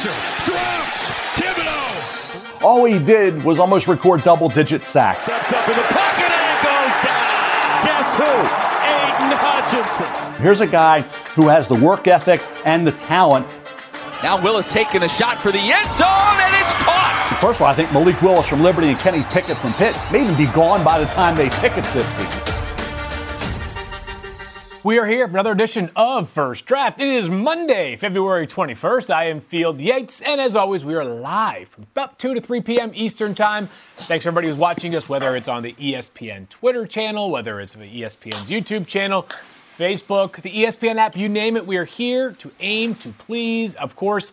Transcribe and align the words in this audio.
pressure. 0.00 0.50
Drops. 0.50 1.10
Thibodeaux. 1.36 2.64
All 2.64 2.84
he 2.84 2.98
did 2.98 3.42
was 3.44 3.58
almost 3.58 3.88
record 3.88 4.22
double 4.22 4.48
digit 4.48 4.84
sacks. 4.84 5.22
Steps 5.22 5.52
up 5.52 5.68
in 5.68 5.76
the 5.76 5.82
pocket 5.82 6.30
and 6.30 6.64
goes 6.64 6.94
down. 7.04 7.84
Guess 7.84 8.16
who? 8.16 8.24
Aidan 8.24 9.36
Hutchinson. 9.36 10.42
Here's 10.42 10.60
a 10.60 10.66
guy 10.66 11.02
who 11.34 11.48
has 11.48 11.68
the 11.68 11.74
work 11.74 12.06
ethic 12.06 12.42
and 12.64 12.86
the 12.86 12.92
talent. 12.92 13.46
Now 14.22 14.42
Willis 14.42 14.68
taking 14.68 15.02
a 15.02 15.08
shot 15.08 15.40
for 15.40 15.50
the 15.50 15.58
end 15.58 15.86
zone, 15.96 16.36
and 16.40 16.54
it's 16.60 16.72
caught. 16.74 17.38
First 17.40 17.60
of 17.60 17.62
all, 17.62 17.68
I 17.68 17.72
think 17.72 17.90
Malik 17.92 18.20
Willis 18.20 18.46
from 18.46 18.62
Liberty 18.62 18.88
and 18.88 18.98
Kenny 18.98 19.22
Pickett 19.24 19.56
from 19.56 19.72
Pitt 19.74 19.98
may 20.12 20.22
even 20.22 20.36
be 20.36 20.46
gone 20.46 20.84
by 20.84 20.98
the 20.98 21.06
time 21.06 21.36
they 21.36 21.48
pick 21.48 21.72
at 21.72 21.86
50. 21.86 22.49
We 24.82 24.98
are 24.98 25.04
here 25.04 25.26
for 25.28 25.34
another 25.34 25.52
edition 25.52 25.90
of 25.94 26.30
First 26.30 26.64
Draft. 26.64 27.02
It 27.02 27.08
is 27.08 27.28
Monday, 27.28 27.96
February 27.96 28.46
21st. 28.46 29.10
I 29.10 29.24
am 29.26 29.42
Field 29.42 29.78
Yates, 29.78 30.22
and 30.22 30.40
as 30.40 30.56
always, 30.56 30.86
we 30.86 30.94
are 30.94 31.04
live 31.04 31.68
from 31.68 31.84
about 31.92 32.18
2 32.18 32.32
to 32.32 32.40
3 32.40 32.62
p.m. 32.62 32.90
Eastern 32.94 33.34
Time. 33.34 33.68
Thanks 33.94 34.24
everybody 34.24 34.48
who's 34.48 34.56
watching 34.56 34.96
us, 34.96 35.06
whether 35.06 35.36
it's 35.36 35.48
on 35.48 35.62
the 35.62 35.74
ESPN 35.74 36.48
Twitter 36.48 36.86
channel, 36.86 37.30
whether 37.30 37.60
it's 37.60 37.74
the 37.74 37.80
ESPN's 37.80 38.48
YouTube 38.48 38.86
channel, 38.86 39.28
Facebook, 39.76 40.40
the 40.40 40.50
ESPN 40.50 40.96
app, 40.96 41.14
you 41.14 41.28
name 41.28 41.58
it. 41.58 41.66
We 41.66 41.76
are 41.76 41.84
here 41.84 42.32
to 42.32 42.50
aim 42.60 42.94
to 42.96 43.10
please, 43.10 43.74
of 43.74 43.96
course, 43.96 44.32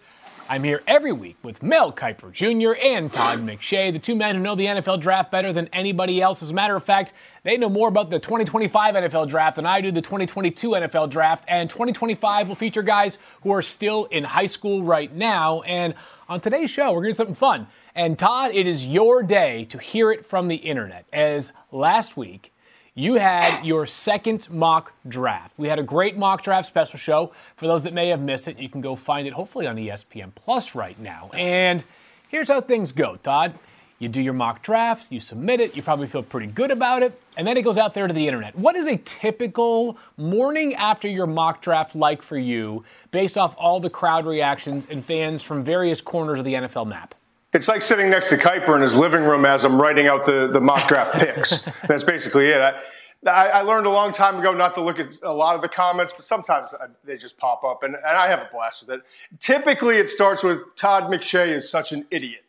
I'm 0.49 0.63
here 0.63 0.81
every 0.87 1.11
week 1.11 1.35
with 1.43 1.61
Mel 1.61 1.91
Kiper 1.91 2.31
Jr. 2.31 2.79
and 2.81 3.11
Todd 3.11 3.39
McShay, 3.39 3.91
the 3.91 3.99
two 3.99 4.15
men 4.15 4.35
who 4.35 4.41
know 4.41 4.55
the 4.55 4.67
NFL 4.67 5.01
draft 5.01 5.29
better 5.29 5.51
than 5.51 5.67
anybody 5.73 6.21
else. 6.21 6.41
As 6.41 6.51
a 6.51 6.53
matter 6.53 6.75
of 6.77 6.85
fact, 6.85 7.11
they 7.43 7.57
know 7.57 7.67
more 7.67 7.89
about 7.89 8.09
the 8.09 8.19
2025 8.19 8.95
NFL 8.95 9.27
draft 9.27 9.57
than 9.57 9.65
I 9.65 9.81
do 9.81 9.91
the 9.91 10.01
2022 10.01 10.69
NFL 10.69 11.09
draft. 11.09 11.43
And 11.49 11.69
2025 11.69 12.47
will 12.47 12.55
feature 12.55 12.81
guys 12.81 13.17
who 13.41 13.51
are 13.51 13.61
still 13.61 14.05
in 14.05 14.23
high 14.23 14.45
school 14.45 14.83
right 14.83 15.13
now. 15.13 15.63
And 15.63 15.95
on 16.29 16.39
today's 16.39 16.69
show, 16.69 16.93
we're 16.93 17.01
going 17.01 17.13
to 17.13 17.13
do 17.13 17.17
something 17.17 17.35
fun. 17.35 17.67
And 17.93 18.17
Todd, 18.17 18.51
it 18.53 18.67
is 18.67 18.85
your 18.85 19.23
day 19.23 19.65
to 19.65 19.77
hear 19.77 20.11
it 20.11 20.25
from 20.25 20.47
the 20.47 20.55
internet. 20.55 21.07
As 21.11 21.51
last 21.73 22.15
week, 22.15 22.53
you 22.97 23.13
had 23.13 23.63
your 23.63 23.85
second 23.85 24.49
mock 24.49 24.91
draft. 25.07 25.53
We 25.55 25.67
had 25.67 25.77
a 25.77 25.83
great 25.83 26.17
mock 26.17 26.41
draft 26.41 26.67
special 26.67 26.97
show. 26.97 27.31
For 27.55 27.67
those 27.67 27.83
that 27.83 27.93
may 27.93 28.07
have 28.07 28.19
missed 28.19 28.47
it, 28.47 28.57
you 28.57 28.69
can 28.69 28.81
go 28.81 28.95
find 28.95 29.27
it 29.27 29.33
hopefully 29.33 29.67
on 29.67 29.75
ESPN 29.75 30.31
Plus 30.33 30.73
right 30.73 30.97
now. 30.97 31.29
And 31.31 31.83
here's 32.27 32.47
how 32.47 32.59
things 32.59 32.91
go, 32.91 33.17
Todd. 33.17 33.53
You 33.99 34.09
do 34.09 34.19
your 34.19 34.33
mock 34.33 34.63
drafts, 34.63 35.11
you 35.11 35.19
submit 35.19 35.59
it, 35.59 35.75
you 35.75 35.83
probably 35.83 36.07
feel 36.07 36.23
pretty 36.23 36.47
good 36.47 36.69
about 36.71 37.01
it, 37.01 37.19
and 37.35 37.47
then 37.47 37.57
it 37.57 37.63
goes 37.63 37.79
out 37.79 37.95
there 37.95 38.07
to 38.07 38.13
the 38.13 38.27
internet. 38.27 38.55
What 38.55 38.75
is 38.75 38.85
a 38.85 38.97
typical 38.97 39.97
morning 40.17 40.75
after 40.75 41.07
your 41.07 41.25
mock 41.25 41.61
draft 41.61 41.95
like 41.95 42.21
for 42.21 42.37
you 42.37 42.83
based 43.09 43.37
off 43.37 43.55
all 43.57 43.79
the 43.79 43.89
crowd 43.89 44.25
reactions 44.25 44.85
and 44.89 45.05
fans 45.05 45.41
from 45.41 45.63
various 45.63 46.01
corners 46.01 46.37
of 46.39 46.45
the 46.45 46.53
NFL 46.53 46.87
map? 46.87 47.15
It's 47.57 47.67
like 47.67 47.81
sitting 47.81 48.11
next 48.11 48.29
to 48.29 48.37
Kiper 48.37 48.75
in 48.75 48.83
his 48.83 48.95
living 48.95 49.23
room 49.23 49.43
as 49.43 49.65
I'm 49.65 49.81
writing 49.81 50.05
out 50.05 50.27
the, 50.27 50.47
the 50.47 50.61
mock 50.61 50.87
draft 50.87 51.15
picks. 51.15 51.61
That's 51.87 52.03
basically 52.03 52.49
it. 52.49 52.61
I, 52.61 53.47
I, 53.47 53.61
learned 53.61 53.87
a 53.87 53.89
long 53.89 54.11
time 54.11 54.37
ago 54.37 54.53
not 54.53 54.75
to 54.75 54.83
look 54.83 54.99
at 54.99 55.07
a 55.23 55.33
lot 55.33 55.55
of 55.55 55.63
the 55.63 55.67
comments, 55.67 56.13
but 56.15 56.23
sometimes 56.23 56.75
they 57.03 57.17
just 57.17 57.35
pop 57.39 57.63
up, 57.63 57.81
and, 57.81 57.95
and 57.95 58.05
I 58.05 58.27
have 58.27 58.41
a 58.41 58.49
blast 58.53 58.85
with 58.85 58.99
it. 58.99 59.05
Typically, 59.39 59.97
it 59.97 60.07
starts 60.07 60.43
with 60.43 60.75
Todd 60.75 61.05
McShay 61.05 61.47
is 61.47 61.67
such 61.67 61.91
an 61.93 62.05
idiot, 62.11 62.45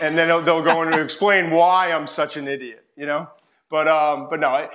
and 0.00 0.16
then 0.16 0.26
they'll, 0.26 0.40
they'll 0.40 0.62
go 0.62 0.80
in 0.80 0.90
and 0.90 1.02
explain 1.02 1.50
why 1.50 1.92
I'm 1.92 2.06
such 2.06 2.38
an 2.38 2.48
idiot, 2.48 2.82
you 2.96 3.04
know. 3.04 3.28
But 3.68 3.88
um, 3.88 4.28
but 4.30 4.40
no, 4.40 4.54
it, 4.54 4.70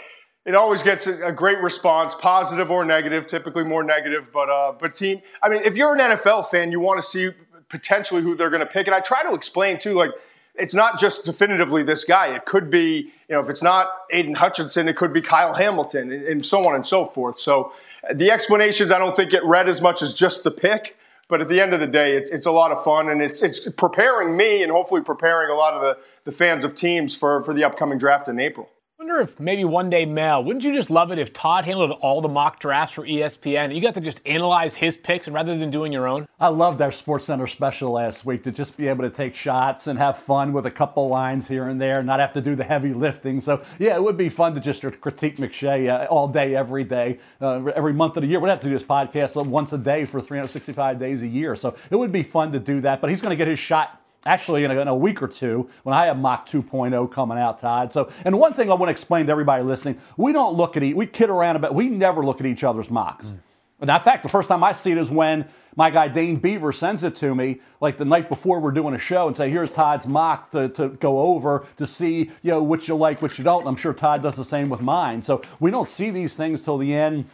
it 0.46 0.54
always 0.54 0.84
gets 0.84 1.08
a, 1.08 1.30
a, 1.30 1.32
great 1.32 1.60
response, 1.60 2.14
positive 2.14 2.70
or 2.70 2.86
negative. 2.86 3.26
Typically 3.26 3.64
more 3.64 3.84
negative, 3.84 4.28
but 4.32 4.48
uh, 4.48 4.74
but 4.80 4.94
team. 4.94 5.24
I 5.42 5.50
mean, 5.50 5.64
if 5.66 5.76
you're 5.76 5.96
an 5.96 6.02
NFL 6.02 6.50
fan, 6.50 6.72
you 6.72 6.80
want 6.80 7.02
to 7.02 7.08
see 7.08 7.32
potentially 7.72 8.22
who 8.22 8.36
they're 8.36 8.50
going 8.50 8.60
to 8.60 8.66
pick. 8.68 8.86
And 8.86 8.96
I 8.96 9.00
try 9.00 9.24
to 9.24 9.34
explain 9.34 9.80
too, 9.80 9.94
like 9.94 10.12
it's 10.56 10.74
not 10.74 11.00
just 11.00 11.26
definitively 11.26 11.82
this 11.82 12.04
guy. 12.04 12.36
It 12.36 12.46
could 12.46 12.70
be, 12.70 13.12
you 13.30 13.36
know, 13.36 13.40
if 13.40 13.50
it's 13.50 13.64
not 13.64 13.88
Aidan 14.12 14.36
Hutchinson, 14.36 14.88
it 14.90 14.98
could 14.98 15.14
be 15.14 15.22
Kyle 15.22 15.54
Hamilton, 15.54 16.12
and, 16.12 16.24
and 16.28 16.46
so 16.46 16.68
on 16.68 16.76
and 16.76 16.86
so 16.86 17.06
forth. 17.06 17.40
So 17.40 17.74
the 18.14 18.30
explanations 18.30 18.92
I 18.92 19.00
don't 19.00 19.16
think 19.16 19.32
get 19.32 19.44
read 19.46 19.70
as 19.70 19.82
much 19.82 20.02
as 20.02 20.14
just 20.14 20.44
the 20.44 20.52
pick. 20.52 20.98
But 21.30 21.40
at 21.40 21.48
the 21.48 21.62
end 21.62 21.74
of 21.74 21.80
the 21.80 21.88
day, 21.88 22.18
it's, 22.18 22.30
it's 22.30 22.46
a 22.46 22.52
lot 22.52 22.74
of 22.74 22.84
fun, 22.84 23.08
and 23.08 23.22
it's, 23.22 23.42
it's 23.42 23.66
preparing 23.78 24.36
me 24.36 24.64
and 24.64 24.72
hopefully 24.72 25.00
preparing 25.02 25.50
a 25.50 25.56
lot 25.56 25.74
of 25.74 25.82
the, 25.82 26.04
the 26.26 26.32
fans 26.34 26.66
of 26.66 26.76
teams 26.76 27.16
for, 27.16 27.42
for 27.46 27.54
the 27.54 27.64
upcoming 27.64 27.98
draft 27.98 28.28
in 28.28 28.38
April 28.38 28.70
wonder 29.02 29.20
if 29.20 29.40
maybe 29.40 29.66
one 29.66 29.90
day, 29.90 30.06
Mel, 30.06 30.44
wouldn't 30.44 30.64
you 30.64 30.72
just 30.72 30.92
love 30.92 31.12
it 31.12 31.18
if 31.18 31.34
Todd 31.34 31.66
handled 31.66 31.90
all 32.02 32.22
the 32.22 32.30
mock 32.30 32.60
drafts 32.60 32.94
for 32.94 33.04
ESPN? 33.04 33.74
You 33.74 33.82
got 33.82 33.96
to 33.96 34.00
just 34.00 34.22
analyze 34.28 34.76
his 34.76 34.96
picks 34.96 35.26
and 35.26 35.34
rather 35.34 35.58
than 35.58 35.72
doing 35.72 35.92
your 35.92 36.08
own. 36.08 36.28
I 36.40 36.50
loved 36.50 36.84
our 36.84 36.92
Sports 36.92 37.26
Center 37.26 37.48
special 37.48 37.94
last 37.94 38.26
week 38.26 38.44
to 38.44 38.52
just 38.52 38.78
be 38.78 38.88
able 38.88 39.04
to 39.04 39.10
take 39.10 39.34
shots 39.34 39.88
and 39.88 39.98
have 39.98 40.20
fun 40.20 40.54
with 40.54 40.68
a 40.68 40.72
couple 40.72 41.08
lines 41.08 41.48
here 41.48 41.68
and 41.68 41.82
there, 41.82 42.04
not 42.04 42.20
have 42.20 42.32
to 42.34 42.42
do 42.42 42.54
the 42.54 42.64
heavy 42.64 42.94
lifting. 42.94 43.40
So 43.40 43.64
yeah, 43.80 43.96
it 43.96 44.04
would 44.04 44.18
be 44.18 44.30
fun 44.30 44.54
to 44.54 44.60
just 44.60 44.84
critique 45.02 45.38
McShay 45.38 45.90
uh, 45.90 46.06
all 46.06 46.28
day, 46.28 46.56
every 46.56 46.84
day, 46.84 47.18
uh, 47.42 47.66
every 47.76 47.94
month 47.94 48.18
of 48.18 48.22
the 48.22 48.30
year. 48.30 48.40
We'd 48.40 48.50
have 48.50 48.60
to 48.60 48.68
do 48.68 48.74
this 48.74 48.84
podcast 48.84 49.44
once 49.48 49.74
a 49.74 49.80
day 49.80 50.06
for 50.06 50.22
365 50.22 51.00
days 51.00 51.24
a 51.24 51.28
year. 51.28 51.56
So 51.56 51.76
it 51.90 51.96
would 51.96 52.12
be 52.12 52.22
fun 52.22 52.52
to 52.52 52.60
do 52.60 52.82
that. 52.82 53.02
But 53.02 53.10
he's 53.10 53.22
going 53.22 53.32
to 53.32 53.36
get 53.36 53.48
his 53.48 53.58
shot 53.58 54.01
actually 54.26 54.64
in 54.64 54.72
a, 54.72 54.80
in 54.80 54.88
a, 54.88 54.96
week 54.96 55.22
or 55.22 55.28
two 55.28 55.70
when 55.84 55.96
I 55.96 56.06
have 56.06 56.18
Mock 56.18 56.48
2.0 56.48 57.12
coming 57.12 57.38
out, 57.38 57.60
Todd. 57.60 57.94
So, 57.94 58.12
and 58.26 58.38
one 58.38 58.54
thing 58.54 58.70
I 58.70 58.76
want 58.76 58.88
to 58.88 58.92
explain 58.92 59.26
to 59.28 59.32
everybody 59.32 59.64
listening: 59.64 60.00
we 60.18 60.34
don't 60.34 60.56
look 60.56 60.78
at 60.78 60.84
each, 60.84 60.96
we 60.96 61.06
kid 61.06 61.30
around 61.30 61.56
about, 61.56 61.74
we 61.74 61.90
never 61.90 62.24
look 62.24 62.40
at 62.40 62.46
each 62.46 62.64
other's 62.64 62.90
mocks. 62.90 63.28
Mm. 63.28 63.40
And 63.82 63.90
in 63.90 64.00
fact, 64.00 64.22
the 64.22 64.30
first 64.30 64.48
time 64.48 64.64
I 64.64 64.74
see 64.74 64.92
it 64.92 65.00
is 65.00 65.10
when 65.10 65.48
my 65.76 65.90
guy 65.90 66.08
Dane 66.08 66.36
Beaver 66.36 66.72
sends 66.72 67.04
it 67.04 67.16
to 67.16 67.34
me, 67.34 67.62
like 67.80 67.98
the 67.98 68.06
night 68.06 68.30
before 68.30 68.60
we're 68.60 68.72
doing 68.72 68.94
a 68.94 69.00
show, 69.00 69.28
and 69.28 69.36
say, 69.36 69.50
"Here's 69.50 69.72
Todd's 69.72 70.06
mock 70.06 70.52
to, 70.52 70.70
to 70.70 70.90
go 70.90 71.20
over 71.20 71.66
to 71.78 71.88
see, 71.88 72.30
you 72.44 72.52
know, 72.52 72.62
what 72.62 72.88
you 72.88 72.96
like, 72.96 73.24
what 73.24 73.40
you 73.40 73.44
don't." 73.44 73.62
And 73.62 73.70
I'm 73.70 73.76
sure 73.76 73.94
Todd 73.94 74.22
does 74.22 74.36
the 74.36 74.46
same 74.46 74.70
with 74.70 74.82
mine. 74.82 75.24
So 75.24 75.42
we 75.60 75.72
don't 75.72 75.88
see 75.88 76.12
these 76.12 76.36
things 76.36 76.64
till 76.64 76.78
the 76.78 76.94
end 76.94 77.26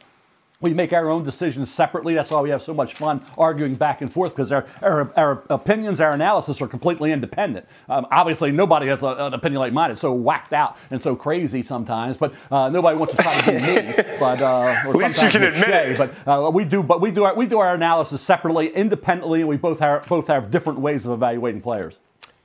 we 0.60 0.74
make 0.74 0.92
our 0.92 1.10
own 1.10 1.24
decisions 1.24 1.72
separately. 1.72 2.16
That's 2.16 2.32
why 2.32 2.42
we 2.42 2.50
have 2.50 2.64
so 2.64 2.74
much 2.74 2.96
fun 2.96 3.24
arguing 3.38 3.76
back 3.76 4.02
and 4.02 4.12
forth 4.12 4.36
because 4.36 4.52
our, 4.52 4.66
our, 4.82 5.12
our, 5.16 5.44
opinions, 5.50 6.02
our 6.02 6.14
analysis 6.14 6.60
are 6.62 6.68
completely 6.68 7.12
independent. 7.12 7.68
Um, 7.88 8.08
obviously, 8.10 8.52
nobody 8.52 8.88
has 8.88 9.04
a, 9.04 9.08
an 9.08 9.34
opinion 9.36 9.60
like 9.60 9.74
mine. 9.74 9.92
It's 9.92 10.02
so 10.02 10.14
whacked 10.14 10.54
out 10.54 10.78
and 10.90 11.00
so 11.00 11.16
crazy 11.16 11.62
sometimes, 11.62 12.18
but 12.18 12.34
uh, 12.50 12.70
nobody 12.70 12.98
wants 12.98 13.16
to 13.16 13.22
try 13.22 13.40
to 13.42 13.52
be 13.52 13.60
me. 13.60 13.94
But 14.20 14.42
uh, 14.42 14.82
or 14.88 14.90
At 14.90 14.96
least 14.96 15.22
you 15.22 15.30
can 15.30 15.44
admit 15.44 15.70
it. 15.70 15.98
But 15.98 16.28
uh, 16.28 16.50
we 16.50 16.66
do. 16.66 16.82
But 16.82 17.02
we 17.02 17.12
do 17.12 17.24
our 17.24 17.36
we 17.36 17.46
do 17.46 17.60
our 17.60 17.76
analysis 17.76 18.22
separately, 18.22 18.70
independently, 18.70 19.42
and 19.42 19.50
we 19.50 19.58
both 19.58 19.80
have 19.80 20.08
both 20.08 20.28
have 20.28 20.50
different 20.50 20.80
ways 20.80 21.06
of 21.06 21.12
evaluating 21.12 21.62
players. 21.62 21.98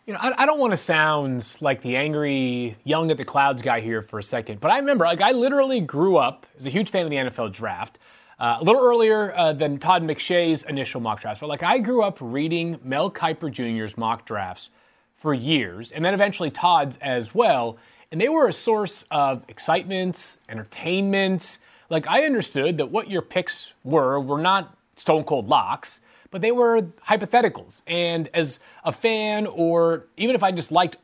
You 0.04 0.14
know, 0.14 0.18
I, 0.20 0.42
I, 0.42 0.46
don't 0.46 0.58
want 0.58 0.72
to 0.72 0.76
sound 0.76 1.58
like 1.60 1.82
the 1.82 1.94
angry, 1.94 2.76
young 2.82 3.12
at 3.12 3.18
the 3.18 3.24
clouds 3.24 3.62
guy 3.62 3.78
here 3.78 4.02
for 4.02 4.18
a 4.18 4.22
second, 4.22 4.60
but 4.60 4.72
I 4.72 4.78
remember, 4.78 5.04
like, 5.04 5.20
I 5.20 5.30
literally 5.30 5.78
grew 5.78 6.16
up 6.16 6.44
as 6.58 6.66
a 6.66 6.70
huge 6.70 6.90
fan 6.90 7.04
of 7.04 7.10
the 7.10 7.16
NFL 7.16 7.52
draft. 7.52 8.00
Uh, 8.36 8.56
a 8.60 8.64
little 8.64 8.82
earlier 8.82 9.32
uh, 9.36 9.52
than 9.52 9.78
Todd 9.78 10.02
McShay's 10.02 10.64
initial 10.64 11.00
mock 11.00 11.20
drafts, 11.20 11.38
but 11.38 11.48
like 11.48 11.62
I 11.62 11.78
grew 11.78 12.02
up 12.02 12.18
reading 12.20 12.80
Mel 12.82 13.08
Kiper 13.08 13.52
Jr.'s 13.52 13.96
mock 13.96 14.26
drafts 14.26 14.70
for 15.14 15.32
years, 15.32 15.92
and 15.92 16.04
then 16.04 16.12
eventually 16.12 16.50
Todd's 16.50 16.98
as 17.00 17.32
well, 17.32 17.78
and 18.10 18.20
they 18.20 18.28
were 18.28 18.48
a 18.48 18.52
source 18.52 19.04
of 19.12 19.44
excitement, 19.46 20.38
entertainment. 20.48 21.58
Like 21.88 22.08
I 22.08 22.24
understood 22.24 22.78
that 22.78 22.90
what 22.90 23.08
your 23.08 23.22
picks 23.22 23.72
were 23.84 24.18
were 24.18 24.40
not 24.40 24.76
stone 24.96 25.22
cold 25.22 25.46
locks, 25.46 26.00
but 26.32 26.40
they 26.40 26.50
were 26.50 26.82
hypotheticals. 27.08 27.82
And 27.86 28.28
as 28.34 28.58
a 28.82 28.90
fan, 28.90 29.46
or 29.46 30.06
even 30.16 30.34
if 30.34 30.42
I 30.42 30.50
just 30.50 30.72
liked 30.72 30.96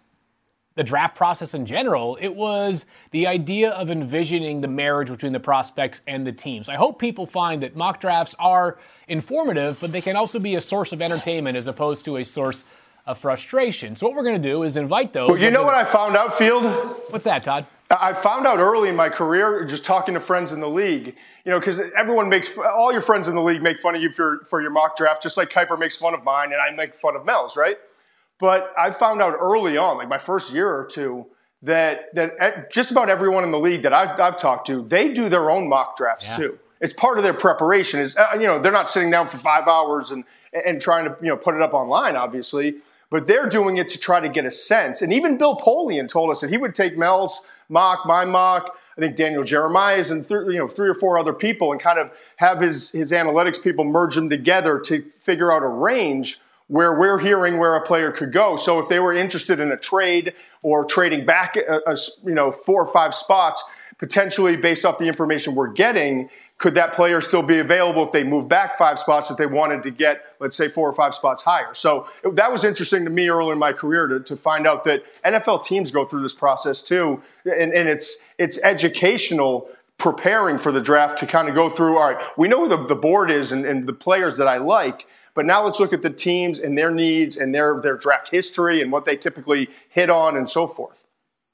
the 0.74 0.82
draft 0.82 1.16
process 1.16 1.54
in 1.54 1.66
general, 1.66 2.16
it 2.20 2.34
was 2.34 2.86
the 3.10 3.26
idea 3.26 3.70
of 3.70 3.90
envisioning 3.90 4.60
the 4.60 4.68
marriage 4.68 5.08
between 5.08 5.32
the 5.32 5.40
prospects 5.40 6.00
and 6.06 6.26
the 6.26 6.32
teams. 6.32 6.68
I 6.68 6.76
hope 6.76 6.98
people 6.98 7.26
find 7.26 7.62
that 7.62 7.76
mock 7.76 8.00
drafts 8.00 8.34
are 8.38 8.78
informative, 9.06 9.78
but 9.80 9.92
they 9.92 10.00
can 10.00 10.16
also 10.16 10.38
be 10.38 10.54
a 10.54 10.60
source 10.60 10.92
of 10.92 11.02
entertainment 11.02 11.56
as 11.56 11.66
opposed 11.66 12.04
to 12.06 12.16
a 12.16 12.24
source 12.24 12.64
of 13.06 13.18
frustration. 13.18 13.96
So 13.96 14.06
what 14.06 14.16
we're 14.16 14.22
going 14.22 14.40
to 14.40 14.48
do 14.48 14.62
is 14.62 14.76
invite 14.76 15.12
those. 15.12 15.30
Well, 15.30 15.38
you 15.38 15.50
know 15.50 15.64
what 15.64 15.74
I 15.74 15.84
found 15.84 16.16
out, 16.16 16.38
Field? 16.38 16.64
What's 17.10 17.24
that, 17.24 17.42
Todd? 17.42 17.66
I 17.90 18.12
found 18.12 18.46
out 18.46 18.58
early 18.58 18.90
in 18.90 18.96
my 18.96 19.08
career, 19.08 19.64
just 19.64 19.84
talking 19.84 20.12
to 20.14 20.20
friends 20.20 20.52
in 20.52 20.60
the 20.60 20.68
league, 20.68 21.16
you 21.44 21.50
know, 21.50 21.58
because 21.58 21.80
everyone 21.96 22.28
makes 22.28 22.56
all 22.58 22.92
your 22.92 23.00
friends 23.00 23.28
in 23.28 23.34
the 23.34 23.42
league 23.42 23.62
make 23.62 23.80
fun 23.80 23.96
of 23.96 24.02
you 24.02 24.12
for, 24.12 24.44
for 24.48 24.60
your 24.60 24.70
mock 24.70 24.96
draft, 24.96 25.22
just 25.22 25.38
like 25.38 25.48
Kiper 25.48 25.78
makes 25.78 25.96
fun 25.96 26.12
of 26.12 26.22
mine, 26.22 26.52
and 26.52 26.60
I 26.60 26.70
make 26.70 26.94
fun 26.94 27.16
of 27.16 27.24
Mel's, 27.24 27.56
right? 27.56 27.78
But 28.38 28.72
I 28.78 28.90
found 28.90 29.22
out 29.22 29.34
early 29.40 29.78
on, 29.78 29.96
like 29.96 30.08
my 30.08 30.18
first 30.18 30.52
year 30.52 30.68
or 30.68 30.84
two, 30.84 31.26
that 31.62 32.14
that 32.14 32.70
just 32.70 32.90
about 32.90 33.08
everyone 33.08 33.42
in 33.42 33.50
the 33.50 33.58
league 33.58 33.82
that 33.82 33.92
I've, 33.92 34.20
I've 34.20 34.36
talked 34.36 34.66
to, 34.68 34.82
they 34.82 35.12
do 35.12 35.28
their 35.28 35.50
own 35.50 35.68
mock 35.68 35.96
drafts 35.96 36.28
yeah. 36.28 36.36
too. 36.36 36.58
It's 36.80 36.92
part 36.92 37.18
of 37.18 37.24
their 37.24 37.34
preparation. 37.34 37.98
Is 37.98 38.16
uh, 38.16 38.28
you 38.34 38.46
know 38.46 38.60
they're 38.60 38.70
not 38.70 38.88
sitting 38.88 39.10
down 39.10 39.26
for 39.26 39.38
five 39.38 39.66
hours 39.66 40.12
and 40.12 40.24
and 40.52 40.80
trying 40.80 41.06
to 41.06 41.16
you 41.20 41.28
know 41.28 41.36
put 41.36 41.56
it 41.56 41.62
up 41.62 41.74
online, 41.74 42.14
obviously, 42.14 42.76
but 43.10 43.26
they're 43.26 43.48
doing 43.48 43.78
it 43.78 43.88
to 43.90 43.98
try 43.98 44.20
to 44.20 44.28
get 44.28 44.44
a 44.44 44.50
sense. 44.50 45.02
And 45.02 45.12
even 45.12 45.36
Bill 45.36 45.56
Polian 45.56 46.08
told 46.08 46.30
us 46.30 46.40
that 46.40 46.50
he 46.50 46.56
would 46.56 46.74
take 46.74 46.96
Mel's 46.96 47.42
mock, 47.68 48.06
my 48.06 48.24
mock, 48.24 48.76
I 48.96 49.00
think 49.00 49.16
Daniel 49.16 49.42
Jeremiah's, 49.42 50.10
and 50.10 50.26
th- 50.26 50.46
you 50.46 50.58
know 50.58 50.68
three 50.68 50.88
or 50.88 50.94
four 50.94 51.18
other 51.18 51.32
people, 51.32 51.72
and 51.72 51.80
kind 51.80 51.98
of 51.98 52.10
have 52.36 52.60
his 52.60 52.90
his 52.90 53.12
analytics 53.12 53.62
people 53.62 53.84
merge 53.84 54.14
them 54.14 54.28
together 54.28 54.78
to 54.80 55.02
figure 55.20 55.52
out 55.52 55.62
a 55.62 55.68
range 55.68 56.40
where 56.68 56.98
we're 56.98 57.18
hearing 57.18 57.58
where 57.58 57.76
a 57.76 57.80
player 57.80 58.12
could 58.12 58.32
go. 58.32 58.56
So 58.56 58.78
if 58.78 58.88
they 58.88 59.00
were 59.00 59.14
interested 59.14 59.58
in 59.58 59.72
a 59.72 59.76
trade 59.76 60.34
or 60.62 60.84
trading 60.84 61.24
back, 61.24 61.56
a, 61.56 61.80
a, 61.86 61.96
you 62.24 62.34
know, 62.34 62.52
four 62.52 62.82
or 62.82 62.86
five 62.86 63.14
spots, 63.14 63.64
potentially 63.98 64.56
based 64.56 64.84
off 64.84 64.98
the 64.98 65.06
information 65.06 65.54
we're 65.54 65.72
getting, 65.72 66.28
could 66.58 66.74
that 66.74 66.92
player 66.92 67.20
still 67.20 67.42
be 67.42 67.60
available 67.60 68.04
if 68.04 68.10
they 68.10 68.24
moved 68.24 68.48
back 68.48 68.76
five 68.76 68.98
spots 68.98 69.28
that 69.28 69.38
they 69.38 69.46
wanted 69.46 69.80
to 69.84 69.90
get, 69.92 70.34
let's 70.40 70.56
say, 70.56 70.68
four 70.68 70.88
or 70.88 70.92
five 70.92 71.14
spots 71.14 71.40
higher? 71.40 71.72
So 71.72 72.08
that 72.32 72.50
was 72.50 72.64
interesting 72.64 73.04
to 73.04 73.10
me 73.10 73.28
early 73.28 73.52
in 73.52 73.58
my 73.58 73.72
career 73.72 74.08
to, 74.08 74.20
to 74.20 74.36
find 74.36 74.66
out 74.66 74.82
that 74.84 75.04
NFL 75.24 75.64
teams 75.64 75.92
go 75.92 76.04
through 76.04 76.22
this 76.22 76.34
process 76.34 76.82
too, 76.82 77.22
and, 77.44 77.72
and 77.72 77.88
it's 77.88 78.24
it's 78.38 78.60
educational 78.62 79.70
preparing 79.98 80.58
for 80.58 80.70
the 80.70 80.80
draft 80.80 81.18
to 81.18 81.26
kind 81.26 81.48
of 81.48 81.54
go 81.54 81.68
through. 81.68 81.96
All 81.96 82.12
right, 82.12 82.22
we 82.36 82.48
know 82.48 82.64
who 82.64 82.68
the, 82.68 82.86
the 82.86 82.96
board 82.96 83.30
is 83.30 83.52
and, 83.52 83.64
and 83.64 83.86
the 83.86 83.92
players 83.92 84.36
that 84.38 84.48
I 84.48 84.58
like, 84.58 85.06
but 85.34 85.46
now 85.46 85.64
let's 85.64 85.78
look 85.78 85.92
at 85.92 86.02
the 86.02 86.10
teams 86.10 86.58
and 86.58 86.76
their 86.76 86.90
needs 86.90 87.36
and 87.36 87.54
their 87.54 87.80
their 87.80 87.96
draft 87.96 88.30
history 88.30 88.82
and 88.82 88.90
what 88.90 89.04
they 89.04 89.16
typically 89.16 89.70
hit 89.90 90.10
on 90.10 90.36
and 90.36 90.48
so 90.48 90.66
forth. 90.66 91.04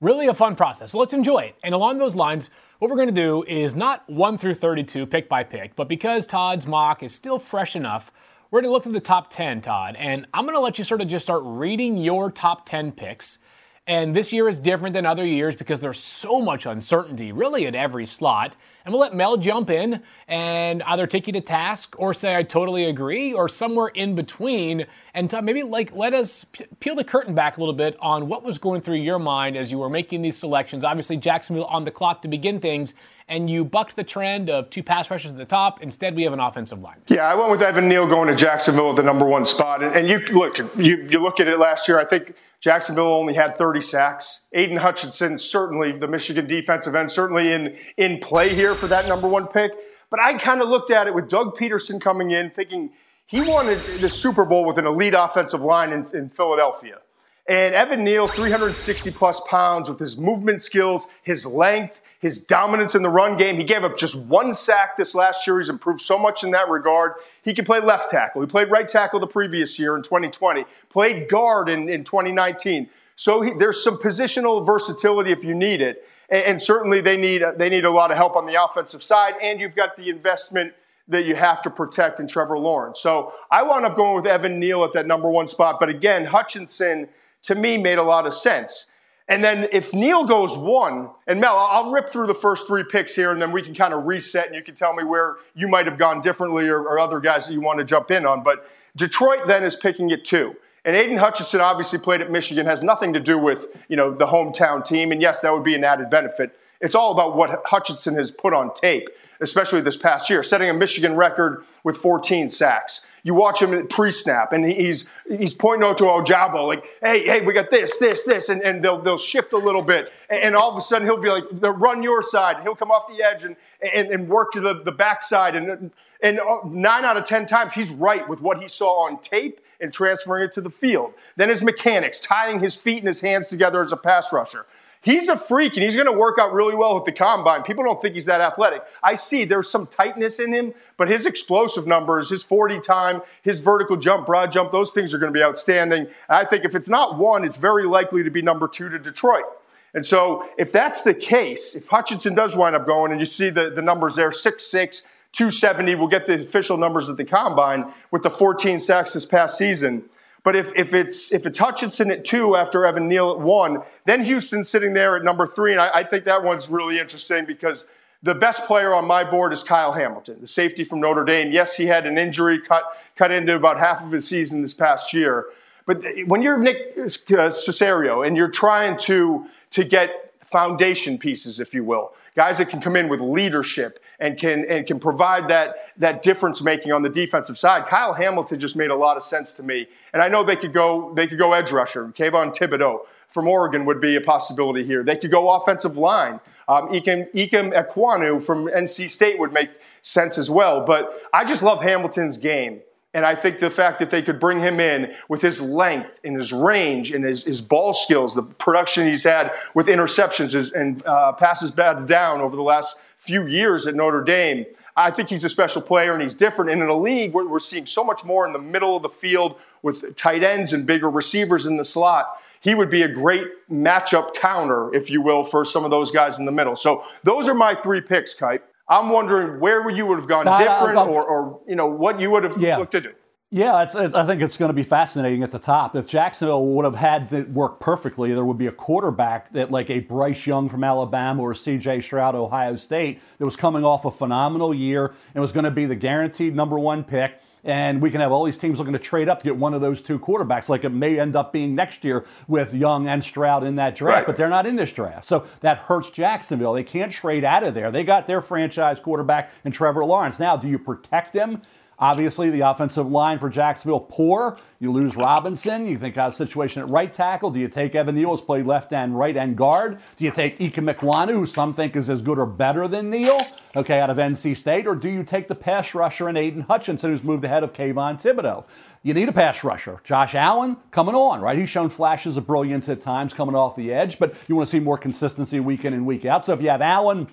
Really 0.00 0.28
a 0.28 0.34
fun 0.34 0.56
process. 0.56 0.92
So 0.92 0.98
let's 0.98 1.12
enjoy 1.12 1.40
it. 1.40 1.56
And 1.62 1.74
along 1.74 1.98
those 1.98 2.14
lines. 2.14 2.48
What 2.84 2.90
we're 2.90 2.96
going 2.96 3.14
to 3.14 3.14
do 3.14 3.42
is 3.44 3.74
not 3.74 4.06
1 4.10 4.36
through 4.36 4.56
32 4.56 5.06
pick 5.06 5.26
by 5.26 5.42
pick, 5.42 5.74
but 5.74 5.88
because 5.88 6.26
Todd's 6.26 6.66
mock 6.66 7.02
is 7.02 7.14
still 7.14 7.38
fresh 7.38 7.74
enough, 7.74 8.12
we're 8.50 8.60
going 8.60 8.68
to 8.68 8.74
look 8.74 8.86
at 8.86 8.92
the 8.92 9.00
top 9.00 9.30
10, 9.30 9.62
Todd. 9.62 9.96
And 9.98 10.26
I'm 10.34 10.44
going 10.44 10.54
to 10.54 10.60
let 10.60 10.76
you 10.76 10.84
sort 10.84 11.00
of 11.00 11.08
just 11.08 11.22
start 11.22 11.40
reading 11.46 11.96
your 11.96 12.30
top 12.30 12.66
10 12.66 12.92
picks. 12.92 13.38
And 13.86 14.16
this 14.16 14.32
year 14.32 14.48
is 14.48 14.58
different 14.58 14.94
than 14.94 15.04
other 15.04 15.26
years 15.26 15.56
because 15.56 15.80
there's 15.80 16.00
so 16.00 16.40
much 16.40 16.64
uncertainty, 16.64 17.32
really, 17.32 17.66
at 17.66 17.74
every 17.74 18.06
slot. 18.06 18.56
And 18.82 18.94
we'll 18.94 19.00
let 19.02 19.14
Mel 19.14 19.36
jump 19.36 19.68
in 19.68 20.02
and 20.26 20.82
either 20.84 21.06
take 21.06 21.26
you 21.26 21.34
to 21.34 21.42
task 21.42 21.94
or 21.98 22.14
say, 22.14 22.34
I 22.34 22.44
totally 22.44 22.86
agree, 22.86 23.34
or 23.34 23.46
somewhere 23.46 23.88
in 23.88 24.14
between. 24.14 24.86
And 25.12 25.30
maybe 25.42 25.62
like 25.62 25.94
let 25.94 26.14
us 26.14 26.46
peel 26.80 26.94
the 26.94 27.04
curtain 27.04 27.34
back 27.34 27.58
a 27.58 27.60
little 27.60 27.74
bit 27.74 27.98
on 28.00 28.26
what 28.26 28.42
was 28.42 28.56
going 28.56 28.80
through 28.80 28.96
your 28.96 29.18
mind 29.18 29.54
as 29.54 29.70
you 29.70 29.76
were 29.76 29.90
making 29.90 30.22
these 30.22 30.38
selections. 30.38 30.82
Obviously, 30.82 31.18
Jacksonville 31.18 31.66
on 31.66 31.84
the 31.84 31.90
clock 31.90 32.22
to 32.22 32.28
begin 32.28 32.60
things 32.60 32.94
and 33.28 33.48
you 33.48 33.64
bucked 33.64 33.96
the 33.96 34.04
trend 34.04 34.50
of 34.50 34.68
two 34.70 34.82
pass 34.82 35.10
rushers 35.10 35.32
at 35.32 35.38
the 35.38 35.44
top. 35.44 35.82
Instead, 35.82 36.14
we 36.14 36.24
have 36.24 36.32
an 36.32 36.40
offensive 36.40 36.80
line. 36.80 36.96
Yeah, 37.08 37.22
I 37.22 37.34
went 37.34 37.50
with 37.50 37.62
Evan 37.62 37.88
Neal 37.88 38.06
going 38.06 38.28
to 38.28 38.34
Jacksonville 38.34 38.90
at 38.90 38.96
the 38.96 39.02
number 39.02 39.24
one 39.24 39.44
spot. 39.44 39.82
And, 39.82 39.94
and 39.94 40.08
you 40.08 40.18
look, 40.36 40.58
you, 40.76 41.06
you 41.08 41.18
look 41.18 41.40
at 41.40 41.48
it 41.48 41.58
last 41.58 41.88
year. 41.88 41.98
I 41.98 42.04
think 42.04 42.34
Jacksonville 42.64 43.12
only 43.12 43.34
had 43.34 43.58
30 43.58 43.82
sacks. 43.82 44.46
Aidan 44.54 44.78
Hutchinson, 44.78 45.38
certainly 45.38 45.92
the 45.92 46.08
Michigan 46.08 46.46
defensive 46.46 46.94
end, 46.94 47.10
certainly 47.12 47.52
in, 47.52 47.76
in 47.98 48.20
play 48.20 48.54
here 48.54 48.74
for 48.74 48.86
that 48.86 49.06
number 49.06 49.28
one 49.28 49.48
pick. 49.48 49.72
But 50.08 50.20
I 50.20 50.38
kind 50.38 50.62
of 50.62 50.70
looked 50.70 50.90
at 50.90 51.06
it 51.06 51.12
with 51.12 51.28
Doug 51.28 51.58
Pederson 51.58 52.00
coming 52.00 52.30
in, 52.30 52.48
thinking 52.48 52.92
he 53.26 53.42
wanted 53.42 53.76
the 54.00 54.08
Super 54.08 54.46
Bowl 54.46 54.64
with 54.64 54.78
an 54.78 54.86
elite 54.86 55.12
offensive 55.14 55.60
line 55.60 55.92
in, 55.92 56.06
in 56.14 56.30
Philadelphia. 56.30 57.00
And 57.46 57.74
Evan 57.74 58.02
Neal, 58.02 58.26
360 58.26 59.10
plus 59.10 59.42
pounds 59.46 59.90
with 59.90 60.00
his 60.00 60.16
movement 60.16 60.62
skills, 60.62 61.08
his 61.22 61.44
length, 61.44 62.00
his 62.24 62.40
dominance 62.40 62.94
in 62.94 63.02
the 63.02 63.08
run 63.10 63.36
game. 63.36 63.56
He 63.56 63.64
gave 63.64 63.84
up 63.84 63.98
just 63.98 64.16
one 64.16 64.54
sack 64.54 64.96
this 64.96 65.14
last 65.14 65.46
year. 65.46 65.58
He's 65.58 65.68
improved 65.68 66.00
so 66.00 66.18
much 66.18 66.42
in 66.42 66.52
that 66.52 66.70
regard. 66.70 67.12
He 67.42 67.52
can 67.52 67.66
play 67.66 67.80
left 67.80 68.10
tackle. 68.10 68.40
He 68.40 68.46
played 68.46 68.70
right 68.70 68.88
tackle 68.88 69.20
the 69.20 69.26
previous 69.26 69.78
year 69.78 69.94
in 69.94 70.00
2020, 70.02 70.64
played 70.88 71.28
guard 71.28 71.68
in, 71.68 71.90
in 71.90 72.02
2019. 72.02 72.88
So 73.14 73.42
he, 73.42 73.52
there's 73.52 73.84
some 73.84 73.98
positional 73.98 74.64
versatility 74.64 75.32
if 75.32 75.44
you 75.44 75.52
need 75.52 75.82
it. 75.82 76.08
And, 76.30 76.44
and 76.44 76.62
certainly 76.62 77.02
they 77.02 77.18
need, 77.18 77.42
they 77.58 77.68
need 77.68 77.84
a 77.84 77.90
lot 77.90 78.10
of 78.10 78.16
help 78.16 78.36
on 78.36 78.46
the 78.46 78.54
offensive 78.54 79.02
side. 79.02 79.34
And 79.42 79.60
you've 79.60 79.74
got 79.74 79.94
the 79.94 80.08
investment 80.08 80.72
that 81.08 81.26
you 81.26 81.34
have 81.34 81.60
to 81.60 81.68
protect 81.68 82.20
in 82.20 82.26
Trevor 82.26 82.58
Lawrence. 82.58 83.00
So 83.00 83.34
I 83.50 83.64
wound 83.64 83.84
up 83.84 83.96
going 83.96 84.16
with 84.16 84.26
Evan 84.26 84.58
Neal 84.58 84.82
at 84.82 84.94
that 84.94 85.06
number 85.06 85.28
one 85.28 85.46
spot. 85.46 85.78
But 85.78 85.90
again, 85.90 86.24
Hutchinson 86.24 87.10
to 87.42 87.54
me 87.54 87.76
made 87.76 87.98
a 87.98 88.02
lot 88.02 88.26
of 88.26 88.32
sense. 88.32 88.86
And 89.26 89.42
then 89.42 89.68
if 89.72 89.94
Neal 89.94 90.24
goes 90.24 90.56
one, 90.56 91.08
and 91.26 91.40
Mel, 91.40 91.56
I'll 91.56 91.90
rip 91.90 92.10
through 92.10 92.26
the 92.26 92.34
first 92.34 92.66
three 92.66 92.84
picks 92.84 93.16
here, 93.16 93.30
and 93.30 93.40
then 93.40 93.52
we 93.52 93.62
can 93.62 93.74
kind 93.74 93.94
of 93.94 94.04
reset, 94.04 94.46
and 94.46 94.54
you 94.54 94.62
can 94.62 94.74
tell 94.74 94.92
me 94.92 95.02
where 95.02 95.36
you 95.54 95.66
might 95.66 95.86
have 95.86 95.96
gone 95.96 96.20
differently 96.20 96.68
or, 96.68 96.80
or 96.80 96.98
other 96.98 97.20
guys 97.20 97.46
that 97.46 97.54
you 97.54 97.62
want 97.62 97.78
to 97.78 97.84
jump 97.84 98.10
in 98.10 98.26
on. 98.26 98.42
But 98.42 98.68
Detroit 98.96 99.46
then 99.46 99.64
is 99.64 99.76
picking 99.76 100.10
it 100.10 100.24
two. 100.24 100.54
And 100.84 100.94
Aidan 100.94 101.16
Hutchinson 101.16 101.62
obviously 101.62 101.98
played 101.98 102.20
at 102.20 102.30
Michigan, 102.30 102.66
has 102.66 102.82
nothing 102.82 103.14
to 103.14 103.20
do 103.20 103.38
with 103.38 103.66
you 103.88 103.96
know 103.96 104.12
the 104.12 104.26
hometown 104.26 104.84
team, 104.84 105.10
and 105.10 105.22
yes, 105.22 105.40
that 105.40 105.52
would 105.52 105.64
be 105.64 105.74
an 105.74 105.84
added 105.84 106.10
benefit. 106.10 106.58
It's 106.82 106.94
all 106.94 107.12
about 107.12 107.34
what 107.34 107.62
Hutchinson 107.64 108.16
has 108.16 108.30
put 108.30 108.52
on 108.52 108.74
tape, 108.74 109.08
especially 109.44 109.80
this 109.80 109.96
past 109.96 110.28
year, 110.28 110.42
setting 110.42 110.68
a 110.68 110.74
Michigan 110.74 111.14
record 111.14 111.64
with 111.84 111.96
14 111.96 112.48
sacks. 112.48 113.06
You 113.22 113.34
watch 113.34 113.62
him 113.62 113.86
pre-snap, 113.88 114.52
and 114.52 114.64
he's 114.64 115.06
he's 115.28 115.54
pointing 115.54 115.88
out 115.88 115.96
to 115.98 116.04
Ojabo 116.04 116.66
like, 116.66 116.84
"Hey, 117.00 117.24
hey, 117.24 117.40
we 117.40 117.54
got 117.54 117.70
this, 117.70 117.96
this, 117.98 118.24
this," 118.24 118.48
and, 118.50 118.60
and 118.62 118.84
they'll 118.84 119.00
they'll 119.00 119.16
shift 119.16 119.52
a 119.54 119.58
little 119.58 119.82
bit, 119.82 120.12
and, 120.28 120.54
all 120.54 120.70
of 120.70 120.76
a 120.76 120.82
sudden 120.82 121.06
he'll 121.06 121.16
be 121.16 121.30
like, 121.30 121.44
"Run 121.52 122.02
your 122.02 122.22
side." 122.22 122.62
He'll 122.62 122.74
come 122.74 122.90
off 122.90 123.06
the 123.08 123.22
edge 123.22 123.44
and 123.44 123.56
and, 123.94 124.08
and 124.08 124.28
work 124.28 124.52
to 124.52 124.60
the 124.60 124.82
the 124.82 124.92
backside, 124.92 125.56
and 125.56 125.90
and 126.20 126.38
uh, 126.38 126.58
nine 126.66 127.04
out 127.06 127.16
of 127.16 127.24
ten 127.24 127.46
times 127.46 127.72
he's 127.72 127.90
right 127.90 128.28
with 128.28 128.42
what 128.42 128.60
he 128.60 128.68
saw 128.68 129.06
on 129.06 129.18
tape 129.20 129.60
and 129.80 129.92
transferring 129.92 130.44
it 130.44 130.52
to 130.52 130.60
the 130.60 130.70
field. 130.70 131.14
Then 131.36 131.48
his 131.48 131.62
mechanics, 131.62 132.20
tying 132.20 132.60
his 132.60 132.76
feet 132.76 132.98
and 132.98 133.06
his 133.06 133.20
hands 133.20 133.48
together 133.48 133.82
as 133.82 133.92
a 133.92 133.96
pass 133.96 134.32
rusher. 134.32 134.66
He's 135.04 135.28
a 135.28 135.36
freak 135.36 135.74
and 135.74 135.84
he's 135.84 135.96
going 135.96 136.06
to 136.06 136.18
work 136.18 136.38
out 136.40 136.54
really 136.54 136.74
well 136.74 136.94
with 136.94 137.04
the 137.04 137.12
combine. 137.12 137.62
People 137.62 137.84
don't 137.84 138.00
think 138.00 138.14
he's 138.14 138.24
that 138.24 138.40
athletic. 138.40 138.82
I 139.02 139.16
see 139.16 139.44
there's 139.44 139.70
some 139.70 139.86
tightness 139.86 140.40
in 140.40 140.54
him, 140.54 140.72
but 140.96 141.08
his 141.08 141.26
explosive 141.26 141.86
numbers, 141.86 142.30
his 142.30 142.42
40 142.42 142.80
time, 142.80 143.20
his 143.42 143.60
vertical 143.60 143.98
jump, 143.98 144.24
broad 144.24 144.50
jump, 144.50 144.72
those 144.72 144.92
things 144.92 145.12
are 145.12 145.18
going 145.18 145.30
to 145.30 145.38
be 145.38 145.44
outstanding. 145.44 146.06
And 146.06 146.08
I 146.30 146.46
think 146.46 146.64
if 146.64 146.74
it's 146.74 146.88
not 146.88 147.18
one, 147.18 147.44
it's 147.44 147.58
very 147.58 147.84
likely 147.84 148.22
to 148.22 148.30
be 148.30 148.40
number 148.40 148.66
two 148.66 148.88
to 148.88 148.98
Detroit. 148.98 149.44
And 149.92 150.06
so 150.06 150.48
if 150.56 150.72
that's 150.72 151.02
the 151.02 151.12
case, 151.12 151.74
if 151.74 151.86
Hutchinson 151.86 152.34
does 152.34 152.56
wind 152.56 152.74
up 152.74 152.86
going 152.86 153.12
and 153.12 153.20
you 153.20 153.26
see 153.26 153.50
the, 153.50 153.68
the 153.68 153.82
numbers 153.82 154.16
there, 154.16 154.30
6'6, 154.30 155.06
270, 155.32 155.96
we'll 155.96 156.08
get 156.08 156.26
the 156.26 156.40
official 156.40 156.78
numbers 156.78 157.10
at 157.10 157.18
the 157.18 157.24
combine 157.26 157.92
with 158.10 158.22
the 158.22 158.30
14 158.30 158.78
sacks 158.78 159.12
this 159.12 159.26
past 159.26 159.58
season. 159.58 160.04
But 160.44 160.54
if, 160.54 160.70
if, 160.76 160.92
it's, 160.92 161.32
if 161.32 161.46
it's 161.46 161.58
Hutchinson 161.58 162.10
at 162.10 162.24
two 162.24 162.54
after 162.54 162.84
Evan 162.84 163.08
Neal 163.08 163.32
at 163.32 163.40
one, 163.40 163.82
then 164.04 164.24
Houston's 164.24 164.68
sitting 164.68 164.92
there 164.92 165.16
at 165.16 165.24
number 165.24 165.46
three. 165.46 165.72
And 165.72 165.80
I, 165.80 165.90
I 165.94 166.04
think 166.04 166.26
that 166.26 166.42
one's 166.42 166.68
really 166.68 166.98
interesting 166.98 167.46
because 167.46 167.88
the 168.22 168.34
best 168.34 168.66
player 168.66 168.94
on 168.94 169.06
my 169.06 169.24
board 169.28 169.52
is 169.54 169.62
Kyle 169.62 169.92
Hamilton, 169.92 170.36
the 170.42 170.46
safety 170.46 170.84
from 170.84 171.00
Notre 171.00 171.24
Dame. 171.24 171.50
Yes, 171.50 171.76
he 171.76 171.86
had 171.86 172.06
an 172.06 172.18
injury 172.18 172.60
cut, 172.60 172.84
cut 173.16 173.32
into 173.32 173.56
about 173.56 173.78
half 173.78 174.02
of 174.02 174.12
his 174.12 174.28
season 174.28 174.60
this 174.60 174.74
past 174.74 175.14
year. 175.14 175.46
But 175.86 176.02
when 176.26 176.42
you're 176.42 176.58
Nick 176.58 176.96
Caserio 176.96 178.26
and 178.26 178.36
you're 178.36 178.50
trying 178.50 178.98
to, 178.98 179.46
to 179.72 179.84
get 179.84 180.34
foundation 180.44 181.18
pieces, 181.18 181.58
if 181.58 181.74
you 181.74 181.84
will, 181.84 182.12
guys 182.36 182.58
that 182.58 182.68
can 182.68 182.80
come 182.80 182.96
in 182.96 183.08
with 183.08 183.20
leadership 183.20 183.98
and 184.20 184.38
can 184.38 184.64
and 184.68 184.86
can 184.86 184.98
provide 184.98 185.48
that 185.48 185.76
that 185.98 186.22
difference 186.22 186.62
making 186.62 186.92
on 186.92 187.02
the 187.02 187.08
defensive 187.08 187.58
side. 187.58 187.86
Kyle 187.86 188.12
Hamilton 188.12 188.60
just 188.60 188.76
made 188.76 188.90
a 188.90 188.96
lot 188.96 189.16
of 189.16 189.22
sense 189.22 189.52
to 189.54 189.62
me, 189.62 189.86
and 190.12 190.22
I 190.22 190.28
know 190.28 190.44
they 190.44 190.56
could 190.56 190.72
go 190.72 191.12
they 191.14 191.26
could 191.26 191.38
go 191.38 191.52
edge 191.52 191.72
rusher. 191.72 192.08
Kayvon 192.08 192.56
Thibodeaux 192.56 193.00
from 193.28 193.48
Oregon 193.48 193.84
would 193.84 194.00
be 194.00 194.14
a 194.14 194.20
possibility 194.20 194.84
here. 194.84 195.02
They 195.02 195.16
could 195.16 195.32
go 195.32 195.50
offensive 195.50 195.96
line. 195.96 196.38
Um, 196.68 196.88
Ikem, 196.90 197.34
Ikem 197.34 197.72
Ekwonu 197.74 198.42
from 198.42 198.66
NC 198.66 199.10
State 199.10 199.40
would 199.40 199.52
make 199.52 199.70
sense 200.02 200.38
as 200.38 200.48
well. 200.48 200.84
But 200.84 201.20
I 201.32 201.44
just 201.44 201.62
love 201.62 201.82
Hamilton's 201.82 202.36
game. 202.36 202.80
And 203.14 203.24
I 203.24 203.36
think 203.36 203.60
the 203.60 203.70
fact 203.70 204.00
that 204.00 204.10
they 204.10 204.22
could 204.22 204.40
bring 204.40 204.58
him 204.58 204.80
in 204.80 205.14
with 205.28 205.40
his 205.40 205.60
length 205.60 206.10
and 206.24 206.36
his 206.36 206.52
range 206.52 207.12
and 207.12 207.24
his, 207.24 207.44
his 207.44 207.62
ball 207.62 207.94
skills, 207.94 208.34
the 208.34 208.42
production 208.42 209.06
he's 209.06 209.22
had 209.22 209.52
with 209.72 209.86
interceptions 209.86 210.72
and 210.72 211.06
uh, 211.06 211.32
passes 211.32 211.70
batted 211.70 212.06
down 212.06 212.40
over 212.40 212.56
the 212.56 212.62
last 212.62 212.98
few 213.18 213.46
years 213.46 213.86
at 213.86 213.94
Notre 213.94 214.22
Dame, 214.22 214.66
I 214.96 215.12
think 215.12 215.28
he's 215.28 215.44
a 215.44 215.48
special 215.48 215.80
player 215.80 216.12
and 216.12 216.22
he's 216.22 216.34
different. 216.34 216.72
And 216.72 216.82
in 216.82 216.88
a 216.88 216.96
league 216.96 217.32
where 217.32 217.46
we're 217.46 217.60
seeing 217.60 217.86
so 217.86 218.04
much 218.04 218.24
more 218.24 218.46
in 218.46 218.52
the 218.52 218.58
middle 218.58 218.96
of 218.96 219.02
the 219.02 219.08
field 219.08 219.58
with 219.82 220.16
tight 220.16 220.42
ends 220.42 220.72
and 220.72 220.84
bigger 220.84 221.08
receivers 221.08 221.66
in 221.66 221.76
the 221.76 221.84
slot, 221.84 222.40
he 222.60 222.74
would 222.74 222.90
be 222.90 223.02
a 223.02 223.08
great 223.08 223.46
matchup 223.70 224.34
counter, 224.34 224.92
if 224.94 225.08
you 225.08 225.20
will, 225.20 225.44
for 225.44 225.64
some 225.64 225.84
of 225.84 225.90
those 225.90 226.10
guys 226.10 226.38
in 226.38 226.46
the 226.46 226.52
middle. 226.52 226.74
So 226.74 227.04
those 227.22 227.46
are 227.46 227.54
my 227.54 227.74
three 227.74 228.00
picks, 228.00 228.34
Kipe. 228.34 228.73
I'm 228.88 229.08
wondering 229.08 229.60
where 229.60 229.88
you 229.90 230.06
would 230.06 230.18
have 230.18 230.28
gone 230.28 230.46
uh, 230.46 230.58
different, 230.58 230.98
or, 230.98 231.24
or, 231.24 231.60
you 231.66 231.74
know 231.74 231.86
what 231.86 232.20
you 232.20 232.30
would 232.30 232.44
have 232.44 232.60
yeah. 232.60 232.76
looked 232.76 232.92
to 232.92 233.00
do. 233.00 233.12
Yeah, 233.50 233.82
it's, 233.82 233.94
it's, 233.94 234.16
I 234.16 234.26
think 234.26 234.42
it's 234.42 234.56
going 234.56 234.70
to 234.70 234.74
be 234.74 234.82
fascinating 234.82 235.44
at 235.44 235.52
the 235.52 235.60
top. 235.60 235.94
If 235.94 236.08
Jacksonville 236.08 236.66
would 236.66 236.84
have 236.84 236.96
had 236.96 237.32
it 237.32 237.50
work 237.50 237.78
perfectly, 237.78 238.32
there 238.34 238.44
would 238.44 238.58
be 238.58 238.66
a 238.66 238.72
quarterback 238.72 239.52
that, 239.52 239.70
like 239.70 239.90
a 239.90 240.00
Bryce 240.00 240.44
Young 240.44 240.68
from 240.68 240.82
Alabama 240.82 241.40
or 241.40 241.54
C.J. 241.54 242.00
Stroud, 242.00 242.34
Ohio 242.34 242.74
State, 242.74 243.20
that 243.38 243.44
was 243.44 243.54
coming 243.54 243.84
off 243.84 244.04
a 244.06 244.10
phenomenal 244.10 244.74
year 244.74 245.14
and 245.34 245.40
was 245.40 245.52
going 245.52 245.64
to 245.64 245.70
be 245.70 245.86
the 245.86 245.94
guaranteed 245.94 246.56
number 246.56 246.80
one 246.80 247.04
pick 247.04 247.40
and 247.64 248.02
we 248.02 248.10
can 248.10 248.20
have 248.20 248.30
all 248.30 248.44
these 248.44 248.58
teams 248.58 248.78
looking 248.78 248.92
to 248.92 248.98
trade 248.98 249.28
up 249.28 249.40
to 249.40 249.44
get 249.44 249.56
one 249.56 249.74
of 249.74 249.80
those 249.80 250.02
two 250.02 250.18
quarterbacks, 250.18 250.68
like 250.68 250.84
it 250.84 250.90
may 250.90 251.18
end 251.18 251.34
up 251.34 251.52
being 251.52 251.74
next 251.74 252.04
year 252.04 252.24
with 252.46 252.74
Young 252.74 253.08
and 253.08 253.24
Stroud 253.24 253.64
in 253.64 253.76
that 253.76 253.96
draft, 253.96 254.14
right. 254.14 254.26
but 254.26 254.36
they're 254.36 254.50
not 254.50 254.66
in 254.66 254.76
this 254.76 254.92
draft. 254.92 255.24
So 255.24 255.46
that 255.60 255.78
hurts 255.78 256.10
Jacksonville. 256.10 256.74
They 256.74 256.84
can't 256.84 257.10
trade 257.10 257.44
out 257.44 257.64
of 257.64 257.74
there. 257.74 257.90
They 257.90 258.04
got 258.04 258.26
their 258.26 258.42
franchise 258.42 259.00
quarterback 259.00 259.50
and 259.64 259.72
Trevor 259.72 260.04
Lawrence. 260.04 260.38
Now, 260.38 260.56
do 260.56 260.68
you 260.68 260.78
protect 260.78 261.34
him? 261.34 261.62
Obviously, 261.98 262.50
the 262.50 262.60
offensive 262.60 263.10
line 263.10 263.38
for 263.38 263.48
Jacksonville 263.48 264.00
poor. 264.00 264.58
You 264.80 264.92
lose 264.92 265.16
Robinson. 265.16 265.86
You 265.86 265.96
think 265.96 266.16
out 266.16 266.28
of 266.28 266.34
situation 266.34 266.82
at 266.82 266.90
right 266.90 267.12
tackle. 267.12 267.50
Do 267.50 267.60
you 267.60 267.68
take 267.68 267.94
Evan 267.94 268.14
Neal, 268.14 268.30
who's 268.30 268.40
played 268.40 268.66
left 268.66 268.92
and 268.92 269.18
right 269.18 269.36
end 269.36 269.56
guard? 269.56 269.98
Do 270.16 270.24
you 270.24 270.30
take 270.30 270.58
Ikem 270.58 270.92
Ekwonu, 270.92 271.30
who 271.30 271.46
some 271.46 271.72
think 271.72 271.96
is 271.96 272.10
as 272.10 272.22
good 272.22 272.38
or 272.38 272.46
better 272.46 272.88
than 272.88 273.10
Neal, 273.10 273.38
okay, 273.76 274.00
out 274.00 274.10
of 274.10 274.16
NC 274.16 274.56
State? 274.56 274.86
Or 274.86 274.94
do 274.94 275.08
you 275.08 275.22
take 275.22 275.48
the 275.48 275.54
pass 275.54 275.94
rusher 275.94 276.28
and 276.28 276.36
Aidan 276.36 276.62
Hutchinson, 276.62 277.10
who's 277.10 277.22
moved 277.22 277.44
ahead 277.44 277.62
of 277.62 277.72
Kayvon 277.72 278.20
Thibodeaux? 278.20 278.66
You 279.02 279.14
need 279.14 279.28
a 279.28 279.32
pass 279.32 279.62
rusher. 279.62 280.00
Josh 280.02 280.34
Allen 280.34 280.76
coming 280.90 281.14
on, 281.14 281.40
right? 281.40 281.56
He's 281.56 281.70
shown 281.70 281.90
flashes 281.90 282.36
of 282.36 282.46
brilliance 282.46 282.88
at 282.88 283.00
times 283.00 283.32
coming 283.32 283.54
off 283.54 283.76
the 283.76 283.92
edge, 283.92 284.18
but 284.18 284.34
you 284.48 284.56
want 284.56 284.66
to 284.66 284.70
see 284.70 284.80
more 284.80 284.98
consistency 284.98 285.60
week 285.60 285.84
in 285.84 285.92
and 285.92 286.06
week 286.06 286.24
out. 286.24 286.44
So 286.44 286.52
if 286.52 286.62
you 286.62 286.70
have 286.70 286.82
Allen 286.82 287.28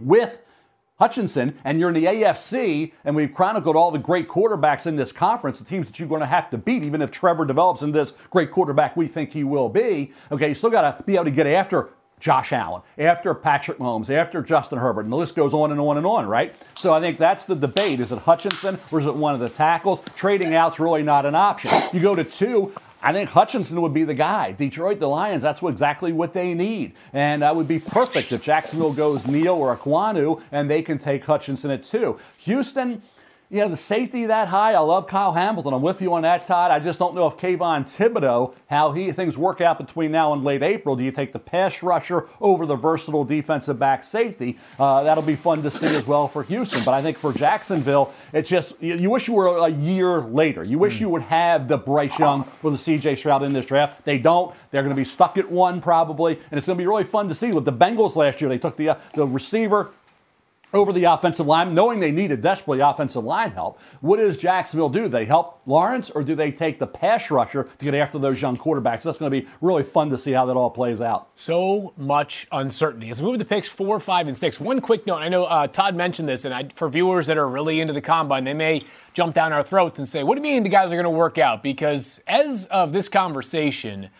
with 0.00 0.42
Hutchinson, 1.00 1.58
and 1.64 1.80
you're 1.80 1.88
in 1.88 1.94
the 1.94 2.04
AFC, 2.04 2.92
and 3.04 3.16
we've 3.16 3.32
chronicled 3.32 3.74
all 3.74 3.90
the 3.90 3.98
great 3.98 4.28
quarterbacks 4.28 4.86
in 4.86 4.96
this 4.96 5.12
conference, 5.12 5.58
the 5.58 5.64
teams 5.64 5.86
that 5.86 5.98
you're 5.98 6.08
going 6.08 6.20
to 6.20 6.26
have 6.26 6.50
to 6.50 6.58
beat, 6.58 6.84
even 6.84 7.00
if 7.00 7.10
Trevor 7.10 7.46
develops 7.46 7.82
into 7.82 7.98
this 7.98 8.12
great 8.28 8.50
quarterback 8.50 8.96
we 8.96 9.06
think 9.06 9.32
he 9.32 9.42
will 9.42 9.70
be. 9.70 10.12
Okay, 10.30 10.50
you 10.50 10.54
still 10.54 10.70
got 10.70 10.98
to 10.98 11.02
be 11.04 11.14
able 11.14 11.24
to 11.24 11.30
get 11.30 11.46
after 11.46 11.88
Josh 12.20 12.52
Allen, 12.52 12.82
after 12.98 13.32
Patrick 13.34 13.78
Mahomes, 13.78 14.10
after 14.10 14.42
Justin 14.42 14.78
Herbert, 14.78 15.02
and 15.04 15.12
the 15.12 15.16
list 15.16 15.34
goes 15.34 15.54
on 15.54 15.72
and 15.72 15.80
on 15.80 15.96
and 15.96 16.06
on, 16.06 16.26
right? 16.26 16.54
So 16.76 16.92
I 16.92 17.00
think 17.00 17.16
that's 17.16 17.46
the 17.46 17.54
debate. 17.54 17.98
Is 17.98 18.12
it 18.12 18.18
Hutchinson 18.18 18.78
or 18.92 19.00
is 19.00 19.06
it 19.06 19.14
one 19.14 19.32
of 19.32 19.40
the 19.40 19.48
tackles? 19.48 20.00
Trading 20.16 20.54
out's 20.54 20.78
really 20.78 21.02
not 21.02 21.24
an 21.24 21.34
option. 21.34 21.70
You 21.94 22.00
go 22.00 22.14
to 22.14 22.24
two, 22.24 22.74
I 23.02 23.12
think 23.12 23.30
Hutchinson 23.30 23.80
would 23.80 23.94
be 23.94 24.04
the 24.04 24.14
guy. 24.14 24.52
Detroit, 24.52 24.98
the 24.98 25.08
Lions, 25.08 25.42
that's 25.42 25.62
what, 25.62 25.70
exactly 25.70 26.12
what 26.12 26.32
they 26.32 26.52
need. 26.54 26.92
And 27.12 27.42
that 27.42 27.56
would 27.56 27.68
be 27.68 27.78
perfect 27.78 28.32
if 28.32 28.42
Jacksonville 28.42 28.92
goes 28.92 29.26
Neal 29.26 29.54
or 29.54 29.74
Ekwonu 29.76 30.42
and 30.52 30.70
they 30.70 30.82
can 30.82 30.98
take 30.98 31.24
Hutchinson 31.24 31.70
at 31.70 31.82
two. 31.82 32.18
Houston, 32.38 33.02
you 33.50 33.58
know, 33.58 33.68
the 33.68 33.76
safety 33.76 34.26
that 34.26 34.46
high, 34.46 34.74
I 34.74 34.78
love 34.78 35.08
Kyle 35.08 35.32
Hamilton. 35.32 35.74
I'm 35.74 35.82
with 35.82 36.00
you 36.00 36.14
on 36.14 36.22
that, 36.22 36.46
Todd. 36.46 36.70
I 36.70 36.78
just 36.78 37.00
don't 37.00 37.16
know 37.16 37.26
if 37.26 37.36
Kayvon 37.36 37.82
Thibodeaux, 37.82 38.54
how 38.68 38.92
he 38.92 39.10
things 39.10 39.36
work 39.36 39.60
out 39.60 39.76
between 39.76 40.12
now 40.12 40.32
and 40.32 40.44
late 40.44 40.62
April. 40.62 40.94
Do 40.94 41.02
you 41.02 41.10
take 41.10 41.32
the 41.32 41.40
pass 41.40 41.82
rusher 41.82 42.28
over 42.40 42.64
the 42.64 42.76
versatile 42.76 43.24
defensive 43.24 43.76
back 43.76 44.04
safety? 44.04 44.56
Uh, 44.78 45.02
that'll 45.02 45.24
be 45.24 45.34
fun 45.34 45.64
to 45.64 45.70
see 45.70 45.86
as 45.86 46.06
well 46.06 46.28
for 46.28 46.44
Houston. 46.44 46.84
But 46.84 46.94
I 46.94 47.02
think 47.02 47.18
for 47.18 47.32
Jacksonville, 47.32 48.14
it's 48.32 48.48
just 48.48 48.80
you, 48.80 48.94
you 48.94 49.10
wish 49.10 49.26
you 49.26 49.34
were 49.34 49.66
a 49.66 49.68
year 49.68 50.20
later. 50.20 50.62
You 50.62 50.78
wish 50.78 50.98
mm. 50.98 51.00
you 51.00 51.08
would 51.08 51.22
have 51.22 51.66
the 51.66 51.76
Bryce 51.76 52.16
Young 52.20 52.46
or 52.62 52.70
the 52.70 52.78
C.J. 52.78 53.16
Stroud 53.16 53.42
in 53.42 53.52
this 53.52 53.66
draft. 53.66 54.04
They 54.04 54.18
don't. 54.18 54.54
They're 54.70 54.82
going 54.82 54.94
to 54.94 55.00
be 55.00 55.04
stuck 55.04 55.36
at 55.36 55.50
one 55.50 55.80
probably, 55.80 56.38
and 56.52 56.58
it's 56.58 56.68
going 56.68 56.78
to 56.78 56.82
be 56.82 56.86
really 56.86 57.02
fun 57.02 57.26
to 57.28 57.34
see. 57.34 57.50
With 57.50 57.64
the 57.64 57.72
Bengals 57.72 58.14
last 58.14 58.40
year, 58.40 58.48
they 58.48 58.58
took 58.58 58.76
the 58.76 58.90
uh, 58.90 58.98
the 59.14 59.26
receiver 59.26 59.90
over 60.72 60.92
the 60.92 61.04
offensive 61.04 61.46
line, 61.46 61.74
knowing 61.74 62.00
they 62.00 62.12
needed 62.12 62.40
desperately 62.40 62.80
offensive 62.80 63.24
line 63.24 63.50
help. 63.52 63.80
What 64.00 64.18
does 64.18 64.38
Jacksonville 64.38 64.88
do? 64.88 65.08
They 65.08 65.24
help 65.24 65.60
Lawrence, 65.66 66.10
or 66.10 66.22
do 66.22 66.34
they 66.34 66.52
take 66.52 66.78
the 66.78 66.86
pass 66.86 67.30
rusher 67.30 67.64
to 67.64 67.84
get 67.84 67.94
after 67.94 68.18
those 68.18 68.40
young 68.40 68.56
quarterbacks? 68.56 69.02
That's 69.02 69.18
going 69.18 69.30
to 69.32 69.40
be 69.40 69.48
really 69.60 69.82
fun 69.82 70.10
to 70.10 70.18
see 70.18 70.32
how 70.32 70.46
that 70.46 70.56
all 70.56 70.70
plays 70.70 71.00
out. 71.00 71.28
So 71.34 71.92
much 71.96 72.46
uncertainty. 72.52 73.10
As 73.10 73.20
we 73.20 73.30
move 73.30 73.38
to 73.38 73.44
picks 73.44 73.68
four, 73.68 73.98
five, 74.00 74.28
and 74.28 74.36
six, 74.36 74.60
one 74.60 74.80
quick 74.80 75.06
note. 75.06 75.18
I 75.18 75.28
know 75.28 75.44
uh, 75.44 75.66
Todd 75.66 75.96
mentioned 75.96 76.28
this, 76.28 76.44
and 76.44 76.54
I, 76.54 76.68
for 76.74 76.88
viewers 76.88 77.26
that 77.26 77.38
are 77.38 77.48
really 77.48 77.80
into 77.80 77.92
the 77.92 78.00
combine, 78.00 78.44
they 78.44 78.54
may 78.54 78.84
jump 79.14 79.34
down 79.34 79.52
our 79.52 79.62
throats 79.62 79.98
and 79.98 80.08
say, 80.08 80.22
"What 80.22 80.36
do 80.36 80.46
you 80.46 80.54
mean 80.54 80.62
the 80.62 80.68
guys 80.68 80.92
are 80.92 80.96
going 80.96 81.04
to 81.04 81.10
work 81.10 81.38
out?" 81.38 81.62
Because 81.62 82.20
as 82.26 82.66
of 82.66 82.92
this 82.92 83.08
conversation, 83.08 84.10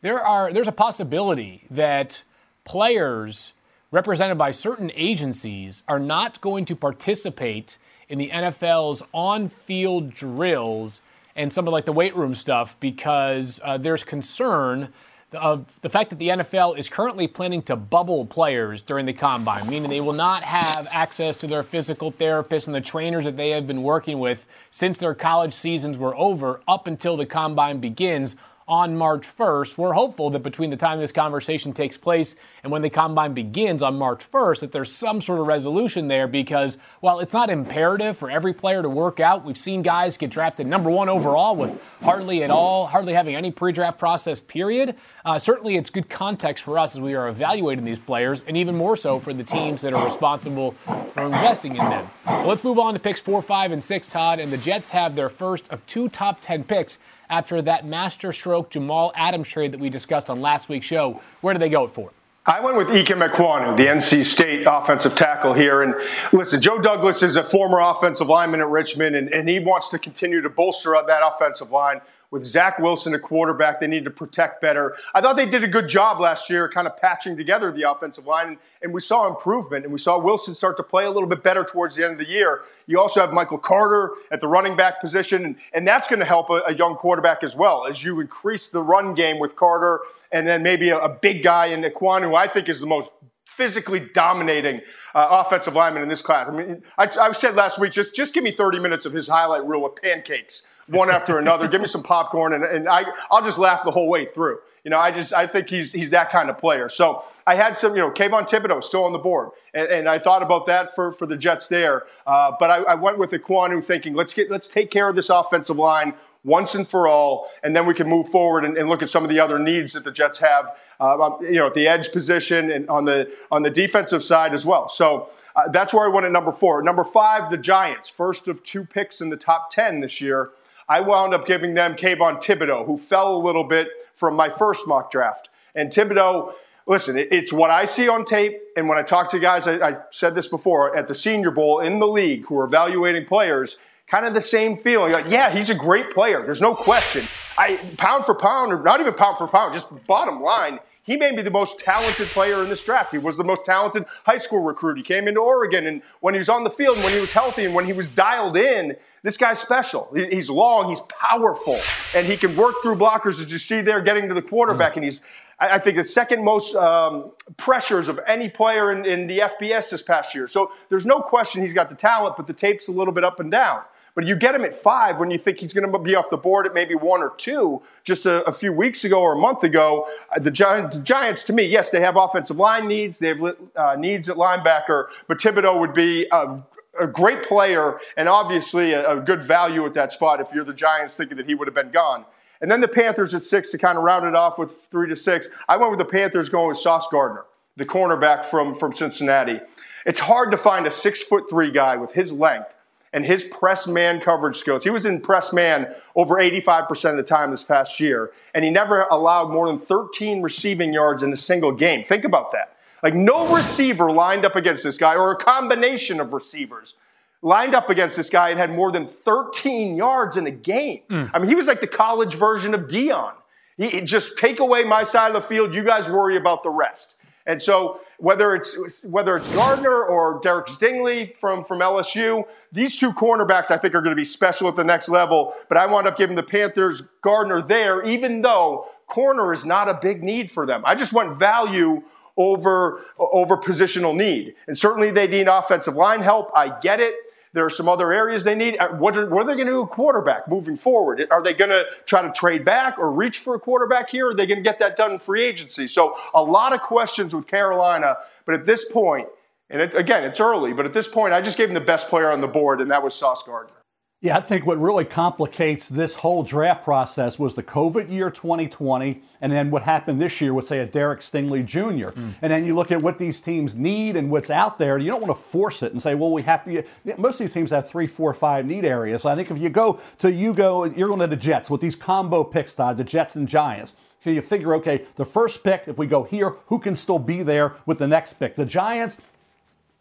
there 0.00 0.24
are 0.24 0.52
there's 0.52 0.68
a 0.68 0.72
possibility 0.72 1.66
that 1.70 2.22
players 2.64 3.52
represented 3.90 4.36
by 4.36 4.50
certain 4.50 4.90
agencies 4.94 5.82
are 5.88 5.98
not 5.98 6.40
going 6.40 6.64
to 6.66 6.76
participate 6.76 7.78
in 8.08 8.18
the 8.18 8.30
NFL's 8.30 9.02
on 9.12 9.48
field 9.48 10.12
drills 10.14 11.00
and 11.36 11.52
some 11.52 11.66
of 11.66 11.72
like 11.72 11.84
the 11.84 11.92
weight 11.92 12.16
room 12.16 12.34
stuff 12.34 12.78
because 12.80 13.60
uh, 13.62 13.78
there's 13.78 14.04
concern 14.04 14.92
of 15.32 15.78
the 15.82 15.90
fact 15.90 16.08
that 16.10 16.18
the 16.18 16.28
NFL 16.28 16.78
is 16.78 16.88
currently 16.88 17.28
planning 17.28 17.60
to 17.62 17.76
bubble 17.76 18.24
players 18.24 18.80
during 18.80 19.04
the 19.04 19.12
combine, 19.12 19.68
meaning 19.68 19.90
they 19.90 20.00
will 20.00 20.14
not 20.14 20.42
have 20.42 20.88
access 20.90 21.36
to 21.36 21.46
their 21.46 21.62
physical 21.62 22.10
therapists 22.10 22.66
and 22.66 22.74
the 22.74 22.80
trainers 22.80 23.26
that 23.26 23.36
they 23.36 23.50
have 23.50 23.66
been 23.66 23.82
working 23.82 24.18
with 24.18 24.46
since 24.70 24.96
their 24.96 25.14
college 25.14 25.52
seasons 25.52 25.98
were 25.98 26.16
over 26.16 26.62
up 26.66 26.86
until 26.86 27.16
the 27.16 27.26
combine 27.26 27.78
begins 27.78 28.36
on 28.68 28.96
March 28.96 29.26
1st. 29.36 29.78
We're 29.78 29.94
hopeful 29.94 30.28
that 30.30 30.40
between 30.40 30.68
the 30.68 30.76
time 30.76 30.98
this 30.98 31.10
conversation 31.10 31.72
takes 31.72 31.96
place 31.96 32.36
and 32.62 32.70
when 32.70 32.82
the 32.82 32.90
combine 32.90 33.32
begins 33.32 33.82
on 33.82 33.96
March 33.96 34.30
1st, 34.30 34.60
that 34.60 34.72
there's 34.72 34.92
some 34.92 35.22
sort 35.22 35.40
of 35.40 35.46
resolution 35.46 36.08
there 36.08 36.28
because 36.28 36.76
while 37.00 37.18
it's 37.20 37.32
not 37.32 37.48
imperative 37.48 38.18
for 38.18 38.30
every 38.30 38.52
player 38.52 38.82
to 38.82 38.88
work 38.88 39.20
out, 39.20 39.44
we've 39.44 39.56
seen 39.56 39.80
guys 39.80 40.18
get 40.18 40.30
drafted 40.30 40.66
number 40.66 40.90
one 40.90 41.08
overall 41.08 41.56
with 41.56 41.80
hardly 42.02 42.44
at 42.44 42.50
all, 42.50 42.86
hardly 42.86 43.14
having 43.14 43.34
any 43.34 43.50
pre 43.50 43.72
draft 43.72 43.98
process, 43.98 44.38
period. 44.38 44.94
Uh, 45.24 45.38
certainly, 45.38 45.76
it's 45.76 45.90
good 45.90 46.10
context 46.10 46.64
for 46.64 46.78
us 46.78 46.94
as 46.94 47.00
we 47.00 47.14
are 47.14 47.28
evaluating 47.28 47.84
these 47.84 47.98
players, 47.98 48.44
and 48.46 48.56
even 48.56 48.74
more 48.74 48.96
so 48.96 49.18
for 49.18 49.32
the 49.32 49.44
teams 49.44 49.80
that 49.80 49.94
are 49.94 50.04
responsible 50.04 50.72
for 51.14 51.22
investing 51.22 51.72
in 51.72 51.84
them. 51.84 52.08
Well, 52.26 52.46
let's 52.46 52.64
move 52.64 52.78
on 52.78 52.94
to 52.94 53.00
picks 53.00 53.20
four, 53.20 53.40
five, 53.40 53.72
and 53.72 53.82
six, 53.82 54.06
Todd. 54.06 54.38
And 54.38 54.52
the 54.52 54.58
Jets 54.58 54.90
have 54.90 55.16
their 55.16 55.28
first 55.28 55.68
of 55.70 55.84
two 55.86 56.08
top 56.08 56.40
10 56.42 56.64
picks 56.64 56.98
after 57.30 57.62
that 57.62 57.86
master 57.86 58.32
stroke 58.32 58.70
Jamal 58.70 59.12
Adams 59.14 59.48
trade 59.48 59.72
that 59.72 59.80
we 59.80 59.90
discussed 59.90 60.30
on 60.30 60.40
last 60.40 60.68
week's 60.68 60.86
show. 60.86 61.20
Where 61.40 61.54
do 61.54 61.60
they 61.60 61.68
go 61.68 61.86
for? 61.88 62.10
I 62.48 62.60
went 62.60 62.78
with 62.78 62.88
Ikem 62.88 63.28
Ekwonu, 63.28 63.76
the 63.76 63.84
NC 63.84 64.24
State 64.24 64.64
offensive 64.66 65.14
tackle 65.14 65.52
here. 65.52 65.82
And 65.82 65.94
listen, 66.32 66.62
Joe 66.62 66.78
Douglas 66.78 67.22
is 67.22 67.36
a 67.36 67.44
former 67.44 67.78
offensive 67.78 68.26
lineman 68.26 68.60
at 68.60 68.68
Richmond, 68.68 69.16
and, 69.16 69.28
and 69.34 69.46
he 69.46 69.60
wants 69.60 69.90
to 69.90 69.98
continue 69.98 70.40
to 70.40 70.48
bolster 70.48 70.96
up 70.96 71.06
that 71.08 71.20
offensive 71.22 71.70
line 71.70 72.00
with 72.30 72.44
Zach 72.44 72.78
Wilson, 72.78 73.14
a 73.14 73.18
quarterback, 73.18 73.80
they 73.80 73.86
need 73.86 74.04
to 74.04 74.10
protect 74.10 74.60
better. 74.60 74.96
I 75.14 75.20
thought 75.22 75.36
they 75.36 75.48
did 75.48 75.64
a 75.64 75.68
good 75.68 75.88
job 75.88 76.20
last 76.20 76.50
year, 76.50 76.68
kind 76.68 76.86
of 76.86 76.96
patching 76.96 77.36
together 77.36 77.72
the 77.72 77.90
offensive 77.90 78.26
line, 78.26 78.58
and 78.82 78.92
we 78.92 79.00
saw 79.00 79.26
improvement, 79.26 79.84
and 79.84 79.92
we 79.92 79.98
saw 79.98 80.18
Wilson 80.18 80.54
start 80.54 80.76
to 80.76 80.82
play 80.82 81.04
a 81.04 81.10
little 81.10 81.28
bit 81.28 81.42
better 81.42 81.64
towards 81.64 81.96
the 81.96 82.04
end 82.04 82.20
of 82.20 82.26
the 82.26 82.30
year. 82.30 82.62
You 82.86 83.00
also 83.00 83.20
have 83.20 83.32
Michael 83.32 83.58
Carter 83.58 84.10
at 84.30 84.40
the 84.40 84.48
running 84.48 84.76
back 84.76 85.00
position, 85.00 85.44
and, 85.44 85.56
and 85.72 85.88
that's 85.88 86.08
going 86.08 86.20
to 86.20 86.26
help 86.26 86.50
a, 86.50 86.62
a, 86.66 86.74
young 86.74 86.96
quarterback 86.96 87.42
as 87.42 87.56
well 87.56 87.86
as 87.86 88.04
you 88.04 88.20
increase 88.20 88.70
the 88.70 88.82
run 88.82 89.14
game 89.14 89.38
with 89.38 89.56
Carter, 89.56 90.00
and 90.30 90.46
then 90.46 90.62
maybe 90.62 90.90
a, 90.90 90.98
a 90.98 91.08
big 91.08 91.42
guy 91.42 91.66
in 91.66 91.82
Ekwonu, 91.82 92.24
who 92.28 92.34
I 92.34 92.46
think 92.46 92.68
is 92.68 92.80
the 92.80 92.86
most 92.86 93.08
physically 93.48 93.98
dominating 93.98 94.82
uh, 95.14 95.26
offensive 95.30 95.74
lineman 95.74 96.02
in 96.02 96.08
this 96.08 96.22
class. 96.22 96.48
I 96.48 96.52
mean, 96.52 96.82
I, 96.98 97.10
I 97.20 97.32
said 97.32 97.56
last 97.56 97.78
week, 97.80 97.90
just 97.90 98.14
just 98.14 98.34
give 98.34 98.44
me 98.44 98.52
30 98.52 98.78
minutes 98.78 99.06
of 99.06 99.12
his 99.12 99.26
highlight 99.26 99.66
reel 99.66 99.82
with 99.82 100.00
pancakes 100.00 100.68
one 100.86 101.10
after 101.10 101.38
another. 101.38 101.66
Give 101.66 101.80
me 101.80 101.86
some 101.86 102.02
popcorn, 102.02 102.52
and, 102.52 102.62
and 102.62 102.88
I, 102.88 103.04
I'll 103.30 103.42
just 103.42 103.58
laugh 103.58 103.84
the 103.84 103.90
whole 103.90 104.08
way 104.08 104.26
through. 104.26 104.58
You 104.84 104.90
know, 104.90 104.98
I 104.98 105.10
just 105.10 105.32
I 105.32 105.46
think 105.46 105.68
he's 105.68 105.92
he's 105.92 106.10
that 106.10 106.30
kind 106.30 106.50
of 106.50 106.58
player. 106.58 106.88
So 106.88 107.24
I 107.46 107.56
had 107.56 107.76
some, 107.76 107.96
you 107.96 108.02
know, 108.02 108.10
Kayvon 108.10 108.48
Thibodeaux 108.48 108.84
still 108.84 109.04
on 109.04 109.12
the 109.12 109.18
board, 109.18 109.50
and, 109.74 109.88
and 109.88 110.08
I 110.08 110.18
thought 110.18 110.42
about 110.42 110.66
that 110.66 110.94
for, 110.94 111.12
for 111.12 111.26
the 111.26 111.36
Jets 111.36 111.68
there. 111.68 112.04
Uh, 112.26 112.52
but 112.60 112.70
I, 112.70 112.82
I, 112.82 112.94
went 112.94 113.18
with 113.18 113.32
Ekwonu, 113.32 113.84
thinking 113.84 114.14
let's 114.14 114.32
get 114.32 114.50
let's 114.50 114.68
take 114.68 114.90
care 114.90 115.08
of 115.08 115.16
this 115.16 115.30
offensive 115.30 115.76
line 115.76 116.14
once 116.44 116.74
and 116.74 116.86
for 116.86 117.08
all, 117.08 117.50
and 117.62 117.74
then 117.74 117.86
we 117.86 117.94
can 117.94 118.08
move 118.08 118.28
forward 118.28 118.64
and, 118.64 118.76
and 118.76 118.88
look 118.88 119.02
at 119.02 119.10
some 119.10 119.24
of 119.24 119.30
the 119.30 119.40
other 119.40 119.58
needs 119.58 119.92
that 119.92 120.04
the 120.04 120.12
Jets 120.12 120.38
have, 120.38 120.76
uh, 121.00 121.30
you 121.40 121.56
know, 121.56 121.66
at 121.66 121.74
the 121.74 121.86
edge 121.86 122.12
position 122.12 122.70
and 122.70 122.88
on 122.88 123.04
the 123.04 123.30
on 123.50 123.62
the 123.62 123.70
defensive 123.70 124.22
side 124.22 124.54
as 124.54 124.64
well. 124.64 124.88
So. 124.88 125.30
Uh, 125.56 125.66
that's 125.72 125.92
where 125.92 126.04
I 126.04 126.08
went 126.08 126.24
at 126.24 126.30
number 126.30 126.52
four. 126.52 126.82
Number 126.82 127.02
five, 127.02 127.50
the 127.50 127.56
Giants, 127.56 128.08
first 128.08 128.46
of 128.46 128.62
two 128.62 128.84
picks 128.84 129.20
in 129.20 129.28
the 129.28 129.36
top 129.36 129.72
10 129.72 129.98
this 129.98 130.20
year. 130.20 130.52
I 130.88 131.00
wound 131.00 131.34
up 131.34 131.46
giving 131.46 131.74
them 131.74 131.96
Kayvon 131.96 132.40
Thibodeaux, 132.40 132.86
who 132.86 132.96
fell 132.96 133.36
a 133.36 133.42
little 133.42 133.64
bit 133.64 133.88
from 134.14 134.34
my 134.34 134.48
first 134.48 134.88
mock 134.88 135.10
draft. 135.10 135.48
And 135.74 135.90
Thibodeaux, 135.90 136.54
listen, 136.86 137.18
it's 137.18 137.52
what 137.52 137.70
I 137.70 137.84
see 137.84 138.08
on 138.08 138.24
tape. 138.24 138.58
And 138.76 138.88
when 138.88 138.98
I 138.98 139.02
talk 139.02 139.30
to 139.32 139.38
guys, 139.38 139.66
I, 139.66 139.86
I 139.86 139.96
said 140.10 140.34
this 140.34 140.48
before, 140.48 140.96
at 140.96 141.06
the 141.08 141.14
Senior 141.14 141.50
Bowl 141.50 141.80
in 141.80 141.98
the 141.98 142.06
league 142.06 142.46
who 142.46 142.58
are 142.58 142.64
evaluating 142.64 143.26
players, 143.26 143.78
kind 144.10 144.26
of 144.26 144.34
the 144.34 144.40
same 144.40 144.76
feeling. 144.76 145.12
Like, 145.12 145.28
yeah, 145.28 145.50
he's 145.50 145.70
a 145.70 145.74
great 145.74 146.12
player. 146.12 146.44
There's 146.44 146.60
no 146.60 146.74
question. 146.74 147.24
I 147.56 147.76
pound 147.96 148.24
for 148.24 148.34
pound, 148.34 148.72
or 148.72 148.82
not 148.82 149.00
even 149.00 149.14
pound 149.14 149.36
for 149.38 149.48
pound, 149.48 149.74
just 149.74 149.88
bottom 150.06 150.40
line, 150.40 150.80
he 151.02 151.16
may 151.16 151.34
be 151.34 151.40
the 151.40 151.50
most 151.50 151.78
talented 151.78 152.26
player 152.28 152.62
in 152.62 152.68
this 152.68 152.82
draft. 152.82 153.12
He 153.12 153.18
was 153.18 153.38
the 153.38 153.44
most 153.44 153.64
talented 153.64 154.04
high 154.24 154.36
school 154.36 154.62
recruit. 154.62 154.98
He 154.98 155.02
came 155.02 155.26
into 155.26 155.40
Oregon, 155.40 155.86
and 155.86 156.02
when 156.20 156.34
he 156.34 156.38
was 156.38 156.50
on 156.50 156.64
the 156.64 156.70
field, 156.70 156.96
and 156.96 157.04
when 157.04 157.14
he 157.14 157.20
was 157.20 157.32
healthy, 157.32 157.64
and 157.64 157.74
when 157.74 157.86
he 157.86 157.94
was 157.94 158.08
dialed 158.08 158.58
in, 158.58 158.94
this 159.22 159.38
guy's 159.38 159.58
special. 159.58 160.12
He's 160.14 160.50
long, 160.50 160.90
he's 160.90 161.00
powerful, 161.08 161.80
and 162.14 162.26
he 162.26 162.36
can 162.36 162.54
work 162.56 162.76
through 162.82 162.96
blockers 162.96 163.40
as 163.40 163.50
you 163.50 163.58
see 163.58 163.80
there 163.80 164.02
getting 164.02 164.28
to 164.28 164.34
the 164.34 164.42
quarterback. 164.42 164.96
And 164.96 165.04
he's, 165.04 165.22
I 165.58 165.78
think, 165.78 165.96
the 165.96 166.04
second 166.04 166.44
most 166.44 166.76
um, 166.76 167.32
pressures 167.56 168.08
of 168.08 168.20
any 168.28 168.50
player 168.50 168.92
in, 168.92 169.06
in 169.06 169.26
the 169.28 169.38
FBS 169.38 169.90
this 169.90 170.02
past 170.02 170.34
year. 170.34 170.46
So 170.46 170.72
there's 170.90 171.06
no 171.06 171.20
question 171.20 171.62
he's 171.62 171.72
got 171.72 171.88
the 171.88 171.96
talent, 171.96 172.36
but 172.36 172.46
the 172.46 172.52
tape's 172.52 172.86
a 172.86 172.92
little 172.92 173.14
bit 173.14 173.24
up 173.24 173.40
and 173.40 173.50
down. 173.50 173.80
But 174.18 174.26
you 174.26 174.34
get 174.34 174.52
him 174.52 174.64
at 174.64 174.74
five 174.74 175.20
when 175.20 175.30
you 175.30 175.38
think 175.38 175.60
he's 175.60 175.72
going 175.72 175.92
to 175.92 175.96
be 175.96 176.16
off 176.16 176.28
the 176.28 176.36
board 176.36 176.66
at 176.66 176.74
maybe 176.74 176.96
one 176.96 177.22
or 177.22 177.34
two 177.36 177.82
just 178.02 178.26
a, 178.26 178.42
a 178.46 178.52
few 178.52 178.72
weeks 178.72 179.04
ago 179.04 179.20
or 179.20 179.34
a 179.34 179.38
month 179.38 179.62
ago. 179.62 180.08
Uh, 180.34 180.40
the, 180.40 180.50
Giants, 180.50 180.96
the, 180.96 181.02
Giants, 181.04 181.44
to 181.44 181.52
me, 181.52 181.62
yes, 181.62 181.92
they 181.92 182.00
have 182.00 182.16
offensive 182.16 182.56
line 182.56 182.88
needs. 182.88 183.20
They 183.20 183.28
have 183.28 183.54
uh, 183.76 183.94
needs 183.96 184.28
at 184.28 184.36
linebacker, 184.36 185.04
but 185.28 185.38
Thibodeaux 185.38 185.78
would 185.78 185.94
be 185.94 186.26
a, 186.32 186.60
a 187.00 187.06
great 187.06 187.44
player 187.44 188.00
and 188.16 188.28
obviously 188.28 188.92
a, 188.92 189.08
a 189.08 189.20
good 189.20 189.44
value 189.44 189.86
at 189.86 189.94
that 189.94 190.10
spot 190.10 190.40
if 190.40 190.48
you're 190.52 190.64
the 190.64 190.74
Giants 190.74 191.14
thinking 191.14 191.36
that 191.36 191.46
he 191.46 191.54
would 191.54 191.68
have 191.68 191.76
been 191.76 191.92
gone. 191.92 192.24
And 192.60 192.68
then 192.68 192.80
the 192.80 192.88
Panthers 192.88 193.32
at 193.34 193.42
six 193.42 193.70
to 193.70 193.78
kind 193.78 193.96
of 193.96 194.02
round 194.02 194.26
it 194.26 194.34
off 194.34 194.58
with 194.58 194.88
three 194.90 195.08
to 195.10 195.14
six. 195.14 195.48
I 195.68 195.76
went 195.76 195.92
with 195.92 196.00
the 196.00 196.04
Panthers 196.04 196.48
going 196.48 196.70
with 196.70 196.78
Sauce 196.78 197.06
Gardner, 197.08 197.44
the 197.76 197.84
cornerback 197.84 198.46
from, 198.46 198.74
from 198.74 198.96
Cincinnati. 198.96 199.60
It's 200.06 200.18
hard 200.18 200.50
to 200.50 200.56
find 200.56 200.88
a 200.88 200.90
six 200.90 201.22
foot 201.22 201.44
three 201.48 201.70
guy 201.70 201.94
with 201.94 202.10
his 202.12 202.32
length 202.32 202.74
and 203.12 203.24
his 203.24 203.44
press 203.44 203.86
man 203.86 204.20
coverage 204.20 204.56
skills. 204.56 204.84
He 204.84 204.90
was 204.90 205.06
in 205.06 205.20
press 205.20 205.52
man 205.52 205.94
over 206.14 206.36
85% 206.36 207.10
of 207.10 207.16
the 207.16 207.22
time 207.22 207.50
this 207.50 207.62
past 207.62 208.00
year, 208.00 208.32
and 208.54 208.64
he 208.64 208.70
never 208.70 209.02
allowed 209.10 209.50
more 209.50 209.66
than 209.66 209.78
13 209.78 210.42
receiving 210.42 210.92
yards 210.92 211.22
in 211.22 211.32
a 211.32 211.36
single 211.36 211.72
game. 211.72 212.04
Think 212.04 212.24
about 212.24 212.52
that. 212.52 212.76
Like, 213.02 213.14
no 213.14 213.54
receiver 213.54 214.10
lined 214.10 214.44
up 214.44 214.56
against 214.56 214.82
this 214.82 214.98
guy, 214.98 215.14
or 215.14 215.30
a 215.30 215.36
combination 215.36 216.20
of 216.20 216.32
receivers 216.32 216.94
lined 217.42 217.74
up 217.74 217.88
against 217.88 218.16
this 218.16 218.30
guy 218.30 218.50
and 218.50 218.58
had 218.58 218.74
more 218.74 218.90
than 218.90 219.06
13 219.06 219.96
yards 219.96 220.36
in 220.36 220.46
a 220.46 220.50
game. 220.50 221.02
Mm. 221.08 221.30
I 221.32 221.38
mean, 221.38 221.48
he 221.48 221.54
was 221.54 221.68
like 221.68 221.80
the 221.80 221.86
college 221.86 222.34
version 222.34 222.74
of 222.74 222.82
Deion. 222.88 223.32
He, 223.76 224.00
just 224.00 224.36
take 224.38 224.58
away 224.58 224.82
my 224.82 225.04
side 225.04 225.28
of 225.28 225.34
the 225.34 225.48
field, 225.48 225.72
you 225.72 225.84
guys 225.84 226.10
worry 226.10 226.36
about 226.36 226.64
the 226.64 226.70
rest. 226.70 227.14
And 227.48 227.60
so 227.60 228.00
whether 228.18 228.54
it's 228.54 229.04
whether 229.04 229.36
it's 229.36 229.48
Gardner 229.48 230.04
or 230.04 230.38
Derek 230.42 230.66
Stingley 230.66 231.34
from, 231.38 231.64
from 231.64 231.80
LSU, 231.80 232.46
these 232.70 232.98
two 232.98 233.10
cornerbacks 233.12 233.70
I 233.70 233.78
think 233.78 233.94
are 233.94 234.02
going 234.02 234.14
to 234.14 234.20
be 234.20 234.24
special 234.24 234.68
at 234.68 234.76
the 234.76 234.84
next 234.84 235.08
level. 235.08 235.54
But 235.68 235.78
I 235.78 235.86
wound 235.86 236.06
up 236.06 236.18
giving 236.18 236.36
the 236.36 236.42
Panthers 236.42 237.02
Gardner 237.22 237.62
there, 237.62 238.04
even 238.04 238.42
though 238.42 238.86
corner 239.06 239.54
is 239.54 239.64
not 239.64 239.88
a 239.88 239.94
big 239.94 240.22
need 240.22 240.52
for 240.52 240.66
them. 240.66 240.82
I 240.84 240.94
just 240.94 241.14
want 241.14 241.38
value 241.38 242.02
over 242.36 243.02
over 243.18 243.56
positional 243.56 244.14
need. 244.14 244.54
And 244.66 244.76
certainly 244.76 245.10
they 245.10 245.26
need 245.26 245.48
offensive 245.48 245.96
line 245.96 246.20
help. 246.20 246.50
I 246.54 246.78
get 246.80 247.00
it. 247.00 247.14
There 247.52 247.64
are 247.64 247.70
some 247.70 247.88
other 247.88 248.12
areas 248.12 248.44
they 248.44 248.54
need. 248.54 248.76
Uh, 248.78 248.88
what 248.90 249.16
are, 249.16 249.26
what 249.26 249.42
are 249.42 249.46
they 249.46 249.54
going 249.54 249.66
to 249.66 249.72
do 249.72 249.86
quarterback 249.86 250.48
moving 250.48 250.76
forward? 250.76 251.26
Are 251.30 251.42
they 251.42 251.54
going 251.54 251.70
to 251.70 251.86
try 252.04 252.22
to 252.22 252.30
trade 252.32 252.64
back 252.64 252.98
or 252.98 253.10
reach 253.10 253.38
for 253.38 253.54
a 253.54 253.60
quarterback 253.60 254.10
here? 254.10 254.26
Or 254.26 254.30
are 254.30 254.34
they 254.34 254.46
going 254.46 254.58
to 254.58 254.62
get 254.62 254.78
that 254.80 254.96
done 254.96 255.12
in 255.12 255.18
free 255.18 255.44
agency? 255.44 255.88
So 255.88 256.16
a 256.34 256.42
lot 256.42 256.72
of 256.72 256.80
questions 256.80 257.34
with 257.34 257.46
Carolina. 257.46 258.18
But 258.44 258.54
at 258.54 258.66
this 258.66 258.84
point, 258.84 259.28
and 259.70 259.82
it, 259.82 259.94
again, 259.94 260.24
it's 260.24 260.40
early, 260.40 260.72
but 260.72 260.86
at 260.86 260.92
this 260.92 261.08
point, 261.08 261.32
I 261.32 261.40
just 261.40 261.58
gave 261.58 261.68
them 261.68 261.74
the 261.74 261.80
best 261.80 262.08
player 262.08 262.30
on 262.30 262.40
the 262.40 262.48
board, 262.48 262.80
and 262.80 262.90
that 262.90 263.02
was 263.02 263.14
Sauce 263.14 263.42
Gardner. 263.42 263.74
Yeah, 264.20 264.36
I 264.36 264.40
think 264.40 264.66
what 264.66 264.80
really 264.80 265.04
complicates 265.04 265.88
this 265.88 266.16
whole 266.16 266.42
draft 266.42 266.82
process 266.82 267.38
was 267.38 267.54
the 267.54 267.62
COVID 267.62 268.10
year 268.10 268.32
2020, 268.32 269.22
and 269.40 269.52
then 269.52 269.70
what 269.70 269.84
happened 269.84 270.20
this 270.20 270.40
year 270.40 270.52
with, 270.52 270.66
say, 270.66 270.80
a 270.80 270.86
Derek 270.86 271.20
Stingley 271.20 271.64
Jr. 271.64 272.10
Mm. 272.10 272.34
And 272.42 272.52
then 272.52 272.66
you 272.66 272.74
look 272.74 272.90
at 272.90 273.00
what 273.00 273.18
these 273.18 273.40
teams 273.40 273.76
need 273.76 274.16
and 274.16 274.28
what's 274.28 274.50
out 274.50 274.76
there. 274.76 274.98
You 274.98 275.08
don't 275.12 275.22
want 275.22 275.36
to 275.36 275.40
force 275.40 275.84
it 275.84 275.92
and 275.92 276.02
say, 276.02 276.16
well, 276.16 276.32
we 276.32 276.42
have 276.42 276.64
to. 276.64 276.84
Get, 277.06 277.16
most 277.16 277.40
of 277.40 277.46
these 277.46 277.54
teams 277.54 277.70
have 277.70 277.88
three, 277.88 278.08
four, 278.08 278.34
five 278.34 278.66
need 278.66 278.84
areas. 278.84 279.22
So 279.22 279.30
I 279.30 279.36
think 279.36 279.52
if 279.52 279.58
you 279.58 279.68
go 279.68 280.00
to 280.18 280.32
you 280.32 280.52
go, 280.52 280.82
you're 280.82 281.06
going 281.06 281.20
to 281.20 281.28
the 281.28 281.36
Jets 281.36 281.70
with 281.70 281.80
these 281.80 281.94
combo 281.94 282.42
picks, 282.42 282.74
Todd, 282.74 282.96
the 282.96 283.04
Jets 283.04 283.36
and 283.36 283.46
Giants. 283.46 283.94
So 284.24 284.30
you 284.30 284.42
figure, 284.42 284.74
okay, 284.74 285.04
the 285.14 285.24
first 285.24 285.62
pick, 285.62 285.84
if 285.86 285.96
we 285.96 286.08
go 286.08 286.24
here, 286.24 286.56
who 286.66 286.80
can 286.80 286.96
still 286.96 287.20
be 287.20 287.44
there 287.44 287.76
with 287.86 287.98
the 287.98 288.08
next 288.08 288.32
pick? 288.34 288.56
The 288.56 288.66
Giants 288.66 289.18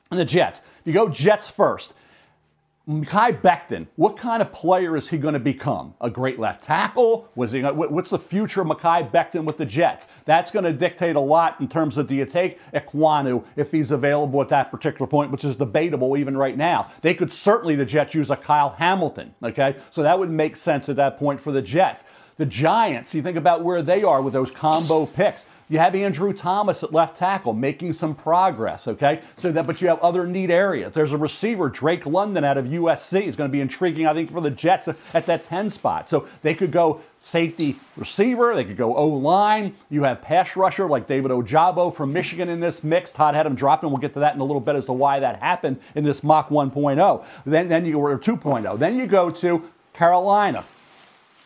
and 0.09 0.19
the 0.19 0.25
Jets. 0.25 0.61
If 0.79 0.87
you 0.87 0.93
go 0.93 1.07
Jets 1.07 1.49
first, 1.49 1.93
Mekhi 2.87 3.41
Becton, 3.41 3.85
what 3.97 4.15
kind 4.15 4.41
of 4.41 4.53
player 4.53 4.95
is 4.95 5.09
he 5.09 5.17
going 5.17 5.33
to 5.33 5.41
become? 5.41 5.93
A 5.99 6.09
great 6.09 6.39
left 6.39 6.63
tackle? 6.63 7.29
Was 7.35 7.51
he? 7.51 7.61
What's 7.61 8.11
the 8.11 8.19
future 8.19 8.61
of 8.61 8.67
Mekhi 8.67 9.11
Becton 9.11 9.43
with 9.43 9.57
the 9.57 9.65
Jets? 9.65 10.07
That's 10.23 10.51
going 10.51 10.63
to 10.63 10.71
dictate 10.71 11.17
a 11.17 11.19
lot 11.19 11.59
in 11.59 11.67
terms 11.67 11.97
of 11.97 12.07
do 12.07 12.15
you 12.15 12.23
take 12.23 12.61
Ekwonu 12.71 13.43
if 13.57 13.73
he's 13.73 13.91
available 13.91 14.41
at 14.41 14.47
that 14.49 14.71
particular 14.71 15.05
point, 15.05 15.31
which 15.31 15.43
is 15.43 15.57
debatable 15.57 16.15
even 16.15 16.37
right 16.37 16.55
now. 16.55 16.89
They 17.01 17.13
could 17.13 17.33
certainly 17.33 17.75
the 17.75 17.83
Jets 17.83 18.15
use 18.15 18.29
a 18.29 18.37
Kyle 18.37 18.69
Hamilton. 18.69 19.35
Okay, 19.43 19.75
so 19.89 20.01
that 20.03 20.17
would 20.17 20.31
make 20.31 20.55
sense 20.55 20.87
at 20.87 20.95
that 20.95 21.17
point 21.17 21.41
for 21.41 21.51
the 21.51 21.61
Jets. 21.61 22.05
The 22.37 22.45
Giants, 22.45 23.13
you 23.13 23.21
think 23.21 23.35
about 23.35 23.63
where 23.63 23.81
they 23.81 24.03
are 24.03 24.21
with 24.21 24.31
those 24.31 24.51
combo 24.51 25.07
picks. 25.07 25.45
You 25.69 25.79
have 25.79 25.95
Andrew 25.95 26.31
Thomas 26.31 26.81
at 26.81 26.93
left 26.93 27.17
tackle 27.17 27.51
making 27.51 27.91
some 27.91 28.15
progress, 28.15 28.87
okay? 28.87 29.21
So 29.35 29.51
that, 29.51 29.67
but 29.67 29.81
you 29.81 29.89
have 29.89 29.99
other 29.99 30.25
neat 30.25 30.49
areas. 30.49 30.93
There's 30.93 31.11
a 31.11 31.17
receiver, 31.17 31.67
Drake 31.67 32.05
London 32.05 32.45
out 32.45 32.57
of 32.57 32.67
USC, 32.67 33.23
is 33.23 33.35
going 33.35 33.49
to 33.49 33.51
be 33.51 33.59
intriguing, 33.59 34.07
I 34.07 34.13
think, 34.13 34.31
for 34.31 34.39
the 34.39 34.49
Jets 34.49 34.87
at 34.87 35.25
that 35.25 35.45
10 35.45 35.69
spot. 35.69 36.09
So 36.09 36.25
they 36.41 36.53
could 36.53 36.71
go 36.71 37.01
safety 37.19 37.75
receiver, 37.97 38.55
they 38.55 38.63
could 38.63 38.77
go 38.77 38.95
O 38.95 39.07
line. 39.07 39.75
You 39.89 40.03
have 40.03 40.21
pass 40.21 40.55
rusher 40.55 40.87
like 40.87 41.05
David 41.05 41.31
Ojabo 41.31 41.93
from 41.93 42.13
Michigan 42.13 42.47
in 42.47 42.61
this 42.61 42.81
mix. 42.81 43.11
Todd 43.11 43.35
had 43.35 43.45
him 43.45 43.55
dropping. 43.55 43.89
We'll 43.89 43.97
get 43.97 44.13
to 44.13 44.21
that 44.21 44.35
in 44.35 44.39
a 44.39 44.45
little 44.45 44.61
bit 44.61 44.77
as 44.77 44.85
to 44.85 44.93
why 44.93 45.19
that 45.19 45.41
happened 45.41 45.81
in 45.95 46.05
this 46.05 46.23
mock 46.23 46.47
1.0. 46.47 47.25
Then, 47.45 47.67
then 47.67 47.85
you 47.85 47.99
or 47.99 48.17
2.0. 48.17 48.79
Then 48.79 48.97
you 48.97 49.05
go 49.05 49.29
to 49.31 49.69
Carolina. 49.91 50.63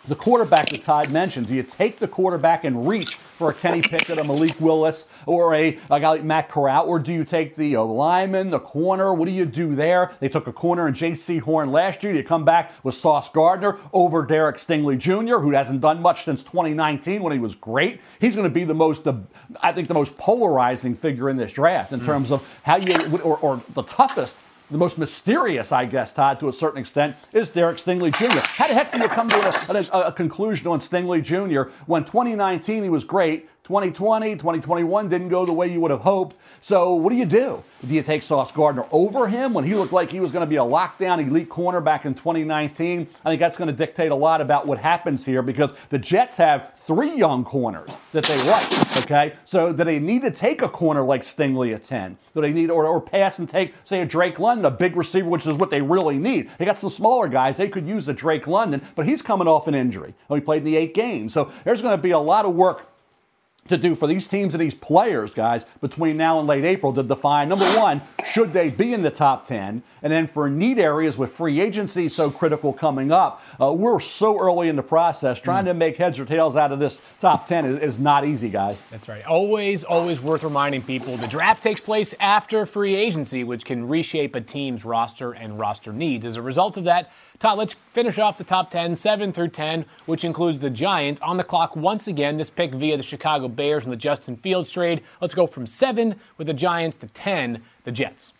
The 0.07 0.15
quarterback 0.15 0.69
that 0.69 0.81
Todd 0.81 1.11
mentioned, 1.11 1.47
do 1.47 1.53
you 1.53 1.61
take 1.61 1.99
the 1.99 2.07
quarterback 2.07 2.63
and 2.63 2.87
reach 2.87 3.15
for 3.15 3.51
a 3.51 3.53
Kenny 3.53 3.83
Pickett, 3.83 4.17
a 4.17 4.23
Malik 4.23 4.59
Willis, 4.59 5.05
or 5.27 5.53
a, 5.53 5.77
a 5.91 5.99
guy 5.99 6.09
like 6.09 6.23
Matt 6.23 6.49
Corral, 6.49 6.87
or 6.87 6.97
do 6.97 7.11
you 7.11 7.23
take 7.23 7.55
the 7.55 7.75
uh, 7.75 7.83
lineman, 7.83 8.49
the 8.49 8.59
corner? 8.59 9.13
What 9.13 9.27
do 9.27 9.31
you 9.31 9.45
do 9.45 9.75
there? 9.75 10.11
They 10.19 10.27
took 10.27 10.47
a 10.47 10.53
corner 10.53 10.87
in 10.87 10.95
Jaycee 10.95 11.41
Horn 11.41 11.71
last 11.71 12.03
year. 12.03 12.15
You 12.15 12.23
come 12.23 12.43
back 12.43 12.71
with 12.83 12.95
Sauce 12.95 13.29
Gardner 13.31 13.77
over 13.93 14.25
Derek 14.25 14.57
Stingley 14.57 14.97
Jr., 14.97 15.37
who 15.37 15.51
hasn't 15.51 15.81
done 15.81 16.01
much 16.01 16.23
since 16.23 16.41
2019 16.41 17.21
when 17.21 17.33
he 17.33 17.39
was 17.39 17.53
great. 17.53 18.01
He's 18.19 18.35
going 18.35 18.47
to 18.47 18.53
be 18.53 18.63
the 18.63 18.73
most, 18.73 19.07
I 19.61 19.71
think, 19.71 19.87
the 19.87 19.93
most 19.93 20.17
polarizing 20.17 20.95
figure 20.95 21.29
in 21.29 21.37
this 21.37 21.53
draft 21.53 21.93
in 21.93 21.99
mm. 21.99 22.05
terms 22.05 22.31
of 22.31 22.59
how 22.63 22.77
you, 22.77 23.17
or, 23.17 23.37
or 23.37 23.61
the 23.75 23.83
toughest 23.83 24.37
the 24.71 24.77
most 24.77 24.97
mysterious, 24.97 25.71
I 25.71 25.86
guess, 25.86 26.13
Todd, 26.13 26.39
to 26.39 26.49
a 26.49 26.53
certain 26.53 26.79
extent, 26.79 27.17
is 27.34 27.49
Derek 27.49 27.77
Stingley 27.77 28.12
Jr. 28.17 28.39
How 28.39 28.67
the 28.67 28.73
heck 28.73 28.91
do 28.91 28.99
you 28.99 29.07
come 29.10 29.27
to 29.27 29.38
a, 29.38 29.97
a, 29.97 30.07
a 30.07 30.12
conclusion 30.13 30.67
on 30.67 30.79
Stingley 30.79 31.21
Jr. 31.21 31.71
when 31.86 32.05
2019 32.05 32.84
he 32.84 32.89
was 32.89 33.03
great, 33.03 33.49
2020, 33.71 34.34
2021 34.34 35.07
didn't 35.07 35.29
go 35.29 35.45
the 35.45 35.53
way 35.53 35.65
you 35.65 35.79
would 35.79 35.91
have 35.91 36.01
hoped. 36.01 36.36
So 36.60 36.93
what 36.93 37.10
do 37.10 37.15
you 37.15 37.25
do? 37.25 37.63
Do 37.88 37.95
you 37.95 38.03
take 38.03 38.21
Sauce 38.21 38.51
Gardner 38.51 38.84
over 38.91 39.29
him 39.29 39.53
when 39.53 39.63
he 39.63 39.75
looked 39.75 39.93
like 39.93 40.12
he 40.12 40.19
was 40.19 40.34
going 40.34 40.41
to 40.41 40.49
be 40.49 40.57
a 40.57 40.60
lockdown 40.60 41.25
elite 41.25 41.47
corner 41.47 41.79
back 41.79 42.03
in 42.03 42.13
2019? 42.13 43.07
I 43.23 43.29
think 43.29 43.39
that's 43.39 43.57
going 43.57 43.69
to 43.69 43.73
dictate 43.73 44.12
a 44.12 44.15
lot 44.15 44.41
about 44.41 44.67
what 44.67 44.77
happens 44.77 45.25
here 45.25 45.41
because 45.41 45.73
the 45.88 45.97
Jets 45.97 46.36
have 46.36 46.73
three 46.86 47.15
young 47.15 47.45
corners 47.45 47.89
that 48.12 48.25
they 48.25 48.43
like. 48.43 48.97
Okay, 49.03 49.34
so 49.45 49.71
do 49.71 49.86
they 49.86 49.99
need 49.99 50.23
to 50.23 50.31
take 50.31 50.62
a 50.62 50.67
corner 50.67 51.01
like 51.01 51.21
Stingley 51.21 51.73
at 51.73 51.84
10? 51.84 52.17
Do 52.36 52.41
they 52.41 52.51
need 52.51 52.69
or, 52.69 52.86
or 52.86 52.99
pass 52.99 53.39
and 53.39 53.47
take 53.47 53.73
say 53.86 54.01
a 54.01 54.05
Drake 54.05 54.38
London, 54.38 54.65
a 54.65 54.71
big 54.71 54.97
receiver, 54.97 55.29
which 55.29 55.47
is 55.47 55.57
what 55.57 55.69
they 55.69 55.81
really 55.81 56.17
need? 56.17 56.49
They 56.57 56.65
got 56.65 56.77
some 56.77 56.89
smaller 56.89 57.29
guys. 57.29 57.55
They 57.55 57.69
could 57.69 57.88
use 57.88 58.10
a 58.10 58.13
Drake 58.13 58.47
London, 58.47 58.81
but 58.95 59.05
he's 59.05 59.21
coming 59.21 59.47
off 59.47 59.69
an 59.69 59.75
injury. 59.75 60.13
And 60.29 60.38
he 60.38 60.43
played 60.43 60.60
in 60.60 60.65
the 60.65 60.75
eight 60.75 60.93
games, 60.93 61.34
so 61.34 61.49
there's 61.63 61.81
going 61.81 61.95
to 61.95 62.01
be 62.01 62.12
a 62.12 62.19
lot 62.19 62.45
of 62.45 62.53
work 62.53 62.90
to 63.67 63.78
do 63.78 63.95
for 63.95 64.08
these 64.08 64.28
teams 64.28 64.54
and 64.54 64.62
these 64.62 64.76
players, 64.76 65.34
guys, 65.34 65.65
between 65.82 66.17
now 66.17 66.39
and 66.39 66.47
late 66.47 66.65
April 66.65 66.93
to 66.93 67.04
define 67.04 67.50
number 67.50 67.65
one, 67.78 68.02
should 68.26 68.54
they 68.54 68.69
be 68.69 68.93
in 68.93 69.02
the 69.02 69.12
top 69.12 69.47
10? 69.47 69.84
And 70.03 70.11
then 70.11 70.27
for 70.27 70.49
need 70.49 70.79
areas 70.79 71.17
with 71.17 71.31
free 71.31 71.59
agency 71.61 72.09
so 72.09 72.31
critical 72.31 72.73
coming 72.73 73.11
up, 73.11 73.41
uh, 73.59 73.71
we're 73.71 73.99
so 73.99 74.39
early 74.39 74.67
in 74.67 74.75
the 74.75 74.83
process. 74.83 75.39
Trying 75.39 75.65
mm. 75.65 75.69
to 75.69 75.73
make 75.73 75.97
heads 75.97 76.19
or 76.19 76.25
tails 76.25 76.55
out 76.55 76.71
of 76.71 76.79
this 76.79 77.01
top 77.19 77.45
10 77.47 77.65
is, 77.65 77.79
is, 77.79 77.99
not 77.99 78.25
easy, 78.25 78.49
guys. 78.49 78.81
That's 78.89 79.07
right. 79.07 79.25
Always, 79.25 79.83
always 79.83 80.19
worth 80.19 80.43
reminding 80.43 80.81
people 80.81 81.17
the 81.17 81.27
draft 81.27 81.61
takes 81.61 81.79
place 81.79 82.15
after 82.19 82.65
free 82.65 82.95
agency, 82.95 83.43
which 83.43 83.63
can 83.63 83.87
reshape 83.87 84.35
a 84.35 84.41
team's 84.41 84.83
roster 84.83 85.31
and 85.33 85.59
roster 85.59 85.93
needs. 85.93 86.25
As 86.25 86.35
a 86.35 86.41
result 86.41 86.77
of 86.77 86.83
that, 86.85 87.11
Todd, 87.37 87.57
let's 87.57 87.73
finish 87.93 88.19
off 88.19 88.37
the 88.37 88.43
top 88.43 88.71
10, 88.71 88.95
7 88.95 89.33
through 89.33 89.49
10, 89.49 89.85
which 90.05 90.23
includes 90.23 90.59
the 90.59 90.69
Giants. 90.69 91.21
On 91.21 91.37
the 91.37 91.43
clock 91.43 91.75
once 91.75 92.07
again, 92.07 92.37
this 92.37 92.49
pick 92.49 92.73
via 92.73 92.97
the 92.97 93.03
Chicago 93.03 93.47
Bears 93.47 93.83
and 93.83 93.91
the 93.91 93.97
Justin 93.97 94.35
Fields 94.35 94.71
trade. 94.71 95.01
Let's 95.19 95.33
go 95.33 95.47
from 95.47 95.65
7 95.65 96.15
with 96.37 96.47
the 96.47 96.53
Giants 96.53 96.97
to 96.97 97.07
10, 97.07 97.61
the 97.83 97.91
Jets. 97.91 98.33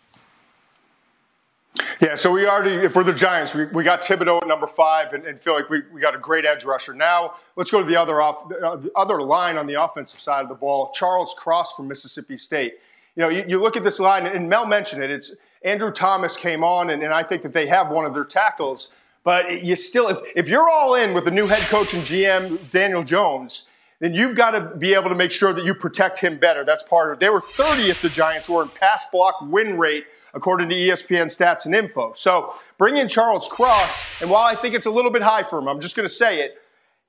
Yeah, 2.00 2.16
so 2.16 2.30
we 2.30 2.46
already, 2.46 2.84
if 2.84 2.94
we're 2.94 3.04
the 3.04 3.14
Giants, 3.14 3.54
we, 3.54 3.64
we 3.66 3.82
got 3.82 4.02
Thibodeaux 4.02 4.42
at 4.42 4.48
number 4.48 4.66
five 4.66 5.14
and, 5.14 5.24
and 5.24 5.40
feel 5.40 5.54
like 5.54 5.70
we, 5.70 5.82
we 5.92 6.00
got 6.00 6.14
a 6.14 6.18
great 6.18 6.44
edge 6.44 6.64
rusher. 6.64 6.92
Now, 6.92 7.34
let's 7.56 7.70
go 7.70 7.80
to 7.80 7.86
the 7.86 7.96
other, 7.96 8.20
off, 8.20 8.44
uh, 8.52 8.76
the 8.76 8.90
other 8.94 9.22
line 9.22 9.56
on 9.56 9.66
the 9.66 9.82
offensive 9.82 10.20
side 10.20 10.42
of 10.42 10.48
the 10.48 10.54
ball, 10.54 10.92
Charles 10.92 11.34
Cross 11.38 11.74
from 11.74 11.88
Mississippi 11.88 12.36
State. 12.36 12.74
You 13.16 13.22
know, 13.22 13.28
you, 13.28 13.44
you 13.46 13.60
look 13.60 13.76
at 13.76 13.84
this 13.84 13.98
line, 13.98 14.26
and 14.26 14.48
Mel 14.48 14.66
mentioned 14.66 15.02
it, 15.02 15.10
it's– 15.10 15.34
Andrew 15.64 15.92
Thomas 15.92 16.36
came 16.36 16.64
on, 16.64 16.90
and, 16.90 17.02
and 17.02 17.12
I 17.12 17.22
think 17.22 17.42
that 17.42 17.52
they 17.52 17.66
have 17.68 17.90
one 17.90 18.04
of 18.04 18.14
their 18.14 18.24
tackles. 18.24 18.90
But 19.24 19.64
you 19.64 19.76
still, 19.76 20.08
if, 20.08 20.18
if 20.34 20.48
you're 20.48 20.68
all 20.68 20.96
in 20.96 21.14
with 21.14 21.24
the 21.24 21.30
new 21.30 21.46
head 21.46 21.62
coach 21.62 21.94
and 21.94 22.02
GM, 22.02 22.70
Daniel 22.70 23.04
Jones, 23.04 23.68
then 24.00 24.14
you've 24.14 24.34
got 24.34 24.50
to 24.50 24.76
be 24.76 24.94
able 24.94 25.08
to 25.10 25.14
make 25.14 25.30
sure 25.30 25.52
that 25.52 25.64
you 25.64 25.74
protect 25.74 26.18
him 26.18 26.38
better. 26.38 26.64
That's 26.64 26.82
part 26.82 27.10
of 27.10 27.16
it. 27.16 27.20
They 27.20 27.28
were 27.28 27.40
30th, 27.40 28.00
the 28.00 28.08
Giants 28.08 28.48
were 28.48 28.62
in 28.62 28.68
pass 28.68 29.04
block 29.12 29.36
win 29.42 29.78
rate, 29.78 30.06
according 30.34 30.68
to 30.70 30.74
ESPN 30.74 31.26
stats 31.26 31.66
and 31.66 31.74
info. 31.74 32.12
So 32.16 32.54
bring 32.78 32.96
in 32.96 33.08
Charles 33.08 33.48
Cross, 33.48 34.22
and 34.22 34.30
while 34.30 34.44
I 34.44 34.54
think 34.54 34.74
it's 34.74 34.86
a 34.86 34.90
little 34.90 35.10
bit 35.10 35.22
high 35.22 35.42
for 35.42 35.58
him, 35.58 35.68
I'm 35.68 35.80
just 35.80 35.94
going 35.94 36.08
to 36.08 36.14
say 36.14 36.40
it, 36.40 36.58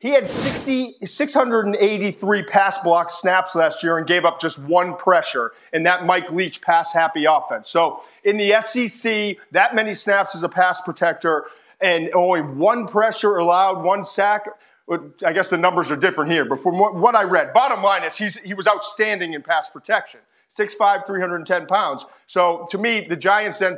He 0.04 0.10
had 0.10 0.30
60, 0.30 0.96
683 1.02 2.44
pass 2.44 2.78
block 2.80 3.10
snaps 3.10 3.56
last 3.56 3.82
year 3.84 3.98
and 3.98 4.06
gave 4.06 4.26
up 4.26 4.42
just 4.42 4.60
one 4.60 4.98
pressure 4.98 5.54
in 5.72 5.84
that 5.84 6.06
Mike 6.06 6.30
Leach 6.30 6.62
pass 6.62 6.92
happy 6.92 7.24
offense. 7.24 7.70
So 7.70 8.04
in 8.26 8.36
the 8.36 8.60
SEC, 8.60 9.38
that 9.52 9.74
many 9.74 9.94
snaps 9.94 10.36
as 10.36 10.44
a 10.44 10.50
pass 10.50 10.82
protector 10.82 11.46
and 11.80 12.14
only 12.14 12.42
one 12.42 12.86
pressure 12.86 13.38
allowed, 13.38 13.82
one 13.82 14.04
sack. 14.04 14.50
I 15.26 15.32
guess 15.32 15.50
the 15.50 15.56
numbers 15.56 15.90
are 15.90 15.96
different 15.96 16.30
here, 16.30 16.44
but 16.44 16.60
from 16.60 16.78
what 16.78 17.16
I 17.16 17.24
read, 17.24 17.54
bottom 17.54 17.82
line 17.82 18.04
is 18.04 18.18
he's, 18.18 18.36
he 18.42 18.54
was 18.54 18.68
outstanding 18.68 19.32
in 19.32 19.42
pass 19.42 19.70
protection. 19.70 20.20
6'5, 20.58 21.06
310 21.06 21.68
pounds. 21.68 22.06
So 22.28 22.68
to 22.72 22.78
me, 22.78 23.06
the 23.08 23.16
Giants 23.16 23.60
then 23.60 23.78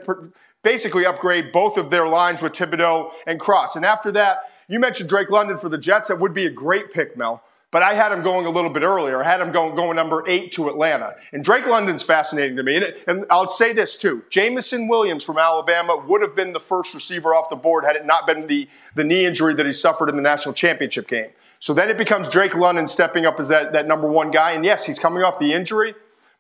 basically 0.62 1.06
upgrade 1.06 1.52
both 1.52 1.78
of 1.78 1.90
their 1.90 2.08
lines 2.08 2.42
with 2.42 2.54
Thibodeaux 2.54 3.12
and 3.28 3.40
Cross. 3.40 3.76
And 3.76 3.86
after 3.86 4.12
that, 4.14 4.40
you 4.68 4.80
mentioned 4.80 5.10
Drake 5.10 5.30
London 5.30 5.58
for 5.58 5.70
the 5.70 5.78
Jets. 5.78 6.10
That 6.10 6.20
would 6.20 6.34
be 6.34 6.46
a 6.46 6.50
great 6.50 6.92
pick, 6.92 7.16
Mel. 7.16 7.44
But 7.72 7.84
I 7.84 7.94
had 7.94 8.12
him 8.12 8.24
going 8.24 8.46
a 8.46 8.50
little 8.50 8.70
bit 8.70 8.84
earlier. 8.84 9.22
I 9.22 9.26
had 9.26 9.42
him 9.42 9.52
going, 9.52 9.76
going 9.76 9.98
number 9.98 10.24
eight 10.28 10.54
to 10.54 10.70
Atlanta. 10.70 11.14
And 11.34 11.44
Drake 11.44 11.68
London's 11.68 12.04
fascinating 12.04 12.56
to 12.56 12.64
me. 12.64 12.78
And, 12.78 12.96
and 13.06 13.26
I'll 13.30 13.50
say 13.50 13.74
this 13.74 13.98
too. 13.98 14.24
Jameson 14.30 14.88
Williams 14.88 15.24
from 15.24 15.38
Alabama 15.38 16.02
would 16.08 16.22
have 16.22 16.36
been 16.36 16.54
the 16.54 16.60
first 16.60 16.94
receiver 16.94 17.36
off 17.36 17.50
the 17.50 17.58
board 17.58 17.84
had 17.84 17.98
it 17.98 18.06
not 18.06 18.26
been 18.26 18.48
the, 18.48 18.70
the 18.96 19.04
knee 19.04 19.26
injury 19.26 19.54
that 19.56 19.66
he 19.66 19.74
suffered 19.74 20.08
in 20.08 20.16
the 20.16 20.22
national 20.22 20.54
championship 20.54 21.08
game. 21.08 21.32
So 21.60 21.74
then 21.74 21.90
it 21.90 21.98
becomes 21.98 22.30
Drake 22.30 22.56
London 22.56 22.88
stepping 22.88 23.26
up 23.26 23.40
as 23.40 23.50
that, 23.50 23.74
that 23.74 23.88
number 23.88 24.08
one 24.08 24.32
guy. 24.32 24.52
And 24.52 24.64
yes, 24.64 24.86
he's 24.86 24.98
coming 24.98 25.24
off 25.24 25.38
the 25.38 25.52
injury. 25.52 25.96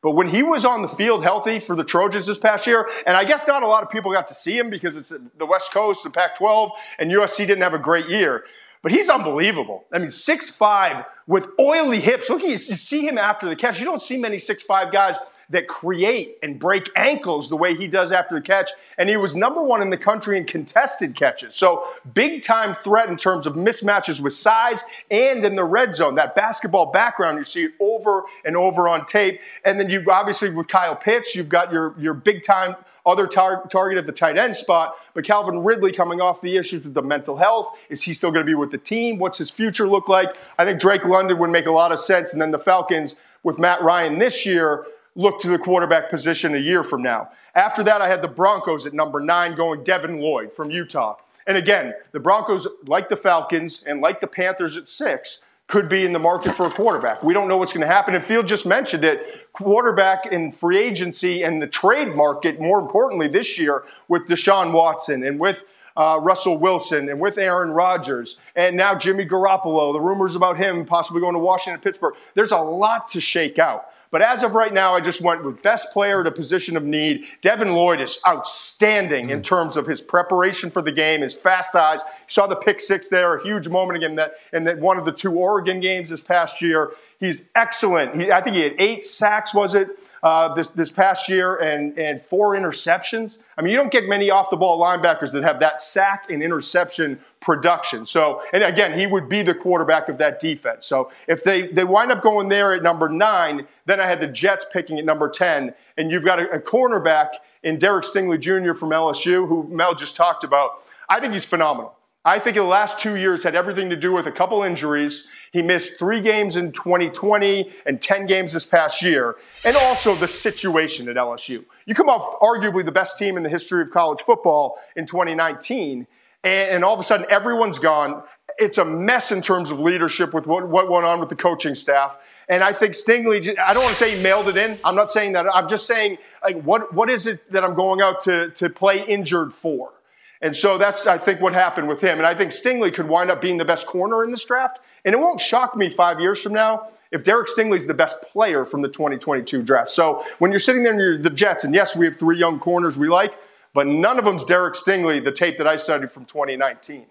But 0.06 0.12
when 0.12 0.28
he 0.28 0.44
was 0.44 0.66
on 0.66 0.84
the 0.84 0.88
field 0.88 1.24
healthy 1.24 1.58
for 1.58 1.76
the 1.76 1.84
Trojans 1.84 2.28
this 2.28 2.38
past 2.38 2.68
year, 2.68 2.88
and 3.08 3.18
I 3.18 3.24
guess 3.24 3.48
not 3.48 3.64
a 3.64 3.68
lot 3.68 3.82
of 3.82 3.90
people 3.90 4.14
got 4.14 4.28
to 4.28 4.36
see 4.36 4.56
him 4.56 4.70
because 4.70 4.96
it's 4.98 5.12
the 5.40 5.48
West 5.48 5.74
Coast, 5.74 6.04
the 6.04 6.12
Pac 6.12 6.38
12, 6.38 6.70
and 7.00 7.12
USC 7.12 7.38
didn't 7.38 7.64
have 7.64 7.74
a 7.74 7.80
great 7.80 8.08
year. 8.08 8.44
But 8.84 8.92
he's 8.92 9.10
unbelievable. 9.10 9.86
I 9.92 9.98
mean, 9.98 10.12
six 10.12 10.48
five 10.48 11.06
with 11.26 11.48
oily 11.60 12.00
hips. 12.00 12.30
Look, 12.30 12.44
you 12.44 12.56
see 12.60 13.08
him 13.08 13.18
after 13.18 13.50
the 13.50 13.56
catch. 13.56 13.80
You 13.80 13.86
don't 13.86 14.00
see 14.00 14.18
many 14.18 14.38
six 14.38 14.62
five 14.62 14.92
guys 14.92 15.16
that 15.50 15.68
create 15.68 16.38
and 16.42 16.60
break 16.60 16.90
ankles 16.96 17.50
the 17.50 17.58
way 17.58 17.76
he 17.76 17.88
does 17.88 18.12
after 18.12 18.36
the 18.36 18.42
catch. 18.42 18.72
And 18.98 19.10
he 19.10 19.18
was 19.18 19.36
number 19.36 19.62
one 19.62 19.82
in 19.82 19.90
the 19.90 19.98
country 19.98 20.38
in 20.38 20.46
contested 20.46 21.16
catches. 21.16 21.56
So 21.56 21.86
big 22.14 22.44
time 22.44 22.76
threat 22.84 23.10
in 23.10 23.18
terms 23.18 23.46
of 23.46 23.54
mismatches 23.56 24.20
with 24.20 24.34
size 24.34 24.84
and 25.12 25.44
in 25.46 25.56
the 25.56 25.64
red 25.64 25.96
zone. 25.96 26.16
That 26.16 26.36
basketball 26.36 26.88
background, 26.88 27.38
you 27.38 27.44
see 27.44 27.64
it 27.66 27.74
over 27.80 28.24
and 28.44 28.56
over 28.56 28.88
on 28.88 29.06
tape. 29.06 29.40
And 29.64 29.80
then 29.80 29.90
you 29.90 30.04
obviously 30.10 30.50
with 30.50 30.68
Kyle 30.68 30.96
Pitts, 30.96 31.36
you've 31.36 31.50
got 31.50 31.72
your, 31.72 31.96
your 32.00 32.14
big 32.14 32.44
time 32.44 32.76
other 33.06 33.28
tar- 33.28 33.68
target 33.68 33.98
at 33.98 34.06
the 34.08 34.12
tight 34.12 34.38
end 34.38 34.56
spot. 34.56 34.96
But 35.14 35.26
Calvin 35.26 35.64
Ridley 35.64 35.92
coming 35.92 36.22
off 36.22 36.42
the 36.42 36.58
issues 36.58 36.84
with 36.84 36.94
the 36.94 37.02
mental 37.02 37.38
health. 37.38 37.78
Is 37.90 38.02
he 38.02 38.14
still 38.14 38.32
going 38.32 38.44
to 38.44 38.50
be 38.50 38.56
with 38.56 38.72
the 38.72 38.78
team? 38.78 39.20
What's 39.20 39.38
his 39.38 39.52
future 39.52 39.88
look 39.88 40.10
like? 40.10 40.36
I 40.58 40.66
think 40.66 40.80
Drake 40.80 41.06
London 41.06 41.38
would 41.38 41.52
make 41.52 41.68
a 41.68 41.72
lot 41.72 41.92
of 41.92 42.00
sense. 42.00 42.34
And 42.34 42.42
then 42.42 42.52
the 42.52 42.60
Falcons 42.60 43.18
with 43.44 43.60
Matt 43.60 43.82
Ryan 43.84 44.18
this 44.18 44.46
year 44.46 44.88
look 45.16 45.40
to 45.42 45.48
the 45.48 45.58
quarterback 45.58 46.10
position 46.10 46.56
a 46.56 46.60
year 46.60 46.84
from 46.84 47.02
now. 47.02 47.30
After 47.56 47.84
that, 47.84 48.02
I 48.02 48.08
had 48.08 48.22
the 48.22 48.28
Broncos 48.28 48.86
at 48.86 48.94
number 48.94 49.20
nine 49.20 49.56
going 49.56 49.84
Devin 49.84 50.20
Lloyd 50.20 50.54
from 50.54 50.72
Utah. 50.72 51.18
And 51.48 51.58
again, 51.58 51.94
the 52.12 52.20
Broncos, 52.20 52.68
like 52.88 53.10
the 53.10 53.16
Falcons 53.16 53.84
and 53.86 54.02
like 54.02 54.20
the 54.20 54.28
Panthers 54.28 54.78
at 54.78 54.88
six, 54.88 55.44
could 55.68 55.90
be 55.90 56.06
in 56.06 56.14
the 56.14 56.20
market 56.20 56.54
for 56.56 56.68
a 56.68 56.70
quarterback. 56.70 57.24
We 57.24 57.34
don't 57.34 57.48
know 57.48 57.58
what's 57.58 57.74
going 57.74 57.88
to 57.88 57.92
happen. 57.92 58.14
And 58.14 58.24
Field 58.24 58.48
just 58.48 58.66
mentioned 58.66 59.04
it. 59.04 59.52
Quarterback 59.54 60.28
in 60.28 60.52
free 60.52 60.78
agency 60.78 61.44
and 61.44 61.62
the 61.62 61.68
trade 61.68 62.16
market, 62.16 62.60
more 62.60 62.80
importantly 62.80 63.28
this 63.28 63.58
year, 63.58 63.84
with 64.08 64.28
Deshaun 64.28 64.74
Watson 64.74 65.24
and 65.26 65.40
with 65.40 65.64
uh, 65.98 66.20
Russell 66.22 66.58
Wilson 66.58 67.10
and 67.10 67.20
with 67.20 67.38
Aaron 67.38 67.72
Rodgers 67.72 68.38
and 68.56 68.76
now 68.76 68.94
Jimmy 68.96 69.26
Garoppolo, 69.26 69.94
the 69.94 70.02
rumors 70.02 70.36
about 70.36 70.58
him 70.58 70.86
possibly 70.86 71.22
going 71.22 71.34
to 71.34 71.40
Washington, 71.40 71.82
Pittsburgh. 71.82 72.16
There's 72.34 72.52
a 72.52 72.60
lot 72.60 73.08
to 73.10 73.22
shake 73.22 73.58
out. 73.58 73.90
But 74.16 74.22
as 74.22 74.44
of 74.44 74.54
right 74.54 74.74
now, 74.74 74.96
I 74.96 75.02
just 75.02 75.20
went 75.20 75.44
with 75.44 75.62
best 75.62 75.92
player 75.92 76.22
at 76.22 76.28
a 76.28 76.32
position 76.32 76.78
of 76.78 76.86
need. 76.86 77.26
Devin 77.42 77.74
Lloyd 77.74 78.00
is 78.00 78.18
outstanding 78.26 79.30
in 79.30 79.42
mm. 79.42 79.44
terms 79.44 79.76
of 79.76 79.88
his 79.88 80.02
preparation 80.02 80.70
for 80.70 80.82
the 80.82 80.94
game, 80.94 81.20
his 81.20 81.36
fast 81.36 81.76
eyes. 81.76 82.00
You 82.00 82.30
saw 82.30 82.48
the 82.48 82.56
pick 82.56 82.80
six 82.80 83.10
there, 83.10 83.36
a 83.36 83.44
huge 83.44 83.68
moment 83.68 83.98
again 83.98 84.16
that 84.16 84.36
in 84.54 84.64
that 84.64 84.80
one 84.80 84.98
of 84.98 85.04
the 85.04 85.12
two 85.12 85.34
Oregon 85.34 85.82
games 85.82 86.08
this 86.08 86.22
past 86.22 86.62
year. 86.62 86.94
He's 87.20 87.44
excellent. 87.56 88.16
He, 88.16 88.32
I 88.32 88.40
think 88.40 88.56
he 88.56 88.62
had 88.62 88.76
eight 88.80 89.04
sacks, 89.04 89.54
was 89.54 89.76
it? 89.76 89.90
Uh, 90.26 90.52
this, 90.56 90.70
this 90.70 90.90
past 90.90 91.30
year 91.30 91.58
and, 91.58 91.96
and 92.00 92.20
four 92.20 92.56
interceptions. 92.56 93.42
I 93.60 93.62
mean, 93.62 93.70
you 93.70 93.78
don't 93.78 93.92
get 93.92 94.06
many 94.06 94.32
off 94.32 94.50
the 94.50 94.58
ball 94.58 94.80
linebackers 94.82 95.32
that 95.34 95.44
have 95.44 95.60
that 95.60 95.84
sack 95.84 96.32
and 96.32 96.42
interception 96.42 97.20
production. 97.42 98.08
So, 98.08 98.42
and 98.52 98.64
again, 98.64 98.98
he 98.98 99.06
would 99.06 99.30
be 99.30 99.44
the 99.44 99.54
quarterback 99.54 100.10
of 100.10 100.18
that 100.18 100.40
defense. 100.40 100.88
So 100.88 101.12
if 101.28 101.44
they, 101.44 101.68
they 101.68 101.84
wind 101.84 102.12
up 102.12 102.24
going 102.24 102.50
there 102.50 102.74
at 102.74 102.82
number 102.82 103.08
nine, 103.08 103.68
then 103.86 104.00
I 104.00 104.08
had 104.08 104.20
the 104.20 104.26
Jets 104.26 104.66
picking 104.74 104.98
at 104.98 105.06
number 105.06 105.30
10, 105.30 105.76
and 105.96 106.10
you've 106.10 106.26
got 106.26 106.40
a, 106.40 106.50
a 106.54 106.60
cornerback 106.60 107.36
in 107.62 107.78
Derek 107.78 108.04
Stingley 108.04 108.40
Jr. 108.40 108.74
from 108.74 108.90
LSU, 108.90 109.48
who 109.48 109.68
Mel 109.70 109.94
just 109.94 110.16
talked 110.16 110.44
about. 110.44 110.84
I 111.08 111.20
think 111.20 111.34
he's 111.34 111.46
phenomenal. 111.46 111.96
I 112.28 112.40
think 112.40 112.56
the 112.56 112.64
last 112.64 113.00
two 113.00 113.18
years 113.18 113.44
had 113.44 113.54
everything 113.54 113.92
to 113.92 113.96
do 113.96 114.12
with 114.12 114.26
a 114.26 114.32
couple 114.32 114.64
injuries. 114.64 115.28
He 115.52 115.62
missed 115.62 116.00
three 116.00 116.22
games 116.22 116.56
in 116.56 116.72
2020 116.72 117.72
and 117.86 118.02
10 118.02 118.26
games 118.26 118.52
this 118.52 118.66
past 118.66 119.04
year, 119.04 119.36
and 119.64 119.76
also 119.76 120.16
the 120.16 120.28
situation 120.28 121.08
at 121.08 121.18
LSU. 121.18 121.64
You 121.86 121.94
come 121.94 122.10
off 122.10 122.40
arguably 122.42 122.84
the 122.84 122.92
best 122.92 123.20
team 123.20 123.38
in 123.38 123.44
the 123.44 123.50
history 123.50 123.84
of 123.84 123.92
college 123.92 124.22
football 124.22 124.80
in 124.96 125.06
2019, 125.06 126.08
and, 126.44 126.70
and 126.72 126.84
all 126.84 126.96
of 126.96 127.00
a 127.00 127.04
sudden 127.04 127.28
everyone's 127.30 127.78
gone. 127.78 128.24
It's 128.58 128.80
a 128.80 128.86
mess 128.86 129.32
in 129.32 129.44
terms 129.44 129.70
of 129.70 129.80
leadership 129.80 130.34
with 130.34 130.48
what, 130.48 130.68
what 130.68 130.90
went 130.90 131.06
on 131.06 131.20
with 131.20 131.30
the 131.30 131.36
coaching 131.36 131.76
staff. 131.76 132.18
And 132.50 132.64
I 132.64 132.74
think 132.74 132.96
Stingley, 132.96 133.56
I 133.60 133.76
don't 133.76 133.84
want 133.84 133.96
to 133.96 134.04
say 134.04 134.18
he 134.18 134.24
mailed 134.24 134.48
it 134.48 134.58
in. 134.58 134.80
I'm 134.84 134.96
not 134.96 135.12
saying 135.12 135.34
that. 135.34 135.46
I'm 135.54 135.68
just 135.68 135.86
saying, 135.86 136.18
like, 136.44 136.60
what, 136.64 136.92
what 136.92 137.08
is 137.12 137.28
it 137.28 137.52
that 137.52 137.64
I'm 137.64 137.76
going 137.76 138.02
out 138.02 138.22
to, 138.22 138.50
to 138.52 138.70
play 138.70 139.06
injured 139.06 139.54
for? 139.54 139.92
And 140.42 140.56
so 140.56 140.78
that's, 140.78 141.08
I 141.08 141.18
think, 141.18 141.42
what 141.42 141.54
happened 141.54 141.88
with 141.88 142.02
him. 142.02 142.18
And 142.18 142.28
I 142.28 142.36
think 142.36 142.52
Stingley 142.52 142.94
could 142.94 143.08
wind 143.08 143.32
up 143.32 143.42
being 143.42 143.58
the 143.58 143.66
best 143.66 143.88
corner 143.88 144.24
in 144.24 144.32
this 144.32 144.44
draft. 144.44 144.80
And 145.04 145.14
it 145.14 145.20
won't 145.20 145.40
shock 145.40 145.76
me 145.76 145.90
five 145.90 146.20
years 146.20 146.42
from 146.42 146.54
now 146.54 146.90
if 147.12 147.24
Derek 147.24 147.48
Stingley's 147.48 147.88
the 147.88 147.94
best 147.94 148.22
player 148.22 148.66
from 148.66 148.82
the 148.82 148.90
2022 148.90 149.62
draft. 149.64 149.92
So 149.92 150.24
when 150.40 150.52
you're 150.52 150.60
sitting 150.60 150.84
there 150.84 150.92
and 150.92 151.02
you're 151.02 151.18
the 151.18 151.30
Jets, 151.30 151.64
and 151.64 151.74
yes, 151.74 151.96
we 151.96 152.06
have 152.06 152.18
three 152.18 152.38
young 152.38 152.60
corners 152.60 152.98
we 152.98 153.08
like, 153.08 153.38
but 153.74 153.88
none 153.88 154.20
of 154.20 154.26
them's 154.26 154.44
Derek 154.44 154.74
Stingley, 154.74 155.24
the 155.24 155.32
tape 155.32 155.58
that 155.58 155.68
I 155.68 155.76
studied 155.76 156.12
from 156.12 156.26
2019. 156.26 157.06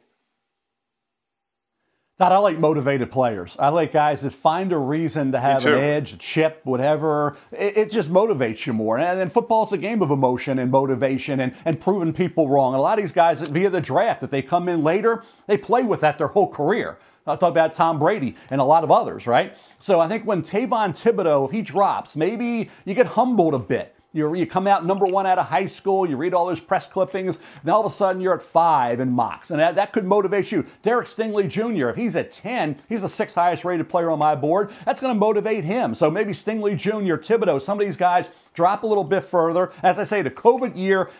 Todd, 2.16 2.31
I 2.31 2.38
like 2.38 2.61
motivated 2.61 3.11
players. 3.11 3.57
I 3.59 3.70
like 3.70 3.90
guys 3.90 4.22
that 4.22 4.33
find 4.33 4.70
a 4.70 4.79
reason 4.79 5.33
to 5.33 5.40
have 5.40 5.66
an 5.66 5.74
edge, 5.74 6.12
a 6.12 6.16
chip, 6.16 6.61
whatever. 6.62 7.37
It, 7.50 7.77
it, 7.77 7.90
just 7.90 8.09
motivates 8.09 8.66
you 8.66 8.72
more. 8.72 8.96
And, 8.98 9.18
and 9.18 9.33
football's 9.33 9.72
a 9.72 9.79
game 9.79 10.00
of 10.00 10.12
emotion 10.12 10.61
and 10.61 10.70
motivation 10.70 11.40
and, 11.40 11.57
and 11.64 11.81
proving 11.81 12.12
people 12.12 12.48
wrong. 12.48 12.72
And 12.72 12.79
a 12.79 12.83
lot 12.83 13.00
of 13.00 13.03
these 13.03 13.11
guys, 13.11 13.40
via 13.40 13.68
the 13.68 13.81
draft, 13.81 14.22
if 14.22 14.31
they 14.31 14.42
come 14.42 14.68
in 14.68 14.85
later, 14.85 15.24
they 15.48 15.59
play 15.59 15.83
with 15.83 16.03
that 16.03 16.18
their 16.18 16.29
whole 16.29 16.46
career. 16.46 16.98
I 17.27 17.35
talk 17.35 17.50
about 17.50 17.74
Tom 17.74 17.98
Brady 17.98 18.37
and 18.48 18.61
a 18.61 18.64
lot 18.64 18.85
of 18.85 18.92
others, 18.92 19.27
right? 19.27 19.57
So 19.81 19.98
I 19.98 20.07
think 20.07 20.24
when 20.24 20.42
Kayvon 20.42 20.90
Thibodeaux, 20.90 21.46
if 21.46 21.50
he 21.50 21.62
drops, 21.62 22.14
maybe 22.14 22.70
you 22.85 22.94
get 22.94 23.07
humbled 23.07 23.55
a 23.55 23.59
bit. 23.59 23.93
You, 24.14 24.33
you 24.33 24.46
come 24.46 24.68
out 24.68 24.87
number 24.87 25.07
one 25.07 25.27
out 25.27 25.40
of 25.40 25.46
high 25.46 25.66
school, 25.66 26.09
you 26.09 26.16
read 26.16 26.35
all 26.35 26.46
those 26.46 26.61
press 26.61 26.87
clippings, 26.87 27.40
and 27.62 27.70
all 27.70 27.85
of 27.85 27.92
a 27.92 27.94
sudden 27.94 28.22
you're 28.22 28.35
at 28.35 28.42
five 28.42 29.00
in 29.00 29.11
mocks. 29.11 29.50
And 29.50 29.59
that, 29.59 29.74
that 29.74 29.92
could 29.92 30.05
motivate 30.05 30.53
you. 30.53 30.64
Derek 30.83 31.09
Stingley 31.09 31.48
Jr., 31.48 31.88
if 31.88 31.96
he's 31.96 32.14
at 32.14 32.31
10, 32.31 32.77
he's 32.88 33.03
the 33.03 33.09
sixth 33.09 33.35
highest 33.35 33.64
rated 33.64 33.88
player 33.88 34.11
on 34.11 34.20
my 34.20 34.37
board. 34.37 34.70
That's 34.85 35.00
going 35.00 35.12
to 35.12 35.18
motivate 35.18 35.64
him. 35.64 35.96
So 35.96 36.12
maybe 36.12 36.33
Stingley 36.33 36.77
Jr., 36.77 37.16
Thibodeaux, 37.16 37.61
some 37.61 37.81
of 37.81 37.85
these 37.85 37.96
guys 37.96 38.29
drop 38.55 38.85
a 38.85 38.87
little 38.87 39.03
bit 39.03 39.24
further. 39.24 39.72
As 39.83 39.98
I 39.98 40.05
say, 40.05 40.22
the 40.22 40.31
COVID 40.31 40.77
year, 40.77 41.11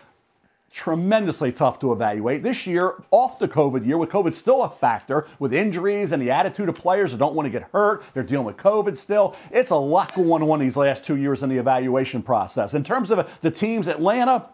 tremendously 0.75 1.53
tough 1.53 1.79
to 1.79 1.93
evaluate. 1.93 2.43
This 2.43 2.67
year, 2.67 2.95
off 3.13 3.39
the 3.39 3.47
COVID 3.47 3.87
year, 3.87 3.97
with 3.97 4.11
COVID 4.11 4.35
still 4.35 4.65
a 4.65 4.69
factor, 4.69 5.25
with 5.39 5.55
injuries 5.55 6.11
and 6.11 6.21
the 6.21 6.33
attitude 6.33 6.69
of 6.69 6.75
players 6.75 7.13
that 7.13 7.19
don't 7.19 7.35
want 7.35 7.47
to 7.47 7.51
get 7.51 7.69
hurt, 7.73 8.03
they're 8.13 8.25
dealing 8.25 8.45
with 8.45 8.57
COVID 8.57 8.97
still. 8.97 9.37
It's 9.53 9.71
a 9.71 9.77
lot 9.77 10.13
going 10.15 10.43
on 10.43 10.59
these 10.59 10.77
last 10.77 11.05
two 11.05 11.17
years 11.17 11.45
in 11.45 11.49
the 11.49 11.59
evaluation 11.59 12.23
process. 12.23 12.75
In 12.75 12.83
terms 12.83 13.13
of 13.13 13.39
the 13.41 13.53
teams, 13.53 13.87
Atlanta 13.87 14.47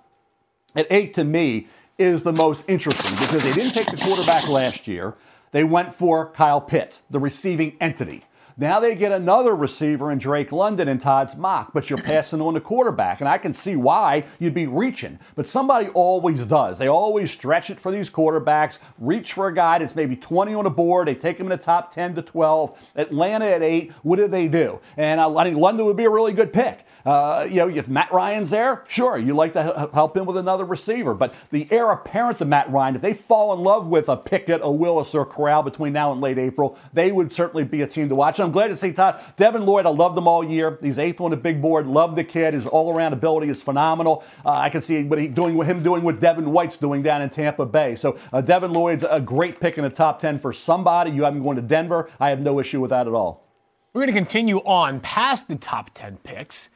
at 0.76 0.86
eight 0.90 1.14
to 1.14 1.24
me 1.24 1.68
is 1.98 2.22
the 2.22 2.34
most 2.34 2.64
interesting 2.68 3.12
because 3.12 3.42
they 3.42 3.52
didn't 3.52 3.72
take 3.72 3.90
the 3.90 3.96
quarterback 3.96 4.46
last 4.48 4.86
year. 4.86 5.14
They 5.52 5.64
went 5.64 5.94
for 5.94 6.30
Kyle 6.32 6.60
Pitts, 6.60 7.02
the 7.08 7.18
receiving 7.18 7.78
entity. 7.80 8.24
Now 8.60 8.78
they 8.78 8.94
get 8.94 9.10
another 9.10 9.56
receiver 9.56 10.12
in 10.12 10.18
Drake 10.18 10.52
London 10.52 10.86
and 10.86 11.00
Todd's 11.00 11.34
mock, 11.34 11.72
but 11.72 11.88
you're 11.88 11.98
passing 11.98 12.42
on 12.42 12.52
the 12.52 12.60
quarterback. 12.60 13.20
And 13.20 13.28
I 13.28 13.38
can 13.38 13.54
see 13.54 13.74
why 13.74 14.24
you'd 14.38 14.52
be 14.52 14.66
reaching. 14.66 15.18
But 15.34 15.46
somebody 15.46 15.88
always 15.88 16.44
does. 16.44 16.78
They 16.78 16.86
always 16.86 17.30
stretch 17.30 17.70
it 17.70 17.80
for 17.80 17.90
these 17.90 18.10
quarterbacks, 18.10 18.76
reach 18.98 19.32
for 19.32 19.48
a 19.48 19.54
guy 19.54 19.78
that's 19.78 19.96
maybe 19.96 20.14
20 20.14 20.52
on 20.52 20.64
the 20.64 20.70
board. 20.70 21.08
They 21.08 21.14
take 21.14 21.40
him 21.40 21.46
in 21.46 21.50
the 21.50 21.56
top 21.56 21.90
10 21.90 22.16
to 22.16 22.22
12. 22.22 22.92
Atlanta 22.96 23.46
at 23.46 23.62
8. 23.62 23.92
What 24.02 24.16
do 24.16 24.28
they 24.28 24.46
do? 24.46 24.80
And 24.98 25.22
I 25.22 25.42
think 25.42 25.56
London 25.56 25.86
would 25.86 25.96
be 25.96 26.04
a 26.04 26.10
really 26.10 26.34
good 26.34 26.52
pick. 26.52 26.84
Uh, 27.06 27.46
you 27.48 27.56
know, 27.56 27.68
if 27.70 27.88
Matt 27.88 28.12
Ryan's 28.12 28.50
there, 28.50 28.84
sure, 28.88 29.16
you'd 29.16 29.36
like 29.36 29.54
to 29.54 29.88
help 29.94 30.14
him 30.14 30.26
with 30.26 30.36
another 30.36 30.66
receiver. 30.66 31.14
But 31.14 31.32
the 31.50 31.66
heir 31.70 31.90
apparent 31.90 32.38
to 32.40 32.44
Matt 32.44 32.70
Ryan, 32.70 32.96
if 32.96 33.00
they 33.00 33.14
fall 33.14 33.54
in 33.54 33.60
love 33.60 33.86
with 33.86 34.10
a 34.10 34.18
Pickett, 34.18 34.60
a 34.62 34.70
Willis, 34.70 35.14
or 35.14 35.22
a 35.22 35.24
Corral 35.24 35.62
between 35.62 35.94
now 35.94 36.12
and 36.12 36.20
late 36.20 36.36
April, 36.36 36.76
they 36.92 37.10
would 37.10 37.32
certainly 37.32 37.64
be 37.64 37.80
a 37.80 37.86
team 37.86 38.10
to 38.10 38.14
watch. 38.14 38.38
And 38.38 38.49
I'm 38.50 38.52
glad 38.52 38.66
to 38.66 38.76
see 38.76 38.90
Todd 38.90 39.20
Devin 39.36 39.64
Lloyd. 39.64 39.86
I 39.86 39.90
loved 39.90 40.18
him 40.18 40.26
all 40.26 40.42
year. 40.42 40.76
He's 40.82 40.98
eighth 40.98 41.20
on 41.20 41.30
the 41.30 41.36
big 41.36 41.62
board. 41.62 41.86
Love 41.86 42.16
the 42.16 42.24
kid. 42.24 42.52
His 42.52 42.66
all-around 42.66 43.12
ability 43.12 43.48
is 43.48 43.62
phenomenal. 43.62 44.24
Uh, 44.44 44.50
I 44.50 44.70
can 44.70 44.82
see 44.82 45.04
what 45.04 45.20
he 45.20 45.28
doing 45.28 45.56
with 45.56 45.68
him 45.68 45.84
doing 45.84 46.02
what 46.02 46.18
Devin 46.18 46.50
White's 46.50 46.76
doing 46.76 47.00
down 47.00 47.22
in 47.22 47.30
Tampa 47.30 47.64
Bay. 47.64 47.94
So 47.94 48.18
uh, 48.32 48.40
Devin 48.40 48.72
Lloyd's 48.72 49.04
a 49.08 49.20
great 49.20 49.60
pick 49.60 49.78
in 49.78 49.84
the 49.84 49.90
top 49.90 50.18
ten 50.18 50.36
for 50.40 50.52
somebody. 50.52 51.12
You 51.12 51.22
have 51.22 51.36
him 51.36 51.44
going 51.44 51.54
to 51.58 51.62
Denver. 51.62 52.10
I 52.18 52.30
have 52.30 52.40
no 52.40 52.58
issue 52.58 52.80
with 52.80 52.90
that 52.90 53.06
at 53.06 53.12
all. 53.12 53.46
We're 53.92 54.00
going 54.00 54.12
to 54.12 54.18
continue 54.18 54.58
on 54.64 54.98
past 54.98 55.46
the 55.46 55.54
top 55.54 55.90
10 55.94 56.16
picks. 56.24 56.70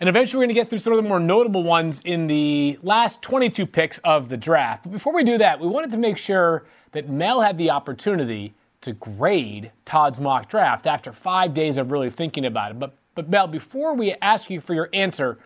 And 0.00 0.08
eventually, 0.08 0.38
we're 0.38 0.46
going 0.46 0.56
to 0.56 0.60
get 0.60 0.68
through 0.68 0.80
some 0.80 0.92
of 0.94 0.96
the 0.96 1.08
more 1.08 1.20
notable 1.20 1.62
ones 1.62 2.02
in 2.04 2.26
the 2.26 2.76
last 2.82 3.22
22 3.22 3.66
picks 3.66 3.98
of 3.98 4.30
the 4.30 4.36
draft. 4.36 4.82
But 4.82 4.90
before 4.90 5.14
we 5.14 5.22
do 5.22 5.38
that, 5.38 5.60
we 5.60 5.68
wanted 5.68 5.92
to 5.92 5.96
make 5.96 6.16
sure 6.16 6.64
that 6.90 7.08
Mel 7.08 7.42
had 7.42 7.56
the 7.56 7.70
opportunity 7.70 8.54
to 8.82 8.92
grade 8.92 9.72
Todd's 9.84 10.18
mock 10.18 10.48
draft 10.48 10.86
after 10.86 11.12
five 11.12 11.54
days 11.54 11.76
of 11.76 11.92
really 11.92 12.10
thinking 12.10 12.46
about 12.46 12.70
it. 12.70 12.78
But, 12.78 12.94
but 13.14 13.28
Mel, 13.28 13.46
before 13.46 13.94
we 13.94 14.14
ask 14.22 14.48
you 14.50 14.60
for 14.60 14.74
your 14.74 14.88
answer, 14.92 15.38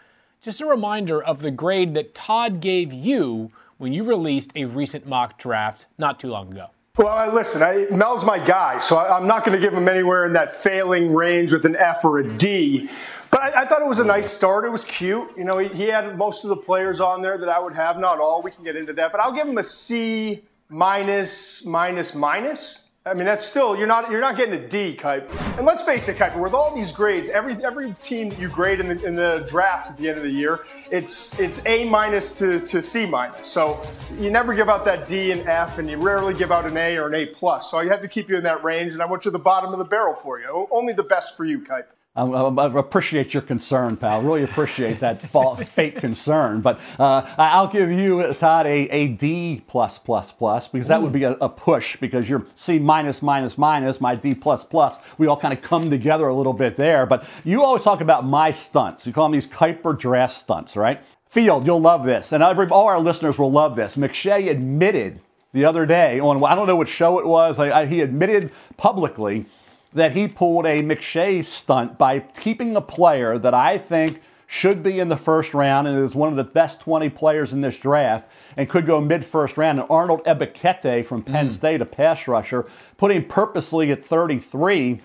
just 0.43 0.61
a 0.61 0.67
reminder 0.67 1.23
of 1.23 1.41
the 1.41 1.51
grade 1.51 1.95
that 1.95 2.15
Todd 2.15 2.61
gave 2.61 2.93
you 2.93 3.51
when 3.79 3.93
you 3.93 4.05
released 4.05 4.53
a 4.55 4.67
recent 4.67 5.07
mock 5.07 5.39
draft 5.39 5.87
not 5.99 6.21
too 6.21 6.29
long 6.29 6.53
ago. 6.53 6.69
Well, 6.97 7.33
listen, 7.33 7.61
I, 7.61 7.87
Mel's 7.91 8.25
my 8.25 8.39
guy, 8.39 8.79
so 8.79 8.97
I, 8.97 9.17
am 9.19 9.27
not 9.27 9.45
going 9.45 9.61
to 9.61 9.67
give 9.67 9.77
him 9.77 9.89
anywhere 9.89 10.27
in 10.27 10.33
that 10.35 10.55
failing 10.55 11.13
range 11.13 11.53
with 11.53 11.65
an 11.65 11.75
F 11.75 12.05
or 12.05 12.21
a 12.21 12.37
D. 12.37 12.89
But 13.33 13.43
I, 13.43 13.63
I, 13.63 13.65
thought 13.65 13.83
it 13.83 13.89
was 13.89 13.99
a 13.99 14.05
nice 14.05 14.33
start. 14.33 14.65
It 14.65 14.71
was 14.71 14.85
cute. 14.85 15.29
You 15.37 15.43
know, 15.43 15.59
he, 15.59 15.67
he, 15.71 15.87
had 15.87 16.17
most 16.17 16.45
of 16.45 16.51
the 16.51 16.57
players 16.57 17.01
on 17.01 17.21
there 17.21 17.37
that 17.37 17.49
I 17.49 17.59
would 17.59 17.75
have, 17.75 17.99
not 17.99 18.21
all. 18.21 18.43
We 18.43 18.53
can 18.53 18.63
get 18.63 18.77
into 18.77 18.93
that, 18.93 19.11
but 19.11 19.21
I'll 19.21 19.33
give 19.33 19.49
him 19.49 19.59
a 19.59 19.65
C 19.65 20.45
minus, 20.69 21.65
minus, 21.65 22.15
minus. 22.15 22.84
I 23.07 23.13
mean, 23.13 23.27
that's 23.27 23.47
still 23.47 23.77
you're 23.77 23.87
not 23.87 24.11
you're 24.11 24.23
not 24.23 24.39
getting 24.39 24.55
a 24.55 24.67
D, 24.67 24.97
Kiper. 24.97 25.59
And 25.59 25.67
let's 25.67 25.83
face 25.83 26.09
it, 26.09 26.17
Kiper, 26.17 26.41
with 26.41 26.55
all 26.55 26.75
these 26.75 26.91
grades, 26.91 27.29
every 27.29 27.63
every 27.63 27.95
team 28.03 28.33
you 28.39 28.49
grade 28.49 28.81
in 28.81 28.89
the, 28.89 29.05
in 29.05 29.15
the 29.15 29.45
draft 29.47 29.91
at 29.91 29.99
the 29.99 30.09
end 30.09 30.17
of 30.17 30.25
the 30.25 30.31
year, 30.31 30.65
it's 30.91 31.39
it's 31.39 31.61
A 31.67 31.85
minus 31.85 32.39
to, 32.39 32.61
to 32.61 32.81
C 32.81 33.05
minus. 33.05 33.47
So 33.47 33.87
you 34.19 34.31
never 34.31 34.55
give 34.55 34.71
out 34.71 34.87
that 34.87 35.07
D 35.07 35.33
and 35.33 35.47
F, 35.47 35.77
and 35.79 35.91
you 35.91 35.99
rarely 35.99 36.33
give 36.33 36.51
out 36.51 36.65
an 36.65 36.79
A 36.79 36.97
or 36.97 37.09
an 37.09 37.15
A 37.15 37.27
plus. 37.27 37.71
So 37.71 37.77
I 37.77 37.87
have 37.89 38.01
to 38.01 38.09
keep 38.09 38.31
you 38.31 38.39
in 38.39 38.45
that 38.45 38.65
range, 38.65 38.95
and 38.95 39.03
I 39.03 39.07
went 39.07 39.23
to 39.25 39.31
the 39.31 39.39
bottom 39.39 39.75
of 39.75 39.79
the 39.79 39.85
barrel 39.85 40.15
for 40.15 40.41
you. 40.41 40.67
Only 40.71 40.95
the 40.95 41.03
best 41.03 41.37
for 41.37 41.45
you, 41.45 41.61
Kiper. 41.61 41.94
I, 42.17 42.23
I, 42.23 42.79
appreciate 42.79 43.35
your 43.35 43.43
concern, 43.43 43.97
pal. 43.97 44.23
Really 44.23 44.45
appreciate 44.45 45.01
that 45.01 45.21
fake 45.67 45.97
concern. 45.97 46.61
But 46.61 46.79
uh, 46.97 47.29
I'll 47.37 47.67
give 47.67 47.91
you, 47.91 48.33
Todd, 48.35 48.67
a, 48.67 48.87
a 48.89 49.09
D 49.09 49.65
plus 49.67 49.99
plus 49.99 50.31
plus 50.31 50.69
because 50.69 50.87
that 50.89 51.03
would 51.03 51.13
be 51.13 51.25
a, 51.25 51.33
a, 51.33 51.49
push 51.49 51.97
because 51.97 52.31
you're 52.31 52.47
C 52.55 52.79
minus 52.79 53.21
minus 53.21 53.59
minus, 53.59 54.01
my 54.01 54.15
D 54.15 54.33
plus 54.33 54.63
plus. 54.63 54.97
We 55.19 55.27
all 55.27 55.37
kind 55.37 55.53
of 55.53 55.61
come 55.61 55.91
together 55.91 56.29
a 56.29 56.35
little 56.35 56.53
bit 56.53 56.77
there. 56.77 57.05
But 57.05 57.29
you 57.43 57.65
always 57.65 57.83
talk 57.83 58.01
about 58.01 58.25
my 58.25 58.53
stunts. 58.53 59.09
You 59.09 59.13
call 59.13 59.25
them 59.25 59.33
these 59.33 59.49
Kiper 59.49 59.99
draft 59.99 60.35
stunts, 60.35 60.77
right? 60.77 61.03
Field, 61.27 61.67
you'll 61.67 61.81
love 61.81 62.05
this, 62.05 62.31
and 62.31 62.45
every, 62.45 62.69
all 62.69 62.87
our 62.87 63.01
listeners 63.01 63.41
will 63.41 63.51
love 63.51 63.75
this. 63.75 63.97
McShay 63.97 64.49
admitted 64.49 65.19
the 65.53 65.65
other 65.65 65.85
day 65.85 66.21
on 66.21 66.45
I 66.45 66.55
don't 66.55 66.69
know 66.69 66.77
what 66.77 66.87
show 66.87 67.19
it 67.19 67.27
was. 67.27 67.59
I, 67.59 67.87
he 67.87 68.03
admitted 68.03 68.53
publicly 68.77 69.47
that 69.95 70.13
he 70.13 70.29
pulled 70.29 70.67
a 70.67 70.83
McShay 70.83 71.45
stunt 71.45 71.97
by 71.97 72.21
keeping 72.21 72.77
a 72.77 72.81
player 72.81 73.39
that 73.39 73.55
I 73.55 73.79
think 73.79 74.21
should 74.47 74.83
be 74.83 75.01
in 75.01 75.09
the 75.09 75.17
first 75.17 75.55
round 75.55 75.89
and 75.89 75.99
is 75.99 76.15
one 76.15 76.29
of 76.29 76.37
the 76.37 76.45
best 76.45 76.81
20 76.81 77.09
players 77.11 77.53
in 77.53 77.61
this 77.61 77.77
draft 77.77 78.31
and 78.57 78.69
could 78.69 78.87
go 78.87 79.01
mid 79.01 79.25
first 79.25 79.57
round. 79.57 79.81
And 79.81 79.89
Arnold 79.91 80.23
Ebiketie 80.25 81.07
from 81.07 81.23
Penn 81.23 81.49
mm. 81.49 81.53
State, 81.53 81.81
a 81.81 81.87
pass 81.87 82.29
rusher, 82.29 82.67
put 82.97 83.11
him 83.11 83.25
purposely 83.25 83.91
at 83.91 84.05
33 84.05 85.01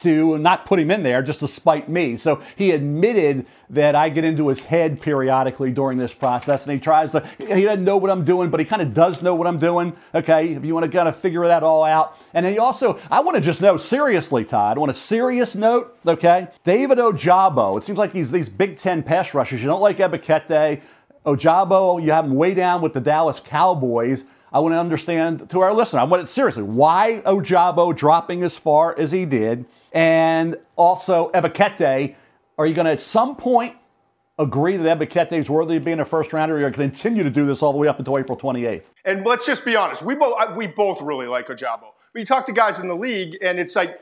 to 0.00 0.38
not 0.38 0.64
put 0.64 0.78
him 0.78 0.90
in 0.90 1.02
there 1.02 1.22
just 1.22 1.40
to 1.40 1.48
spite 1.48 1.88
me. 1.88 2.16
So 2.16 2.40
he 2.56 2.70
admitted 2.70 3.46
that 3.70 3.94
I 3.94 4.08
get 4.08 4.24
into 4.24 4.48
his 4.48 4.60
head 4.60 5.00
periodically 5.00 5.72
during 5.72 5.98
this 5.98 6.14
process, 6.14 6.64
and 6.64 6.72
he 6.72 6.80
tries 6.80 7.10
to, 7.10 7.26
he 7.38 7.64
doesn't 7.64 7.84
know 7.84 7.96
what 7.96 8.10
I'm 8.10 8.24
doing, 8.24 8.50
but 8.50 8.60
he 8.60 8.66
kind 8.66 8.80
of 8.80 8.94
does 8.94 9.22
know 9.22 9.34
what 9.34 9.46
I'm 9.46 9.58
doing. 9.58 9.96
Okay, 10.14 10.54
if 10.54 10.64
you 10.64 10.72
want 10.72 10.86
to 10.86 10.96
kind 10.96 11.08
of 11.08 11.16
figure 11.16 11.46
that 11.46 11.62
all 11.62 11.84
out. 11.84 12.16
And 12.32 12.46
he 12.46 12.58
also, 12.58 12.98
I 13.10 13.20
want 13.20 13.36
to 13.36 13.40
just 13.40 13.60
know 13.60 13.76
seriously, 13.76 14.44
Todd, 14.44 14.78
on 14.78 14.88
a 14.88 14.94
serious 14.94 15.56
note, 15.56 15.98
okay, 16.06 16.48
David 16.64 16.98
Ojabo, 16.98 17.76
it 17.76 17.84
seems 17.84 17.98
like 17.98 18.12
these, 18.12 18.30
these 18.30 18.48
Big 18.48 18.76
Ten 18.76 19.02
pass 19.02 19.34
rushers, 19.34 19.60
you 19.60 19.66
don't 19.66 19.82
like 19.82 19.98
Ebiketie. 19.98 20.80
Ojabo, 21.26 22.02
you 22.02 22.12
have 22.12 22.24
him 22.24 22.34
way 22.36 22.54
down 22.54 22.80
with 22.80 22.94
the 22.94 23.00
Dallas 23.00 23.40
Cowboys. 23.40 24.24
I 24.52 24.60
want 24.60 24.72
to 24.74 24.78
understand 24.78 25.50
to 25.50 25.60
our 25.60 25.74
listener. 25.74 26.00
I 26.00 26.04
want 26.04 26.22
it 26.22 26.28
seriously. 26.28 26.62
Why 26.62 27.22
Ojabo 27.26 27.94
dropping 27.94 28.42
as 28.42 28.56
far 28.56 28.98
as 28.98 29.12
he 29.12 29.24
did, 29.24 29.66
and 29.92 30.56
also 30.76 31.30
Ebiketie. 31.32 32.14
Are 32.56 32.66
you 32.66 32.74
going 32.74 32.86
to 32.86 32.92
at 32.92 33.00
some 33.00 33.36
point 33.36 33.76
agree 34.38 34.76
that 34.76 34.98
Ebiketie 34.98 35.38
is 35.38 35.48
worthy 35.48 35.76
of 35.76 35.84
being 35.84 36.00
a 36.00 36.04
first 36.04 36.32
rounder? 36.32 36.56
Or 36.56 36.60
you're 36.60 36.70
going 36.70 36.90
to 36.90 36.96
continue 36.96 37.22
to 37.22 37.30
do 37.30 37.46
this 37.46 37.62
all 37.62 37.72
the 37.72 37.78
way 37.78 37.88
up 37.88 37.98
until 37.98 38.18
April 38.18 38.36
28th? 38.36 38.84
And 39.04 39.24
let's 39.24 39.46
just 39.46 39.64
be 39.64 39.76
honest. 39.76 40.02
We 40.02 40.14
both 40.14 40.56
we 40.56 40.66
both 40.66 41.00
really 41.00 41.26
like 41.26 41.48
Ojabo. 41.48 41.92
We 42.14 42.24
talk 42.24 42.46
to 42.46 42.52
guys 42.52 42.78
in 42.80 42.88
the 42.88 42.96
league, 42.96 43.38
and 43.42 43.58
it's 43.60 43.76
like 43.76 44.00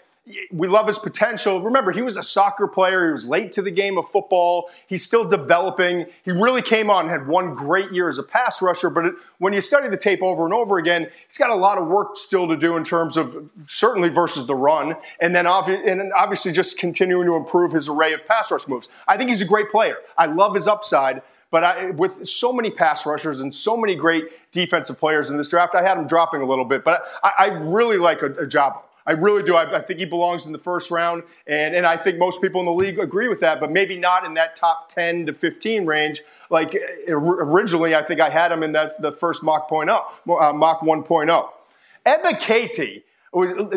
we 0.50 0.66
love 0.66 0.88
his 0.88 0.98
potential. 0.98 1.62
Remember, 1.62 1.92
he 1.92 2.02
was 2.02 2.16
a 2.16 2.22
soccer 2.22 2.66
player. 2.66 3.06
He 3.06 3.12
was 3.12 3.28
late 3.28 3.52
to 3.52 3.62
the 3.62 3.70
game 3.70 3.96
of 3.96 4.10
football. 4.10 4.70
He's 4.88 5.04
still 5.04 5.24
developing. 5.24 6.06
He 6.24 6.32
really 6.32 6.62
came 6.62 6.90
on 6.90 7.04
and 7.04 7.10
had 7.10 7.28
one 7.28 7.54
great 7.54 7.92
year 7.92 8.08
as 8.08 8.18
a 8.18 8.24
pass 8.24 8.60
rusher. 8.60 8.90
But 8.90 9.06
it, 9.06 9.14
when 9.38 9.52
you 9.52 9.60
study 9.60 9.88
the 9.88 9.96
tape 9.96 10.22
over 10.22 10.44
and 10.44 10.52
over 10.52 10.78
again, 10.78 11.08
he's 11.28 11.38
got 11.38 11.50
a 11.50 11.54
lot 11.54 11.78
of 11.78 11.86
work 11.86 12.16
still 12.16 12.48
to 12.48 12.56
do 12.56 12.76
in 12.76 12.82
terms 12.82 13.16
of 13.16 13.48
certainly 13.68 14.08
versus 14.08 14.46
the 14.46 14.54
run, 14.54 14.96
and 15.20 15.34
then 15.34 15.44
obvi- 15.44 15.88
and 15.88 16.12
obviously 16.12 16.50
just 16.50 16.76
continuing 16.76 17.26
to 17.26 17.36
improve 17.36 17.70
his 17.70 17.88
array 17.88 18.12
of 18.12 18.26
pass 18.26 18.50
rush 18.50 18.66
moves. 18.66 18.88
I 19.06 19.16
think 19.16 19.30
he's 19.30 19.42
a 19.42 19.46
great 19.46 19.70
player. 19.70 19.98
I 20.18 20.26
love 20.26 20.54
his 20.54 20.66
upside. 20.66 21.22
But 21.52 21.62
I, 21.62 21.90
with 21.92 22.26
so 22.26 22.52
many 22.52 22.72
pass 22.72 23.06
rushers 23.06 23.38
and 23.38 23.54
so 23.54 23.76
many 23.76 23.94
great 23.94 24.24
defensive 24.50 24.98
players 24.98 25.30
in 25.30 25.36
this 25.36 25.48
draft, 25.48 25.76
I 25.76 25.82
had 25.82 25.96
him 25.96 26.08
dropping 26.08 26.42
a 26.42 26.44
little 26.44 26.64
bit. 26.64 26.82
But 26.82 27.06
I, 27.22 27.32
I 27.38 27.46
really 27.46 27.98
like 27.98 28.22
a, 28.22 28.30
Ojabo. 28.30 28.82
I 29.06 29.12
really 29.12 29.42
do. 29.42 29.54
I, 29.54 29.76
I, 29.76 29.80
think 29.80 30.00
he 30.00 30.04
belongs 30.04 30.46
in 30.46 30.52
the 30.52 30.58
first 30.58 30.90
round, 30.90 31.22
and, 31.46 31.74
and 31.74 31.86
I 31.86 31.96
think 31.96 32.18
most 32.18 32.42
people 32.42 32.60
in 32.60 32.66
the 32.66 32.72
league 32.72 32.98
agree 32.98 33.28
with 33.28 33.40
that, 33.40 33.60
but 33.60 33.70
maybe 33.70 33.96
not 33.96 34.24
in 34.24 34.34
that 34.34 34.56
top 34.56 34.88
10 34.88 35.26
to 35.26 35.32
15 35.32 35.86
range. 35.86 36.22
Like 36.50 36.76
originally, 37.08 37.94
I 37.94 38.02
think 38.02 38.20
I 38.20 38.28
had 38.28 38.50
him 38.50 38.62
in 38.62 38.72
that 38.72 39.00
the 39.00 39.12
first 39.12 39.44
mock 39.44 39.68
point 39.68 39.90
uh, 39.90 40.02
mock 40.26 40.80
1.0. 40.80 41.48
Ebiketie, 42.04 43.02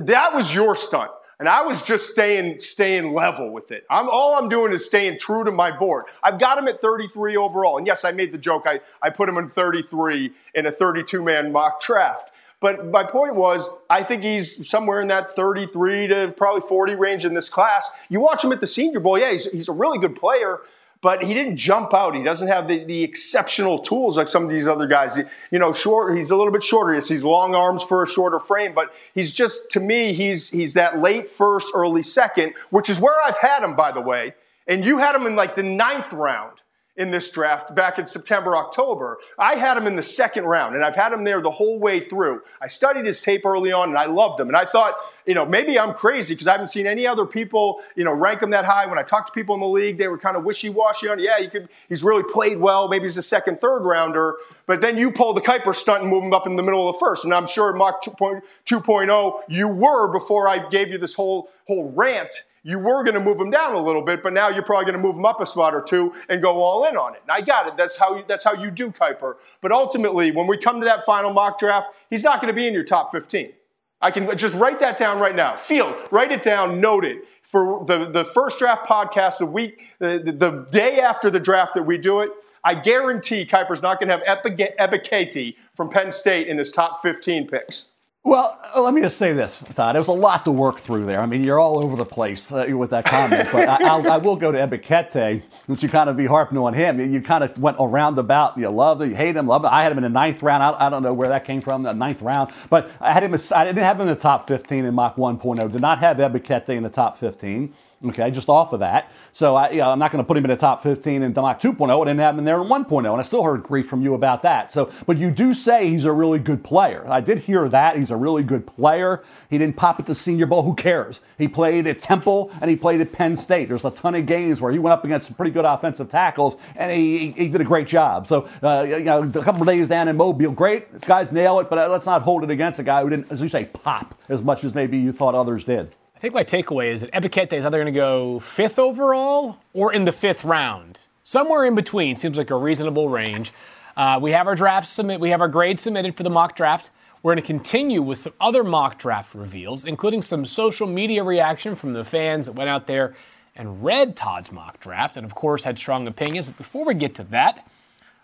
that 0.05 0.33
was 0.33 0.53
your 0.53 0.75
stunt. 0.75 1.11
And 1.39 1.47
I 1.47 1.61
was 1.61 1.83
just 1.83 2.09
staying, 2.09 2.59
staying 2.59 3.13
level 3.13 3.49
with 3.51 3.71
it. 3.71 3.85
I'm, 3.89 4.09
all 4.09 4.35
I'm 4.35 4.49
doing 4.49 4.73
is 4.73 4.83
staying 4.83 5.19
true 5.19 5.45
to 5.45 5.53
my 5.53 5.71
board. 5.71 6.03
I've 6.21 6.37
got 6.37 6.57
him 6.57 6.67
at 6.67 6.81
33 6.81 7.37
overall. 7.37 7.77
And 7.77 7.87
yes, 7.87 8.03
I 8.03 8.11
made 8.11 8.33
the 8.33 8.37
joke. 8.37 8.63
I, 8.65 8.81
I 9.01 9.09
put 9.09 9.29
him 9.29 9.37
in 9.37 9.47
33 9.49 10.33
in 10.55 10.65
a 10.65 10.71
32 10.71 11.21
man 11.21 11.53
mock 11.53 11.81
draft. 11.81 12.33
But 12.61 12.87
my 12.87 13.03
point 13.03 13.35
was, 13.35 13.69
I 13.89 14.03
think 14.03 14.23
he's 14.23 14.69
somewhere 14.69 14.99
in 14.99 15.07
that 15.07 15.29
33 15.29 16.07
to 16.07 16.33
probably 16.35 16.61
40 16.67 16.95
range 16.95 17.23
in 17.23 17.33
this 17.33 17.47
class. 17.47 17.89
You 18.09 18.19
watch 18.19 18.43
him 18.43 18.51
at 18.51 18.59
the 18.59 18.67
Senior 18.67 18.99
Bowl, 18.99 19.17
yeah, 19.17 19.31
he's, 19.31 19.49
he's 19.49 19.69
a 19.69 19.73
really 19.73 19.97
good 19.97 20.15
player, 20.15 20.59
but 21.01 21.23
he 21.23 21.33
didn't 21.33 21.55
jump 21.55 21.93
out. 21.93 22.13
He 22.13 22.23
doesn't 22.23 22.49
have 22.49 22.67
the, 22.67 22.83
the 22.83 23.03
exceptional 23.03 23.79
tools 23.79 24.17
like 24.17 24.27
some 24.27 24.43
of 24.43 24.49
these 24.49 24.67
other 24.67 24.87
guys. 24.87 25.17
You 25.49 25.59
know, 25.59 25.71
short. 25.71 26.17
He's 26.17 26.31
a 26.31 26.35
little 26.35 26.51
bit 26.51 26.63
shorter. 26.63 26.93
Yes, 26.93 27.07
he's 27.07 27.23
long 27.23 27.55
arms 27.55 27.83
for 27.83 28.03
a 28.03 28.07
shorter 28.07 28.39
frame, 28.39 28.73
but 28.73 28.93
he's 29.15 29.33
just 29.33 29.71
to 29.71 29.79
me, 29.79 30.11
he's 30.11 30.49
he's 30.49 30.73
that 30.73 30.99
late 30.99 31.29
first, 31.29 31.71
early 31.73 32.03
second, 32.03 32.53
which 32.69 32.89
is 32.89 32.99
where 32.99 33.15
I've 33.23 33.37
had 33.37 33.63
him, 33.63 33.77
by 33.77 33.93
the 33.93 34.01
way. 34.01 34.33
And 34.67 34.85
you 34.85 34.97
had 34.97 35.15
him 35.15 35.25
in 35.25 35.37
like 35.37 35.55
the 35.55 35.63
ninth 35.63 36.11
round 36.11 36.59
in 36.99 37.11
this 37.11 37.31
draft 37.31 37.73
back 37.73 37.97
in 37.97 38.05
September, 38.05 38.57
October. 38.57 39.19
I 39.37 39.55
had 39.55 39.77
him 39.77 39.87
in 39.87 39.95
the 39.95 40.03
second 40.03 40.43
round, 40.43 40.75
and 40.75 40.83
I've 40.83 40.97
had 40.97 41.13
him 41.13 41.23
there 41.23 41.41
the 41.41 41.49
whole 41.49 41.79
way 41.79 42.01
through. 42.01 42.41
I 42.61 42.67
studied 42.67 43.05
his 43.05 43.21
tape 43.21 43.45
early 43.45 43.71
on, 43.71 43.87
and 43.87 43.97
I 43.97 44.05
loved 44.05 44.37
him. 44.37 44.49
And 44.49 44.57
I 44.57 44.65
thought, 44.65 44.95
you 45.25 45.33
know, 45.33 45.45
maybe 45.45 45.79
I'm 45.79 45.93
crazy 45.93 46.33
because 46.33 46.47
I 46.47 46.51
haven't 46.51 46.67
seen 46.67 46.85
any 46.85 47.07
other 47.07 47.25
people, 47.25 47.81
you 47.95 48.03
know, 48.03 48.11
rank 48.11 48.43
him 48.43 48.49
that 48.49 48.65
high. 48.65 48.85
When 48.85 48.99
I 48.99 49.03
talked 49.03 49.27
to 49.27 49.33
people 49.33 49.55
in 49.55 49.61
the 49.61 49.67
league, 49.67 49.97
they 49.97 50.09
were 50.09 50.17
kind 50.17 50.35
of 50.35 50.43
wishy-washy 50.43 51.07
on, 51.07 51.19
yeah, 51.19 51.37
you 51.37 51.49
could, 51.49 51.69
he's 51.87 52.03
really 52.03 52.23
played 52.23 52.59
well. 52.59 52.89
Maybe 52.89 53.03
he's 53.03 53.17
a 53.17 53.23
second, 53.23 53.61
third 53.61 53.79
rounder. 53.79 54.35
But 54.65 54.81
then 54.81 54.97
you 54.97 55.09
pull 55.09 55.33
the 55.33 55.41
Kiper 55.41 55.73
stunt 55.73 56.01
and 56.01 56.11
move 56.11 56.25
him 56.25 56.33
up 56.33 56.45
in 56.47 56.57
the 56.57 56.63
middle 56.63 56.89
of 56.89 56.95
the 56.95 56.99
first. 56.99 57.23
And 57.23 57.33
I'm 57.33 57.47
sure 57.47 57.71
Mock 57.71 58.03
2.0, 58.03 59.41
you 59.47 59.67
were 59.69 60.11
before 60.11 60.49
I 60.49 60.67
gave 60.67 60.89
you 60.89 60.97
this 60.97 61.15
whole 61.15 61.49
whole 61.69 61.91
rant 61.95 62.43
you 62.69 62.77
were 62.77 63.03
going 63.03 63.15
to 63.15 63.19
move 63.19 63.39
them 63.39 63.49
down 63.49 63.73
a 63.73 63.83
little 63.83 64.03
bit, 64.03 64.21
but 64.21 64.31
now 64.31 64.47
you're 64.47 64.61
probably 64.61 64.85
going 64.85 64.95
to 64.95 65.01
move 65.01 65.15
them 65.15 65.25
up 65.25 65.41
a 65.41 65.45
spot 65.45 65.73
or 65.73 65.81
two 65.81 66.13
and 66.29 66.39
go 66.39 66.61
all 66.61 66.85
in 66.85 66.95
on 66.95 67.15
it. 67.15 67.21
And 67.23 67.31
I 67.31 67.41
got 67.41 67.67
it. 67.67 67.75
That's 67.75 67.97
how 67.97 68.17
you, 68.17 68.23
that's 68.27 68.43
how 68.43 68.53
you 68.53 68.69
do 68.69 68.91
Kiper. 68.91 69.37
But 69.59 69.71
ultimately, 69.71 70.29
when 70.29 70.45
we 70.45 70.55
come 70.55 70.79
to 70.79 70.85
that 70.85 71.03
final 71.03 71.33
mock 71.33 71.57
draft, 71.57 71.87
he's 72.11 72.23
not 72.23 72.39
going 72.41 72.53
to 72.53 72.55
be 72.55 72.67
in 72.67 72.73
your 72.75 72.83
top 72.83 73.11
15. 73.11 73.53
I 74.01 74.11
can 74.11 74.37
just 74.37 74.53
write 74.53 74.79
that 74.81 74.99
down 74.99 75.19
right 75.19 75.35
now. 75.35 75.55
Field, 75.55 75.95
write 76.11 76.31
it 76.31 76.43
down, 76.43 76.79
note 76.79 77.05
it. 77.05 77.23
For 77.41 77.83
the, 77.87 78.11
the 78.11 78.23
first 78.23 78.59
draft 78.59 78.87
podcast, 78.87 79.39
the 79.39 79.47
week, 79.47 79.95
the, 79.97 80.21
the, 80.23 80.67
day 80.69 80.99
after 80.99 81.31
the 81.31 81.39
draft 81.39 81.73
that 81.73 81.81
we 81.81 81.97
do 81.97 82.19
it, 82.19 82.29
I 82.63 82.75
guarantee 82.75 83.45
Kiper's 83.45 83.81
not 83.81 83.99
going 83.99 84.09
to 84.09 84.23
have 84.23 84.43
Ebiketie 84.79 85.55
from 85.75 85.89
Penn 85.89 86.11
State 86.11 86.47
in 86.47 86.59
his 86.59 86.71
top 86.71 87.01
15 87.01 87.47
picks. 87.47 87.87
Well, 88.29 88.59
uh, 88.75 88.81
let 88.83 88.93
me 88.93 89.01
just 89.01 89.17
say 89.17 89.33
this, 89.33 89.57
Todd. 89.73 89.95
It 89.95 89.99
was 89.99 90.07
a 90.07 90.11
lot 90.11 90.45
to 90.45 90.51
work 90.51 90.77
through 90.77 91.07
there. 91.07 91.19
I 91.19 91.25
mean, 91.25 91.43
you're 91.43 91.59
all 91.59 91.83
over 91.83 91.95
the 91.95 92.05
place 92.05 92.51
uh, 92.51 92.67
with 92.77 92.91
that 92.91 93.05
comment, 93.05 93.49
but 93.51 93.67
I, 93.67 93.97
I 93.97 94.17
will 94.17 94.35
go 94.35 94.51
to 94.51 94.57
Ebiketie 94.59 95.41
since 95.65 95.81
you 95.81 95.89
kind 95.89 96.11
of 96.11 96.15
be 96.15 96.27
harping 96.27 96.59
on 96.59 96.75
him. 96.75 96.99
You 96.99 97.21
kind 97.23 97.43
of 97.43 97.57
went 97.57 97.77
around 97.79 98.19
about. 98.19 98.55
You 98.55 98.69
love 98.69 99.01
him, 99.01 99.09
you 99.09 99.15
hate 99.15 99.35
him, 99.35 99.47
love 99.47 99.63
him. 99.63 99.71
I 99.71 99.81
had 99.81 99.91
him 99.91 99.97
in 99.97 100.03
the 100.03 100.09
ninth 100.09 100.43
round. 100.43 100.61
I, 100.61 100.85
I 100.85 100.89
don't 100.91 101.01
know 101.01 101.11
where 101.11 101.29
that 101.29 101.43
came 101.43 101.59
from, 101.59 101.81
the 101.81 101.91
ninth 101.91 102.21
round, 102.21 102.51
but 102.69 102.91
I 103.01 103.13
had 103.13 103.23
him. 103.23 103.33
I 103.33 103.65
didn't 103.65 103.83
have 103.83 103.95
him 103.95 104.01
in 104.01 104.13
the 104.13 104.21
top 104.21 104.47
15 104.47 104.85
in 104.85 104.93
Mock 104.93 105.15
1.0. 105.15 105.71
Did 105.71 105.81
not 105.81 105.97
have 105.97 106.17
Ebiketie 106.17 106.77
in 106.77 106.83
the 106.83 106.89
top 106.89 107.17
15. 107.17 107.73
Okay, 108.05 108.31
just 108.31 108.47
off 108.47 108.71
of 108.71 108.79
that. 108.79 109.11
So 109.33 109.57
I, 109.57 109.71
you 109.71 109.77
know, 109.79 109.89
I'm 109.89 109.99
not 109.99 110.09
going 110.09 110.23
to 110.23 110.27
put 110.27 110.37
him 110.37 110.45
in 110.45 110.49
the 110.49 110.55
top 110.55 110.81
15 110.83 111.21
in 111.21 111.33
Mock 111.33 111.59
2.0. 111.59 112.01
I 112.01 112.05
didn't 112.05 112.21
have 112.21 112.37
him 112.37 112.45
there 112.45 112.61
in 112.61 112.69
1.0, 112.69 112.97
and 112.97 113.19
I 113.19 113.21
still 113.23 113.43
heard 113.43 113.61
grief 113.61 113.89
from 113.89 114.01
you 114.01 114.13
about 114.13 114.41
that. 114.43 114.71
So, 114.71 114.89
but 115.05 115.17
you 115.17 115.31
do 115.31 115.53
say 115.53 115.89
he's 115.89 116.05
a 116.05 116.13
really 116.13 116.39
good 116.39 116.63
player. 116.63 117.05
I 117.09 117.19
did 117.19 117.39
hear 117.39 117.67
that 117.67 117.97
he's 117.97 118.09
a 118.09 118.15
really 118.15 118.43
good 118.43 118.65
player. 118.65 119.21
He 119.49 119.57
didn't 119.57 119.75
pop 119.75 119.99
at 119.99 120.05
the 120.05 120.15
Senior 120.15 120.45
Bowl. 120.45 120.63
Who 120.63 120.75
cares? 120.75 121.19
He 121.37 121.49
played 121.49 121.87
at 121.87 121.99
Temple 121.99 122.51
and 122.61 122.69
he 122.69 122.77
played 122.77 123.01
at 123.01 123.11
Penn 123.11 123.35
State. 123.35 123.67
There's 123.67 123.83
a 123.83 123.91
ton 123.91 124.15
of 124.15 124.25
games 124.25 124.61
where 124.61 124.71
he 124.71 124.79
went 124.79 124.93
up 124.93 125.03
against 125.03 125.27
some 125.27 125.35
pretty 125.35 125.51
good 125.51 125.65
offensive 125.65 126.07
tackles, 126.07 126.55
and 126.77 126.91
he, 126.91 127.31
he 127.31 127.49
did 127.49 127.59
a 127.59 127.65
great 127.65 127.87
job. 127.87 128.27
So, 128.27 128.47
uh, 128.63 128.85
you 128.87 129.01
know, 129.01 129.23
a 129.23 129.43
couple 129.43 129.61
of 129.61 129.67
days 129.67 129.89
down 129.89 130.07
in 130.07 130.15
Mobile, 130.15 130.51
great 130.51 131.01
guys 131.01 131.33
nail 131.33 131.59
it, 131.59 131.69
but 131.69 131.91
let's 131.91 132.05
not 132.05 132.21
hold 132.21 132.45
it 132.45 132.49
against 132.49 132.79
a 132.79 132.83
guy 132.83 133.03
who 133.03 133.09
didn't, 133.09 133.29
as 133.29 133.41
you 133.41 133.49
say, 133.49 133.65
pop 133.65 134.17
as 134.29 134.41
much 134.41 134.63
as 134.63 134.73
maybe 134.73 134.97
you 134.97 135.11
thought 135.11 135.35
others 135.35 135.65
did. 135.65 135.93
I 136.19 136.21
think 136.21 136.33
my 136.33 136.43
takeaway 136.43 136.91
is 136.91 136.99
that 136.99 137.13
Ebiketie 137.13 137.53
is 137.53 137.63
either 137.63 137.77
going 137.77 137.85
to 137.85 137.97
go 137.97 138.41
fifth 138.41 138.77
overall 138.77 139.59
or 139.73 139.93
in 139.93 140.03
the 140.03 140.11
fifth 140.11 140.43
round. 140.43 140.99
Somewhere 141.23 141.63
in 141.63 141.75
between 141.75 142.17
seems 142.17 142.35
like 142.35 142.49
a 142.49 142.57
reasonable 142.57 143.07
range. 143.07 143.53
Uh, 143.95 144.19
we 144.21 144.33
have 144.33 144.45
our 144.45 144.53
draft 144.53 144.89
submit. 144.89 145.21
We 145.21 145.29
have 145.29 145.39
our 145.39 145.47
grade 145.47 145.79
submitted 145.79 146.15
for 146.15 146.23
the 146.23 146.29
mock 146.29 146.57
draft. 146.57 146.89
We're 147.23 147.35
going 147.35 147.41
to 147.41 147.47
continue 147.47 148.01
with 148.01 148.17
some 148.17 148.33
other 148.41 148.65
mock 148.65 148.99
draft 148.99 149.33
reveals, 149.33 149.85
including 149.85 150.21
some 150.21 150.43
social 150.43 150.87
media 150.87 151.23
reaction 151.23 151.77
from 151.77 151.93
the 151.93 152.03
fans 152.03 152.47
that 152.47 152.51
went 152.51 152.69
out 152.69 152.85
there 152.85 153.15
and 153.55 153.81
read 153.81 154.17
Todd's 154.17 154.51
mock 154.51 154.81
draft, 154.81 155.15
and 155.15 155.25
of 155.25 155.33
course 155.35 155.63
had 155.63 155.79
strong 155.79 156.05
opinions. 156.05 156.47
But 156.47 156.57
before 156.57 156.85
we 156.85 156.95
get 156.95 157.15
to 157.15 157.23
that, 157.23 157.65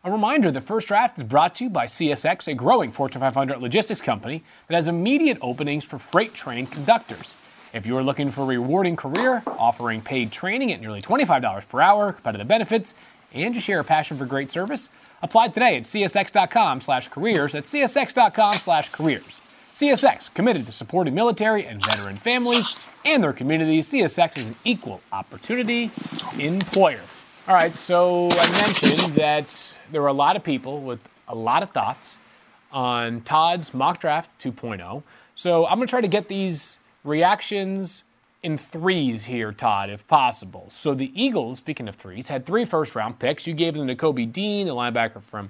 a 0.04 0.12
reminder 0.12 0.52
the 0.52 0.60
first 0.60 0.90
draft 0.90 1.18
is 1.18 1.24
brought 1.24 1.56
to 1.56 1.64
you 1.64 1.70
by 1.70 1.86
CSX, 1.86 2.46
a 2.50 2.56
growing 2.56 2.92
Fortune 2.92 3.22
500 3.22 3.62
logistics 3.62 4.02
company 4.02 4.44
that 4.68 4.76
has 4.76 4.90
immediate 4.90 5.38
openings 5.40 5.86
for 5.86 5.98
freight 5.98 6.34
train 6.34 6.68
conductors. 6.68 7.36
If 7.76 7.86
you 7.86 7.98
are 7.98 8.04
looking 8.04 8.32
for 8.32 8.44
a 8.44 8.46
rewarding 8.46 8.96
career, 8.96 9.44
offering 9.46 10.00
paid 10.00 10.32
training 10.32 10.72
at 10.72 10.80
nearly 10.80 11.02
$25 11.02 11.68
per 11.68 11.82
hour, 11.82 12.14
competitive 12.14 12.48
benefits, 12.48 12.94
and 13.34 13.54
you 13.54 13.60
share 13.60 13.82
a 13.82 13.84
passion 13.84 14.18
for 14.18 14.26
great 14.26 14.50
service, 14.50 14.88
apply 15.22 15.50
today 15.50 15.76
at 15.76 15.84
csx.com 15.84 16.80
slash 16.80 17.10
careers. 17.10 17.54
At 17.54 17.66
csx.com 17.66 18.60
slash 18.60 18.88
careers. 18.94 19.42
CSX, 19.74 20.34
committed 20.34 20.66
to 20.68 20.72
supporting 20.72 21.14
military 21.14 21.66
and 21.66 21.84
veteran 21.84 22.16
families 22.16 22.78
and 23.04 23.22
their 23.22 23.34
communities. 23.34 23.90
CSX 23.92 24.38
is 24.38 24.48
an 24.48 24.56
equal 24.64 25.02
opportunity 25.12 25.92
employer. 26.40 27.02
All 27.46 27.56
right, 27.56 27.76
so 27.76 28.30
I 28.32 28.52
mentioned 28.52 29.16
that 29.16 29.76
there 29.92 30.02
were 30.02 30.08
a 30.08 30.14
lot 30.14 30.38
of 30.38 30.44
people 30.44 30.80
with 30.80 31.02
a 31.28 31.36
lot 31.36 31.62
of 31.62 31.72
thoughts 31.72 32.16
on 32.72 33.20
Todd's 33.20 33.74
mock 33.74 34.00
draft 34.00 34.30
2.0. 34.42 35.04
So 35.36 35.68
I'm 35.68 35.76
going 35.76 35.88
to 35.88 35.92
try 35.92 36.00
to 36.00 36.08
get 36.08 36.30
these 36.30 36.78
reactions 37.06 38.04
in 38.46 38.58
threes 38.60 39.26
here, 39.26 39.52
Todd, 39.52 39.90
if 39.90 40.08
possible. 40.08 40.66
So 40.70 40.94
the 40.94 41.12
Eagles, 41.20 41.58
speaking 41.58 41.88
of 41.88 41.96
threes, 41.96 42.28
had 42.28 42.46
three 42.46 42.64
first 42.64 42.96
round 42.96 43.18
picks. 43.18 43.48
You 43.48 43.56
gave 43.56 43.74
them 43.74 43.88
to 43.88 43.96
Kobe 43.96 44.26
Dean, 44.26 44.68
the 44.68 44.76
linebacker 44.76 45.22
from. 45.22 45.50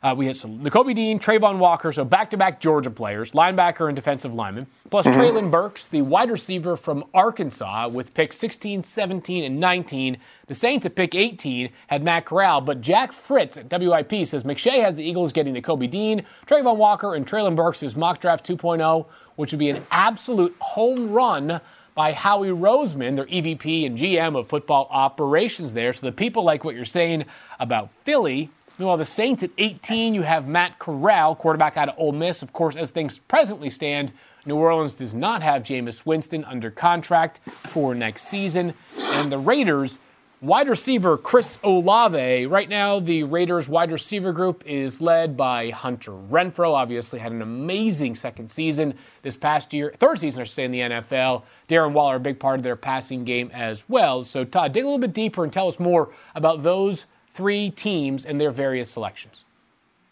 Uh, 0.00 0.14
we 0.16 0.26
had 0.26 0.36
some 0.36 0.60
Nakobe 0.60 0.94
Dean, 0.94 1.18
Travon 1.18 1.58
Walker, 1.58 1.90
so 1.90 2.04
back 2.04 2.30
to 2.30 2.36
back 2.36 2.60
Georgia 2.60 2.90
players, 2.90 3.32
linebacker 3.32 3.88
and 3.88 3.96
defensive 3.96 4.32
lineman, 4.32 4.68
plus 4.90 5.04
mm-hmm. 5.04 5.20
Treylon 5.20 5.50
Burks, 5.50 5.88
the 5.88 6.02
wide 6.02 6.30
receiver 6.30 6.76
from 6.76 7.02
Arkansas, 7.12 7.88
with 7.88 8.14
picks 8.14 8.38
16, 8.38 8.84
17, 8.84 9.42
and 9.42 9.58
19. 9.58 10.18
The 10.46 10.54
Saints 10.54 10.86
at 10.86 10.94
pick 10.94 11.16
18 11.16 11.70
had 11.88 12.04
Matt 12.04 12.26
Corral, 12.26 12.60
but 12.60 12.80
Jack 12.80 13.12
Fritz 13.12 13.56
at 13.56 13.68
WIP 13.72 14.24
says 14.24 14.44
McShay 14.44 14.80
has 14.80 14.94
the 14.94 15.02
Eagles 15.02 15.32
getting 15.32 15.56
Nakobe 15.56 15.90
Dean, 15.90 16.24
Travon 16.46 16.76
Walker, 16.76 17.16
and 17.16 17.26
Treylon 17.26 17.56
Burks, 17.56 17.80
who's 17.80 17.96
mock 17.96 18.20
draft 18.20 18.46
2.0 18.46 19.04
which 19.38 19.52
would 19.52 19.60
be 19.60 19.70
an 19.70 19.86
absolute 19.92 20.52
home 20.58 21.12
run 21.12 21.60
by 21.94 22.10
Howie 22.10 22.48
Roseman, 22.48 23.14
their 23.14 23.26
EVP 23.26 23.86
and 23.86 23.96
GM 23.96 24.36
of 24.36 24.48
football 24.48 24.88
operations 24.90 25.74
there. 25.74 25.92
So 25.92 26.06
the 26.06 26.12
people 26.12 26.42
like 26.42 26.64
what 26.64 26.74
you're 26.74 26.84
saying 26.84 27.24
about 27.60 27.90
Philly. 28.02 28.50
Well, 28.80 28.96
the 28.96 29.04
Saints 29.04 29.44
at 29.44 29.50
18, 29.56 30.12
you 30.12 30.22
have 30.22 30.48
Matt 30.48 30.80
Corral, 30.80 31.36
quarterback 31.36 31.76
out 31.76 31.88
of 31.88 31.94
Ole 31.98 32.10
Miss. 32.10 32.42
Of 32.42 32.52
course, 32.52 32.74
as 32.74 32.90
things 32.90 33.18
presently 33.18 33.70
stand, 33.70 34.12
New 34.44 34.56
Orleans 34.56 34.94
does 34.94 35.14
not 35.14 35.40
have 35.42 35.62
Jameis 35.62 36.04
Winston 36.04 36.44
under 36.44 36.72
contract 36.72 37.38
for 37.46 37.94
next 37.94 38.24
season. 38.24 38.74
And 38.96 39.30
the 39.30 39.38
Raiders 39.38 40.00
Wide 40.40 40.68
receiver 40.68 41.18
Chris 41.18 41.58
Olave. 41.64 42.46
Right 42.46 42.68
now, 42.68 43.00
the 43.00 43.24
Raiders 43.24 43.68
wide 43.68 43.90
receiver 43.90 44.32
group 44.32 44.62
is 44.64 45.00
led 45.00 45.36
by 45.36 45.70
Hunter 45.70 46.12
Renfrow. 46.12 46.74
Obviously, 46.74 47.18
had 47.18 47.32
an 47.32 47.42
amazing 47.42 48.14
second 48.14 48.48
season 48.48 48.94
this 49.22 49.36
past 49.36 49.72
year, 49.72 49.92
third 49.98 50.20
season, 50.20 50.42
I 50.42 50.44
should 50.44 50.54
say, 50.54 50.64
in 50.64 50.70
the 50.70 50.80
NFL. 50.80 51.42
Darren 51.68 51.90
Waller, 51.90 52.14
a 52.14 52.20
big 52.20 52.38
part 52.38 52.60
of 52.60 52.62
their 52.62 52.76
passing 52.76 53.24
game 53.24 53.50
as 53.52 53.82
well. 53.88 54.22
So, 54.22 54.44
Todd, 54.44 54.72
dig 54.72 54.84
a 54.84 54.86
little 54.86 55.00
bit 55.00 55.12
deeper 55.12 55.42
and 55.42 55.52
tell 55.52 55.66
us 55.66 55.80
more 55.80 56.10
about 56.36 56.62
those 56.62 57.06
three 57.32 57.68
teams 57.68 58.24
and 58.24 58.40
their 58.40 58.52
various 58.52 58.88
selections. 58.88 59.42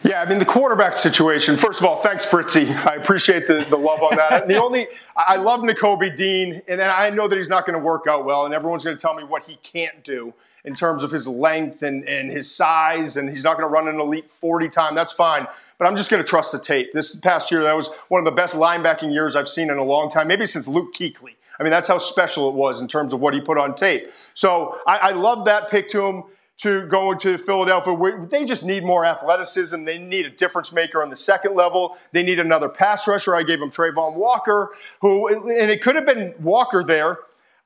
Yeah, 0.02 0.20
I 0.20 0.28
mean, 0.28 0.38
the 0.38 0.44
quarterback 0.44 0.94
situation, 0.94 1.56
first 1.56 1.80
of 1.80 1.86
all, 1.86 1.96
thanks, 1.96 2.26
Fritzy. 2.26 2.68
I 2.86 2.96
appreciate 2.96 3.46
the, 3.46 3.64
the 3.70 3.78
love 3.78 4.02
on 4.02 4.16
that. 4.16 4.46
the 4.46 4.56
only, 4.56 4.86
I 5.16 5.36
love 5.36 5.60
Nakobe 5.60 6.14
Dean, 6.14 6.60
and 6.68 6.82
I 6.82 7.08
know 7.08 7.26
that 7.28 7.36
he's 7.36 7.48
not 7.48 7.64
going 7.66 7.78
to 7.78 7.84
work 7.84 8.06
out 8.06 8.26
well, 8.26 8.44
and 8.44 8.52
everyone's 8.52 8.84
going 8.84 8.96
to 8.96 9.00
tell 9.00 9.14
me 9.14 9.24
what 9.24 9.44
he 9.44 9.56
can't 9.62 10.04
do 10.04 10.34
in 10.64 10.74
terms 10.74 11.02
of 11.02 11.10
his 11.10 11.26
length 11.26 11.82
and, 11.82 12.06
and 12.06 12.30
his 12.30 12.54
size, 12.54 13.16
and 13.16 13.30
he's 13.30 13.42
not 13.42 13.56
going 13.56 13.66
to 13.66 13.72
run 13.72 13.88
an 13.88 13.98
elite 13.98 14.30
40 14.30 14.68
time. 14.68 14.94
That's 14.94 15.12
fine. 15.12 15.46
But 15.78 15.86
I'm 15.86 15.96
just 15.96 16.10
going 16.10 16.22
to 16.22 16.28
trust 16.28 16.52
the 16.52 16.58
tape. 16.58 16.92
This 16.92 17.16
past 17.16 17.50
year, 17.50 17.62
that 17.62 17.76
was 17.76 17.88
one 18.08 18.18
of 18.18 18.26
the 18.26 18.36
best 18.36 18.54
linebacking 18.54 19.12
years 19.12 19.34
I've 19.34 19.48
seen 19.48 19.70
in 19.70 19.78
a 19.78 19.84
long 19.84 20.10
time, 20.10 20.28
maybe 20.28 20.44
since 20.44 20.68
Luke 20.68 20.92
Kuechly. 20.92 21.36
I 21.58 21.62
mean, 21.62 21.70
that's 21.70 21.88
how 21.88 21.96
special 21.96 22.48
it 22.50 22.54
was 22.54 22.82
in 22.82 22.88
terms 22.88 23.14
of 23.14 23.20
what 23.20 23.32
he 23.32 23.40
put 23.40 23.56
on 23.56 23.74
tape. 23.74 24.10
So 24.34 24.78
I, 24.86 24.98
I 24.98 25.10
love 25.12 25.46
that 25.46 25.70
pick 25.70 25.88
to 25.88 26.04
him 26.04 26.24
to 26.58 26.86
go 26.86 27.14
to 27.14 27.36
Philadelphia. 27.36 28.26
They 28.30 28.44
just 28.44 28.64
need 28.64 28.82
more 28.84 29.04
athleticism. 29.04 29.84
They 29.84 29.98
need 29.98 30.26
a 30.26 30.30
difference 30.30 30.72
maker 30.72 31.02
on 31.02 31.10
the 31.10 31.16
second 31.16 31.54
level. 31.54 31.98
They 32.12 32.22
need 32.22 32.38
another 32.38 32.68
pass 32.68 33.06
rusher. 33.06 33.34
I 33.34 33.42
gave 33.42 33.60
them 33.60 33.70
Travon 33.70 34.14
Walker, 34.14 34.70
who, 35.02 35.28
and 35.28 35.70
it 35.70 35.82
could 35.82 35.96
have 35.96 36.06
been 36.06 36.34
Walker 36.40 36.82
there 36.82 37.18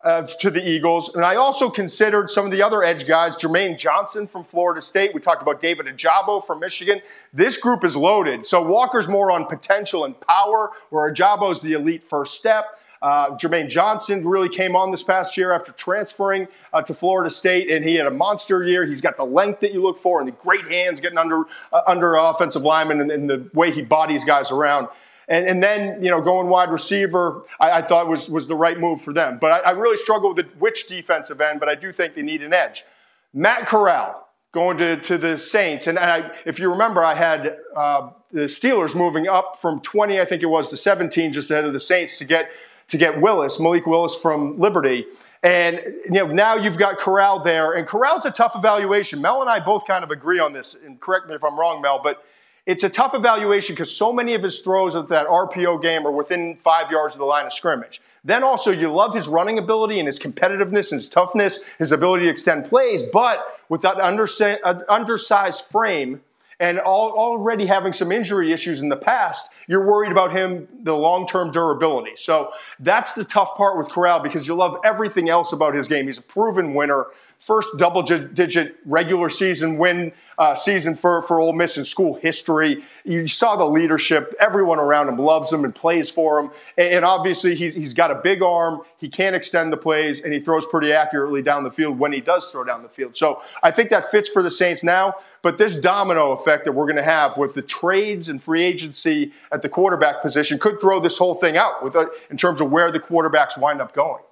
uh, 0.03 0.23
to 0.23 0.51
the 0.51 0.67
Eagles. 0.67 1.15
And 1.15 1.25
I 1.25 1.37
also 1.37 1.69
considered 1.71 2.31
some 2.31 2.47
of 2.47 2.51
the 2.51 2.63
other 2.63 2.83
edge 2.83 3.07
guys, 3.07 3.37
Jermaine 3.37 3.79
Johnson 3.79 4.27
from 4.27 4.45
Florida 4.45 4.81
State. 4.81 5.15
We 5.15 5.21
talked 5.21 5.43
about 5.43 5.61
David 5.61 5.87
Ojabo 5.87 6.45
from 6.45 6.59
Michigan. 6.59 7.01
This 7.33 7.59
group 7.59 7.85
is 7.85 7.97
loaded. 7.97 8.47
So 8.47 8.63
Walker's 8.63 9.09
more 9.09 9.31
on 9.31 9.45
potential 9.47 10.05
and 10.05 10.19
power, 10.21 10.71
where 10.89 11.13
Ojabo's 11.13 11.61
the 11.61 11.75
elite 11.75 12.03
first 12.03 12.35
step. 12.35 12.80
Uh, 13.03 13.31
Jermaine 13.31 13.69
Johnson 13.69 14.27
really 14.27 14.49
came 14.49 14.77
on 14.77 14.91
this 14.91 15.03
past 15.03 15.37
year 15.37 15.53
after 15.53 15.73
transferring 15.73 16.47
uh, 16.73 16.83
to 16.83 16.93
Florida 16.93 17.31
State, 17.31 17.71
and 17.71 17.85
he 17.85 17.95
had 17.95 18.07
a 18.07 18.11
monster 18.11 18.63
year. 18.63 18.85
He's 18.85 19.01
got 19.01 19.17
the 19.17 19.25
length 19.25 19.61
that 19.61 19.73
you 19.73 19.83
look 19.83 19.99
for 19.99 20.21
and 20.21 20.29
the 20.29 20.33
great 20.33 20.67
hands 20.69 21.01
getting 21.01 21.17
under 21.17 21.45
uh, 21.73 21.81
under 21.87 22.15
offensive 22.15 22.63
linemen 22.63 23.01
and, 23.01 23.11
and, 23.11 23.31
the 23.31 23.49
way 23.55 23.71
he 23.71 23.81
bodies 23.81 24.25
guys 24.25 24.51
around. 24.51 24.89
And, 25.29 25.47
and 25.47 25.63
then, 25.63 26.03
you 26.03 26.11
know, 26.11 26.21
going 26.21 26.49
wide 26.49 26.71
receiver, 26.71 27.45
I, 27.59 27.71
I 27.71 27.83
thought 27.83 28.09
was, 28.09 28.29
was 28.29 28.49
the 28.49 28.57
right 28.57 28.79
move 28.79 29.01
for 29.01 29.13
them. 29.13 29.39
But 29.41 29.65
I, 29.65 29.71
I 29.71 29.71
really 29.71 29.97
struggle 29.97 30.35
with 30.35 30.45
the, 30.45 30.53
which 30.59 30.89
defensive 30.89 31.41
end, 31.41 31.61
but 31.61 31.69
I 31.69 31.77
do 31.77 31.93
think 31.93 32.15
they 32.15 32.23
need 32.23 32.43
an 32.43 32.53
edge. 32.53 32.85
Matt 33.33 33.69
Corral, 33.69 34.29
going 34.53 34.79
to, 34.79 34.97
to 34.97 35.17
the 35.17 35.39
Saints. 35.39 35.87
And 35.87 35.99
I, 35.99 36.33
if 36.45 36.59
you 36.59 36.71
remember, 36.71 37.05
I 37.05 37.15
had 37.15 37.57
uh, 37.77 38.11
the 38.33 38.43
Steelers 38.43 38.97
moving 38.97 39.29
up 39.29 39.59
from 39.61 39.81
20, 39.81 40.21
I 40.21 40.25
think 40.25 40.43
it 40.43 40.47
was, 40.47 40.69
to 40.71 40.77
17, 40.77 41.33
just 41.33 41.51
ahead 41.51 41.65
of 41.65 41.73
the 41.73 41.81
Saints 41.81 42.19
to 42.19 42.25
get 42.25 42.51
to 42.91 42.99
get 42.99 43.21
Willis, 43.21 43.59
Malik 43.59 43.87
Willis 43.87 44.15
from 44.15 44.59
Liberty. 44.59 45.07
And 45.43 45.81
you 46.05 46.11
know 46.11 46.27
now 46.27 46.57
you've 46.57 46.77
got 46.77 46.99
Corral 46.99 47.43
there, 47.43 47.73
and 47.73 47.87
Corral's 47.87 48.27
a 48.27 48.31
tough 48.31 48.53
evaluation. 48.55 49.23
Mel 49.23 49.41
and 49.41 49.49
I 49.49 49.59
both 49.59 49.87
kind 49.87 50.05
of 50.05 50.11
agree 50.11 50.39
on 50.39 50.53
this, 50.53 50.77
and 50.85 51.01
correct 51.01 51.29
me 51.29 51.35
if 51.35 51.43
I'm 51.43 51.59
wrong, 51.59 51.81
Mel, 51.81 52.01
but 52.03 52.23
it's 52.67 52.85
a 52.85 52.91
tough 52.91 53.15
evaluation 53.15 53.75
because 53.75 53.95
so 53.95 54.13
many 54.13 54.35
of 54.35 54.43
his 54.43 54.61
throws 54.61 54.95
at 54.95 55.09
that 55.09 55.27
RPO 55.27 55.81
game 55.81 56.07
are 56.07 56.11
within 56.11 56.57
five 56.57 56.91
yards 56.91 57.15
of 57.15 57.19
the 57.21 57.25
line 57.25 57.47
of 57.47 57.55
scrimmage. 57.55 58.03
Then 58.23 58.45
also, 58.45 58.71
you 58.71 58.93
love 58.93 59.15
his 59.15 59.29
running 59.29 59.59
ability 59.59 59.99
and 59.99 60.07
his 60.07 60.19
competitiveness 60.19 60.93
and 60.93 60.99
his 61.01 61.09
toughness, 61.09 61.63
his 61.79 61.91
ability 61.91 62.25
to 62.25 62.31
extend 62.31 62.67
plays, 62.67 63.03
but 63.03 63.43
with 63.71 63.81
that 63.81 63.99
uh, 63.99 64.83
undersized 64.91 65.65
frame 65.65 66.21
and 66.61 66.79
already 66.79 67.65
having 67.65 67.93
some 67.93 68.13
injury 68.13 68.53
issues 68.53 68.83
in 68.83 68.91
the 68.91 68.97
past, 68.97 69.51
you're 69.67 69.87
worried 69.87 70.13
about 70.13 70.37
him, 70.37 70.69
the 70.83 70.95
long 70.95 71.27
term 71.27 71.51
durability. 71.51 72.13
So 72.17 72.53
that's 72.79 73.15
the 73.15 73.25
tough 73.25 73.57
part 73.57 73.79
with 73.79 73.91
Corral 73.91 74.23
because 74.23 74.47
you 74.47 74.55
love 74.55 74.77
everything 74.85 75.31
else 75.31 75.53
about 75.53 75.75
his 75.75 75.89
game. 75.89 76.07
He's 76.07 76.19
a 76.19 76.23
proven 76.23 76.75
winner 76.75 77.07
first 77.41 77.79
double 77.79 78.03
digit 78.03 78.77
regular 78.85 79.31
season 79.31 79.79
win 79.79 80.13
uh, 80.39 80.55
season 80.55 80.95
for, 80.95 81.23
for 81.23 81.41
Ole 81.41 81.55
Miss 81.55 81.79
in 81.79 81.85
school 81.85 82.15
history. 82.15 82.85
You 83.05 83.27
saw 83.27 83.57
the 83.57 83.65
leadership. 83.65 84.35
Everyone 84.39 84.79
around 84.79 85.09
him 85.09 85.17
loves 85.17 85.51
him 85.51 85.65
and 85.65 85.75
plays 85.75 86.11
for 86.11 86.39
him. 86.39 86.51
And, 86.77 86.95
and 86.95 87.05
obviously, 87.05 87.55
he's, 87.55 87.75
he's 87.75 87.95
got 87.95 88.11
a 88.11 88.15
big 88.15 88.43
arm. 88.43 88.83
He 88.99 89.09
can't 89.09 89.35
extend 89.35 89.73
the 89.73 89.79
plays, 89.79 90.23
and 90.23 90.33
he 90.35 90.41
throws 90.41 90.67
pretty 90.67 90.93
accurately 90.93 91.41
down 91.41 91.65
the 91.65 91.73
field 91.73 91.99
when 91.99 92.13
he 92.13 92.21
does 92.21 92.51
throw 92.53 92.63
down 92.63 92.83
the 92.83 92.89
field. 92.89 93.17
So 93.17 93.43
I 93.63 93.71
think 93.71 93.89
that 93.89 94.11
fits 94.11 94.29
for 94.29 94.43
the 94.43 94.51
Saints 94.51 94.85
now. 94.85 95.15
But 95.41 95.57
this 95.57 95.81
domino 95.81 96.33
effect 96.33 96.67
that 96.67 96.73
we're 96.73 96.85
going 96.85 96.97
to 96.97 97.03
have 97.03 97.39
with 97.39 97.55
the 97.55 97.63
trades 97.63 98.29
and 98.29 98.43
free 98.43 98.63
agency 98.63 99.33
at 99.51 99.63
the 99.63 99.69
quarterback 99.71 100.21
position 100.21 100.59
could 100.59 100.79
throw 100.79 101.01
this 101.01 101.17
whole 101.17 101.35
thing 101.35 101.57
out 101.57 101.83
with, 101.83 101.97
in 102.31 102.37
terms 102.37 102.61
of 102.61 102.71
where 102.71 102.91
the 102.91 103.01
quarterbacks 103.01 103.57
wind 103.57 103.81
up 103.81 103.95
going. 103.95 104.23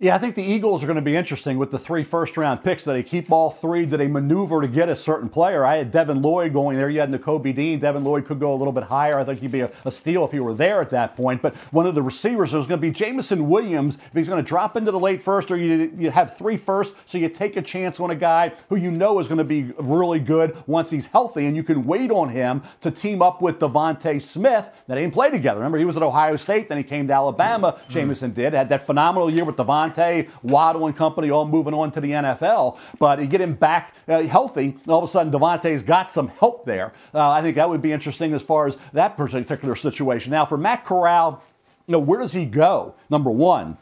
Yeah, 0.00 0.14
I 0.14 0.18
think 0.18 0.36
the 0.36 0.44
Eagles 0.44 0.84
are 0.84 0.86
going 0.86 0.94
to 0.94 1.02
be 1.02 1.16
interesting 1.16 1.58
with 1.58 1.72
the 1.72 1.78
three 1.78 2.04
first 2.04 2.36
round 2.36 2.62
picks. 2.62 2.84
Do 2.84 2.92
they 2.92 3.02
keep 3.02 3.32
all 3.32 3.50
three? 3.50 3.84
Do 3.84 3.96
they 3.96 4.06
maneuver 4.06 4.62
to 4.62 4.68
get 4.68 4.88
a 4.88 4.94
certain 4.94 5.28
player? 5.28 5.64
I 5.64 5.78
had 5.78 5.90
Devin 5.90 6.22
Lloyd 6.22 6.52
going 6.52 6.76
there. 6.76 6.88
You 6.88 7.00
had 7.00 7.10
Nakobe 7.10 7.52
Dean. 7.52 7.80
Devin 7.80 8.04
Lloyd 8.04 8.24
could 8.24 8.38
go 8.38 8.54
a 8.54 8.54
little 8.54 8.72
bit 8.72 8.84
higher. 8.84 9.18
I 9.18 9.24
think 9.24 9.40
he'd 9.40 9.50
be 9.50 9.62
a, 9.62 9.72
a 9.84 9.90
steal 9.90 10.24
if 10.24 10.30
he 10.30 10.38
were 10.38 10.54
there 10.54 10.80
at 10.80 10.90
that 10.90 11.16
point. 11.16 11.42
But 11.42 11.56
one 11.72 11.84
of 11.84 11.96
the 11.96 12.02
receivers 12.02 12.52
was 12.52 12.68
going 12.68 12.80
to 12.80 12.86
be 12.86 12.92
Jameson 12.92 13.48
Williams. 13.48 13.96
If 13.96 14.12
he's 14.14 14.28
going 14.28 14.40
to 14.40 14.48
drop 14.48 14.76
into 14.76 14.92
the 14.92 15.00
late 15.00 15.20
first, 15.20 15.50
or 15.50 15.56
you, 15.56 15.92
you 15.98 16.12
have 16.12 16.38
three 16.38 16.56
first, 16.56 16.94
so 17.04 17.18
you 17.18 17.28
take 17.28 17.56
a 17.56 17.62
chance 17.62 17.98
on 17.98 18.12
a 18.12 18.14
guy 18.14 18.52
who 18.68 18.76
you 18.76 18.92
know 18.92 19.18
is 19.18 19.26
going 19.26 19.38
to 19.38 19.42
be 19.42 19.72
really 19.80 20.20
good 20.20 20.56
once 20.68 20.92
he's 20.92 21.06
healthy, 21.06 21.46
and 21.46 21.56
you 21.56 21.64
can 21.64 21.84
wait 21.84 22.12
on 22.12 22.28
him 22.28 22.62
to 22.82 22.92
team 22.92 23.20
up 23.20 23.42
with 23.42 23.58
DeVonta 23.58 24.22
Smith. 24.22 24.72
They 24.86 24.94
didn't 24.94 25.12
play 25.12 25.32
together. 25.32 25.58
Remember, 25.58 25.78
he 25.78 25.84
was 25.84 25.96
at 25.96 26.04
Ohio 26.04 26.36
State, 26.36 26.68
then 26.68 26.78
he 26.78 26.84
came 26.84 27.08
to 27.08 27.14
Alabama. 27.14 27.72
Mm-hmm. 27.72 27.90
Jameson 27.90 28.30
did. 28.30 28.52
Had 28.52 28.68
that 28.68 28.82
phenomenal 28.82 29.28
year 29.28 29.44
with 29.44 29.56
DeVonta. 29.94 30.28
Waddle 30.42 30.86
and 30.86 30.96
company 30.96 31.30
all 31.30 31.46
moving 31.46 31.74
on 31.74 31.90
to 31.92 32.00
the 32.00 32.10
NFL. 32.10 32.78
But 32.98 33.20
you 33.20 33.26
get 33.26 33.40
him 33.40 33.54
back 33.54 33.94
uh, 34.06 34.22
healthy, 34.22 34.76
all 34.86 34.98
of 34.98 35.04
a 35.04 35.08
sudden 35.08 35.32
DeVonta's 35.32 35.82
got 35.82 36.10
some 36.10 36.28
help 36.28 36.64
there. 36.64 36.92
Uh, 37.14 37.30
I 37.30 37.42
think 37.42 37.56
that 37.56 37.68
would 37.68 37.82
be 37.82 37.92
interesting 37.92 38.32
as 38.34 38.42
far 38.42 38.66
as 38.66 38.78
that 38.92 39.16
particular 39.16 39.74
situation. 39.74 40.30
Now, 40.30 40.46
for 40.46 40.56
Matt 40.56 40.84
Corral, 40.84 41.42
you 41.86 41.92
know, 41.92 41.98
where 41.98 42.20
does 42.20 42.32
he 42.32 42.44
go? 42.44 42.94
Number 43.10 43.30
one, 43.30 43.78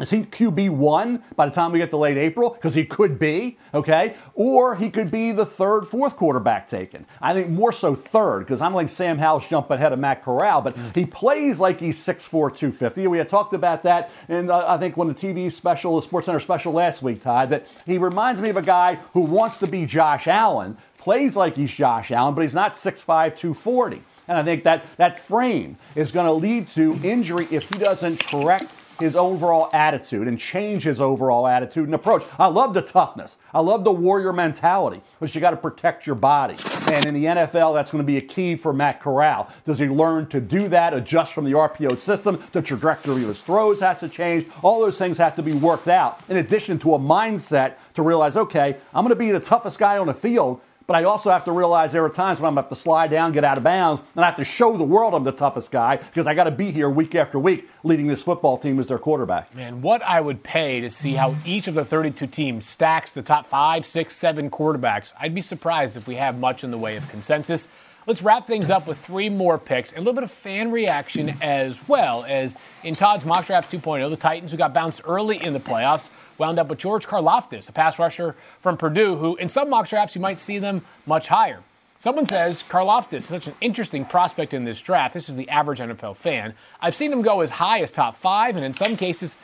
is 0.00 0.10
he 0.10 0.22
QB1 0.22 1.22
by 1.36 1.46
the 1.46 1.52
time 1.52 1.72
we 1.72 1.78
get 1.78 1.90
to 1.90 1.96
late 1.96 2.16
April? 2.16 2.50
Because 2.50 2.74
he 2.74 2.84
could 2.84 3.18
be, 3.18 3.58
okay? 3.74 4.14
Or 4.34 4.76
he 4.76 4.90
could 4.90 5.10
be 5.10 5.32
the 5.32 5.46
third, 5.46 5.86
fourth 5.86 6.16
quarterback 6.16 6.66
taken. 6.66 7.06
I 7.20 7.34
think 7.34 7.48
more 7.48 7.72
so 7.72 7.94
third, 7.94 8.40
because 8.40 8.60
I'm 8.60 8.74
like 8.74 8.88
Sam 8.88 9.18
Howell's 9.18 9.48
jump 9.48 9.70
ahead 9.70 9.92
of 9.92 9.98
Matt 9.98 10.24
Corral, 10.24 10.62
but 10.62 10.76
he 10.94 11.04
plays 11.04 11.60
like 11.60 11.80
he's 11.80 11.98
6'4, 11.98 12.30
250. 12.30 13.06
We 13.06 13.18
had 13.18 13.28
talked 13.28 13.52
about 13.52 13.82
that, 13.82 14.10
and 14.28 14.50
uh, 14.50 14.64
I 14.66 14.78
think 14.78 14.96
when 14.96 15.08
the 15.08 15.14
TV 15.14 15.52
special, 15.52 16.00
the 16.00 16.06
SportsCenter 16.06 16.40
special 16.40 16.72
last 16.72 17.02
week, 17.02 17.20
Todd, 17.20 17.50
that 17.50 17.66
he 17.86 17.98
reminds 17.98 18.40
me 18.40 18.50
of 18.50 18.56
a 18.56 18.62
guy 18.62 18.96
who 19.12 19.22
wants 19.22 19.56
to 19.58 19.66
be 19.66 19.86
Josh 19.86 20.26
Allen, 20.26 20.76
plays 20.98 21.36
like 21.36 21.56
he's 21.56 21.72
Josh 21.72 22.10
Allen, 22.10 22.34
but 22.34 22.42
he's 22.42 22.54
not 22.54 22.74
6'5, 22.74 23.04
240. 23.36 24.02
And 24.28 24.38
I 24.38 24.44
think 24.44 24.62
that 24.62 24.84
that 24.96 25.18
frame 25.18 25.76
is 25.96 26.12
going 26.12 26.26
to 26.26 26.32
lead 26.32 26.68
to 26.68 26.98
injury 27.02 27.48
if 27.50 27.68
he 27.68 27.78
doesn't 27.78 28.24
correct 28.26 28.66
his 29.00 29.16
overall 29.16 29.70
attitude 29.72 30.28
and 30.28 30.38
change 30.38 30.84
his 30.84 31.00
overall 31.00 31.46
attitude 31.46 31.86
and 31.86 31.94
approach. 31.94 32.24
I 32.38 32.46
love 32.46 32.74
the 32.74 32.82
toughness. 32.82 33.38
I 33.52 33.60
love 33.60 33.84
the 33.84 33.92
warrior 33.92 34.32
mentality, 34.32 35.02
but 35.18 35.34
you 35.34 35.40
got 35.40 35.50
to 35.50 35.56
protect 35.56 36.06
your 36.06 36.16
body. 36.16 36.56
And 36.92 37.06
in 37.06 37.14
the 37.14 37.24
NFL, 37.24 37.74
that's 37.74 37.90
going 37.90 38.02
to 38.02 38.06
be 38.06 38.16
a 38.16 38.20
key 38.20 38.56
for 38.56 38.72
Matt 38.72 39.00
Corral. 39.00 39.48
Does 39.64 39.78
he 39.78 39.88
learn 39.88 40.26
to 40.28 40.40
do 40.40 40.68
that, 40.68 40.94
adjust 40.94 41.32
from 41.32 41.44
the 41.44 41.52
RPO 41.52 41.98
system? 41.98 42.42
The 42.52 42.62
trajectory 42.62 43.22
of 43.22 43.28
his 43.28 43.42
throws 43.42 43.80
has 43.80 44.00
to 44.00 44.08
change. 44.08 44.46
All 44.62 44.80
those 44.80 44.98
things 44.98 45.18
have 45.18 45.36
to 45.36 45.42
be 45.42 45.52
worked 45.52 45.88
out, 45.88 46.20
in 46.28 46.36
addition 46.36 46.78
to 46.80 46.94
a 46.94 46.98
mindset 46.98 47.74
to 47.94 48.02
realize, 48.02 48.36
okay, 48.36 48.76
I'm 48.94 49.04
going 49.04 49.10
to 49.10 49.16
be 49.16 49.30
the 49.30 49.40
toughest 49.40 49.78
guy 49.78 49.98
on 49.98 50.06
the 50.06 50.14
field, 50.14 50.60
but 50.90 50.96
I 50.96 51.04
also 51.04 51.30
have 51.30 51.44
to 51.44 51.52
realize 51.52 51.92
there 51.92 52.04
are 52.04 52.10
times 52.10 52.40
when 52.40 52.48
I'm 52.48 52.54
going 52.54 52.64
to 52.64 52.68
have 52.68 52.76
to 52.76 52.82
slide 52.82 53.12
down, 53.12 53.30
get 53.30 53.44
out 53.44 53.56
of 53.56 53.62
bounds, 53.62 54.02
and 54.16 54.24
I 54.24 54.26
have 54.26 54.38
to 54.38 54.44
show 54.44 54.76
the 54.76 54.82
world 54.82 55.14
I'm 55.14 55.22
the 55.22 55.30
toughest 55.30 55.70
guy 55.70 55.98
because 55.98 56.26
I 56.26 56.34
got 56.34 56.44
to 56.44 56.50
be 56.50 56.72
here 56.72 56.90
week 56.90 57.14
after 57.14 57.38
week 57.38 57.68
leading 57.84 58.08
this 58.08 58.24
football 58.24 58.58
team 58.58 58.76
as 58.80 58.88
their 58.88 58.98
quarterback. 58.98 59.54
Man, 59.54 59.82
what 59.82 60.02
I 60.02 60.20
would 60.20 60.42
pay 60.42 60.80
to 60.80 60.90
see 60.90 61.12
how 61.12 61.36
each 61.46 61.68
of 61.68 61.74
the 61.74 61.84
32 61.84 62.26
teams 62.26 62.66
stacks 62.66 63.12
the 63.12 63.22
top 63.22 63.46
five, 63.46 63.86
six, 63.86 64.16
seven 64.16 64.50
quarterbacks. 64.50 65.12
I'd 65.20 65.32
be 65.32 65.42
surprised 65.42 65.96
if 65.96 66.08
we 66.08 66.16
have 66.16 66.36
much 66.36 66.64
in 66.64 66.72
the 66.72 66.78
way 66.78 66.96
of 66.96 67.08
consensus. 67.08 67.68
Let's 68.08 68.22
wrap 68.22 68.48
things 68.48 68.68
up 68.68 68.88
with 68.88 68.98
three 68.98 69.28
more 69.28 69.58
picks 69.58 69.92
and 69.92 69.98
a 69.98 70.00
little 70.00 70.14
bit 70.14 70.24
of 70.24 70.32
fan 70.32 70.72
reaction 70.72 71.36
as 71.40 71.86
well 71.86 72.24
as 72.26 72.56
in 72.82 72.96
Todd's 72.96 73.24
mock 73.24 73.46
draft 73.46 73.70
2.0, 73.70 74.10
the 74.10 74.16
Titans 74.16 74.50
who 74.50 74.56
got 74.56 74.74
bounced 74.74 75.02
early 75.04 75.40
in 75.40 75.52
the 75.52 75.60
playoffs 75.60 76.08
wound 76.40 76.58
up 76.58 76.68
with 76.68 76.78
George 76.78 77.06
Karlaftis, 77.06 77.68
a 77.68 77.72
pass 77.72 77.98
rusher 77.98 78.34
from 78.60 78.76
Purdue, 78.76 79.16
who 79.16 79.36
in 79.36 79.48
some 79.48 79.70
mock 79.70 79.88
drafts 79.88 80.16
you 80.16 80.20
might 80.20 80.40
see 80.40 80.58
them 80.58 80.82
much 81.06 81.28
higher. 81.28 81.60
Someone 82.00 82.24
says 82.24 82.62
Karlaftis 82.62 83.18
is 83.18 83.24
such 83.26 83.46
an 83.46 83.54
interesting 83.60 84.06
prospect 84.06 84.54
in 84.54 84.64
this 84.64 84.80
draft. 84.80 85.12
This 85.12 85.28
is 85.28 85.36
the 85.36 85.48
average 85.50 85.80
NFL 85.80 86.16
fan. 86.16 86.54
I've 86.80 86.96
seen 86.96 87.12
him 87.12 87.20
go 87.20 87.42
as 87.42 87.50
high 87.50 87.80
as 87.80 87.90
top 87.90 88.16
five, 88.16 88.56
and 88.56 88.64
in 88.64 88.72
some 88.72 88.96
cases, 88.96 89.36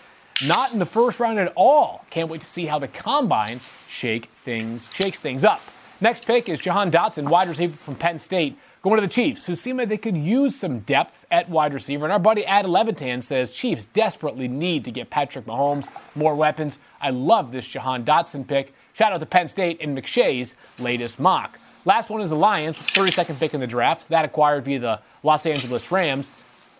not 0.43 0.73
in 0.73 0.79
the 0.79 0.87
first 0.87 1.21
round 1.21 1.39
at 1.39 1.53
all. 1.55 2.05
Can't 2.09 2.31
wait 2.31 2.41
to 2.41 2.47
see 2.47 2.65
how 2.65 2.79
the 2.79 2.89
combine 2.89 3.61
shake 3.87 4.31
things 4.37 4.89
shakes 4.93 5.21
things 5.21 5.45
up. 5.45 5.61
Next 6.01 6.27
pick 6.27 6.49
is 6.49 6.59
Jahan 6.59 6.91
Dotson, 6.91 7.29
wide 7.29 7.49
receiver 7.49 7.77
from 7.77 7.95
Penn 7.95 8.19
State, 8.19 8.57
Going 8.87 9.01
to 9.01 9.03
the 9.03 9.13
Chiefs, 9.13 9.47
who 9.47 9.57
seem 9.57 9.79
like 9.79 9.89
they 9.89 9.97
could 9.97 10.17
use 10.17 10.55
some 10.55 10.79
depth 10.79 11.27
at 11.29 11.49
wide 11.49 11.75
receiver. 11.75 12.05
And 12.05 12.13
our 12.13 12.21
buddy 12.21 12.47
Ad 12.47 12.67
Levitan 12.67 13.21
says 13.21 13.51
Chiefs 13.51 13.87
desperately 13.87 14.47
need 14.47 14.85
to 14.85 14.93
get 14.93 15.11
Patrick 15.11 15.45
Mahomes 15.45 15.89
more 16.15 16.37
weapons. 16.37 16.79
I 17.01 17.11
love 17.11 17.51
this 17.51 17.67
Jahan 17.67 18.05
Dotson 18.05 18.47
pick. 18.47 18.73
Shout 18.93 19.13
out 19.13 19.19
to 19.19 19.27
Penn 19.27 19.49
State 19.49 19.79
and 19.81 19.99
McShay's 19.99 20.55
latest 20.79 21.19
mock. 21.19 21.59
Last 21.85 22.11
one 22.11 22.21
is 22.21 22.31
the 22.31 22.37
Lions, 22.37 22.79
32nd 22.79 23.41
pick 23.41 23.55
in 23.55 23.59
the 23.59 23.67
draft. 23.67 24.09
That 24.09 24.25
acquired 24.25 24.65
via 24.65 24.79
the 24.79 25.01
Los 25.25 25.47
Angeles 25.47 25.91
Rams. 25.91 26.31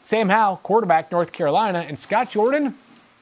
Sam 0.05 0.29
Howell, 0.29 0.59
quarterback, 0.59 1.11
North 1.11 1.33
Carolina, 1.33 1.87
and 1.89 1.99
Scott 1.99 2.31
Jordan 2.31 2.77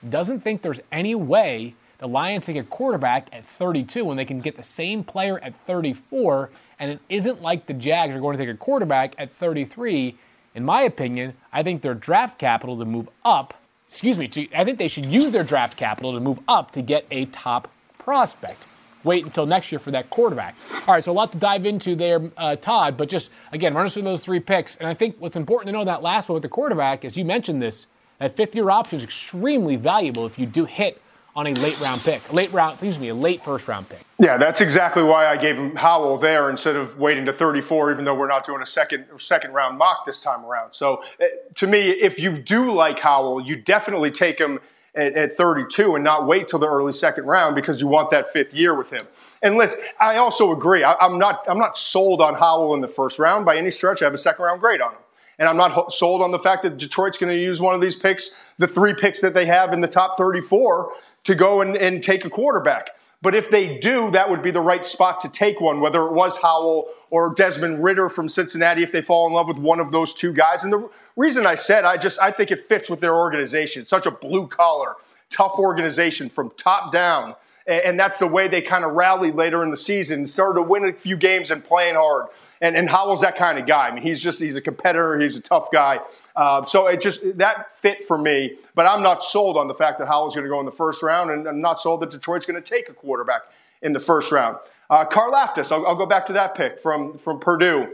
doesn't 0.06 0.40
think 0.40 0.60
there's 0.60 0.80
any 0.92 1.14
way 1.14 1.74
the 1.96 2.06
Lions 2.06 2.44
take 2.44 2.56
a 2.56 2.62
quarterback 2.62 3.28
at 3.32 3.46
32 3.46 4.04
when 4.04 4.18
they 4.18 4.26
can 4.26 4.40
get 4.42 4.58
the 4.58 4.62
same 4.62 5.04
player 5.04 5.38
at 5.38 5.58
34 5.64 6.50
and 6.78 6.90
it 6.90 7.00
isn't 7.08 7.42
like 7.42 7.66
the 7.66 7.74
Jags 7.74 8.14
are 8.14 8.20
going 8.20 8.36
to 8.36 8.44
take 8.44 8.54
a 8.54 8.56
quarterback 8.56 9.14
at 9.18 9.30
33. 9.32 10.16
In 10.54 10.64
my 10.64 10.82
opinion, 10.82 11.34
I 11.52 11.62
think 11.62 11.82
their 11.82 11.94
draft 11.94 12.38
capital 12.38 12.78
to 12.78 12.84
move 12.84 13.08
up, 13.24 13.54
excuse 13.88 14.18
me, 14.18 14.28
to, 14.28 14.48
I 14.54 14.64
think 14.64 14.78
they 14.78 14.88
should 14.88 15.06
use 15.06 15.30
their 15.30 15.44
draft 15.44 15.76
capital 15.76 16.12
to 16.12 16.20
move 16.20 16.38
up 16.46 16.70
to 16.72 16.82
get 16.82 17.06
a 17.10 17.26
top 17.26 17.70
prospect. 17.98 18.66
Wait 19.02 19.24
until 19.24 19.44
next 19.44 19.70
year 19.70 19.78
for 19.78 19.90
that 19.90 20.08
quarterback. 20.08 20.54
All 20.86 20.94
right, 20.94 21.04
so 21.04 21.12
a 21.12 21.14
lot 21.14 21.30
to 21.32 21.38
dive 21.38 21.66
into 21.66 21.94
there, 21.94 22.30
uh, 22.38 22.56
Todd, 22.56 22.96
but 22.96 23.08
just, 23.08 23.30
again, 23.52 23.74
run 23.74 23.84
us 23.84 23.94
through 23.94 24.02
those 24.04 24.24
three 24.24 24.40
picks. 24.40 24.76
And 24.76 24.88
I 24.88 24.94
think 24.94 25.16
what's 25.18 25.36
important 25.36 25.68
to 25.68 25.72
know 25.72 25.84
that 25.84 26.02
last 26.02 26.28
one 26.28 26.34
with 26.34 26.42
the 26.42 26.48
quarterback, 26.48 27.04
as 27.04 27.16
you 27.16 27.24
mentioned 27.24 27.60
this, 27.60 27.86
that 28.18 28.36
fifth 28.36 28.54
year 28.54 28.70
option 28.70 28.98
is 28.98 29.04
extremely 29.04 29.76
valuable 29.76 30.24
if 30.24 30.38
you 30.38 30.46
do 30.46 30.64
hit 30.64 31.02
on 31.36 31.48
a 31.48 31.54
late 31.54 31.80
round 31.80 32.00
pick, 32.00 32.32
late 32.32 32.52
round, 32.52 32.74
excuse 32.74 32.98
me, 32.98 33.08
a 33.08 33.14
late 33.14 33.42
first 33.42 33.66
round 33.66 33.88
pick. 33.88 34.00
Yeah, 34.20 34.36
that's 34.36 34.60
exactly 34.60 35.02
why 35.02 35.26
I 35.26 35.36
gave 35.36 35.56
him 35.56 35.74
Howell 35.74 36.18
there 36.18 36.48
instead 36.48 36.76
of 36.76 36.98
waiting 36.98 37.26
to 37.26 37.32
34, 37.32 37.92
even 37.92 38.04
though 38.04 38.14
we're 38.14 38.28
not 38.28 38.44
doing 38.44 38.62
a 38.62 38.66
second 38.66 39.06
second 39.18 39.52
round 39.52 39.76
mock 39.76 40.06
this 40.06 40.20
time 40.20 40.44
around. 40.44 40.72
So 40.74 41.02
eh, 41.18 41.26
to 41.54 41.66
me, 41.66 41.90
if 41.90 42.20
you 42.20 42.38
do 42.38 42.72
like 42.72 43.00
Howell, 43.00 43.42
you 43.42 43.56
definitely 43.56 44.10
take 44.10 44.38
him 44.38 44.60
at, 44.94 45.14
at 45.14 45.36
32 45.36 45.96
and 45.96 46.04
not 46.04 46.26
wait 46.26 46.46
till 46.46 46.60
the 46.60 46.68
early 46.68 46.92
second 46.92 47.24
round 47.24 47.56
because 47.56 47.80
you 47.80 47.88
want 47.88 48.10
that 48.10 48.28
fifth 48.30 48.54
year 48.54 48.76
with 48.76 48.90
him. 48.90 49.06
And 49.42 49.56
listen, 49.56 49.80
I 50.00 50.16
also 50.16 50.52
agree. 50.52 50.84
I, 50.84 50.94
I'm 50.94 51.18
not 51.18 51.44
I'm 51.48 51.58
not 51.58 51.76
sold 51.76 52.20
on 52.20 52.34
Howell 52.34 52.74
in 52.74 52.80
the 52.80 52.88
first 52.88 53.18
round 53.18 53.44
by 53.44 53.56
any 53.56 53.72
stretch. 53.72 54.02
I 54.02 54.04
have 54.04 54.14
a 54.14 54.18
second 54.18 54.44
round 54.44 54.60
grade 54.60 54.80
on 54.80 54.92
him. 54.92 54.98
And 55.38 55.48
I'm 55.48 55.56
not 55.56 55.92
sold 55.92 56.22
on 56.22 56.30
the 56.30 56.38
fact 56.38 56.62
that 56.62 56.78
Detroit's 56.78 57.18
going 57.18 57.32
to 57.32 57.38
use 57.38 57.60
one 57.60 57.74
of 57.74 57.80
these 57.80 57.96
picks, 57.96 58.36
the 58.58 58.68
three 58.68 58.94
picks 58.94 59.20
that 59.20 59.34
they 59.34 59.46
have 59.46 59.72
in 59.72 59.80
the 59.80 59.88
top 59.88 60.16
34, 60.16 60.92
to 61.24 61.34
go 61.34 61.60
and, 61.60 61.76
and 61.76 62.02
take 62.02 62.24
a 62.24 62.30
quarterback. 62.30 62.90
But 63.22 63.34
if 63.34 63.50
they 63.50 63.78
do, 63.78 64.10
that 64.10 64.28
would 64.28 64.42
be 64.42 64.50
the 64.50 64.60
right 64.60 64.84
spot 64.84 65.20
to 65.20 65.30
take 65.30 65.58
one, 65.58 65.80
whether 65.80 66.02
it 66.02 66.12
was 66.12 66.36
Howell 66.36 66.88
or 67.08 67.32
Desmond 67.32 67.82
Ridder 67.82 68.10
from 68.10 68.28
Cincinnati, 68.28 68.82
if 68.82 68.92
they 68.92 69.00
fall 69.00 69.26
in 69.26 69.32
love 69.32 69.48
with 69.48 69.56
one 69.56 69.80
of 69.80 69.90
those 69.92 70.12
two 70.12 70.30
guys. 70.30 70.62
And 70.62 70.70
the 70.70 70.90
reason 71.16 71.46
I 71.46 71.54
said, 71.54 71.84
I 71.84 71.96
just 71.96 72.20
I 72.20 72.30
think 72.30 72.50
it 72.50 72.66
fits 72.66 72.90
with 72.90 73.00
their 73.00 73.14
organization. 73.14 73.80
It's 73.80 73.88
such 73.88 74.04
a 74.04 74.10
blue 74.10 74.46
collar, 74.46 74.96
tough 75.30 75.58
organization 75.58 76.28
from 76.28 76.50
top 76.58 76.92
down. 76.92 77.34
And 77.66 77.98
that's 77.98 78.18
the 78.18 78.26
way 78.26 78.46
they 78.46 78.60
kind 78.60 78.84
of 78.84 78.92
rallied 78.92 79.36
later 79.36 79.62
in 79.62 79.70
the 79.70 79.76
season, 79.78 80.26
started 80.26 80.56
to 80.56 80.62
win 80.62 80.84
a 80.84 80.92
few 80.92 81.16
games 81.16 81.50
and 81.50 81.64
playing 81.64 81.94
hard. 81.94 82.26
And, 82.60 82.76
and 82.76 82.88
Howell's 82.88 83.20
that 83.20 83.36
kind 83.36 83.58
of 83.58 83.66
guy. 83.66 83.88
I 83.88 83.94
mean, 83.94 84.02
he's 84.02 84.22
just 84.22 84.38
he's 84.38 84.56
a 84.56 84.60
competitor. 84.60 85.18
He's 85.18 85.36
a 85.36 85.42
tough 85.42 85.70
guy. 85.70 86.00
Uh, 86.36 86.64
so 86.64 86.86
it 86.86 87.00
just 87.00 87.36
that 87.38 87.76
fit 87.78 88.06
for 88.06 88.16
me. 88.16 88.56
But 88.74 88.86
I'm 88.86 89.02
not 89.02 89.22
sold 89.22 89.56
on 89.56 89.68
the 89.68 89.74
fact 89.74 89.98
that 89.98 90.06
Howell's 90.06 90.34
going 90.34 90.44
to 90.44 90.50
go 90.50 90.60
in 90.60 90.66
the 90.66 90.72
first 90.72 91.02
round, 91.02 91.30
and 91.30 91.46
I'm 91.46 91.60
not 91.60 91.80
sold 91.80 92.00
that 92.00 92.10
Detroit's 92.10 92.46
going 92.46 92.60
to 92.62 92.68
take 92.68 92.88
a 92.88 92.94
quarterback 92.94 93.42
in 93.82 93.92
the 93.92 94.00
first 94.00 94.32
round. 94.32 94.56
Uh, 94.88 95.04
Karlaftis, 95.04 95.72
I'll, 95.72 95.86
I'll 95.86 95.96
go 95.96 96.06
back 96.06 96.26
to 96.26 96.32
that 96.34 96.54
pick 96.54 96.78
from 96.78 97.18
from 97.18 97.40
Purdue. 97.40 97.88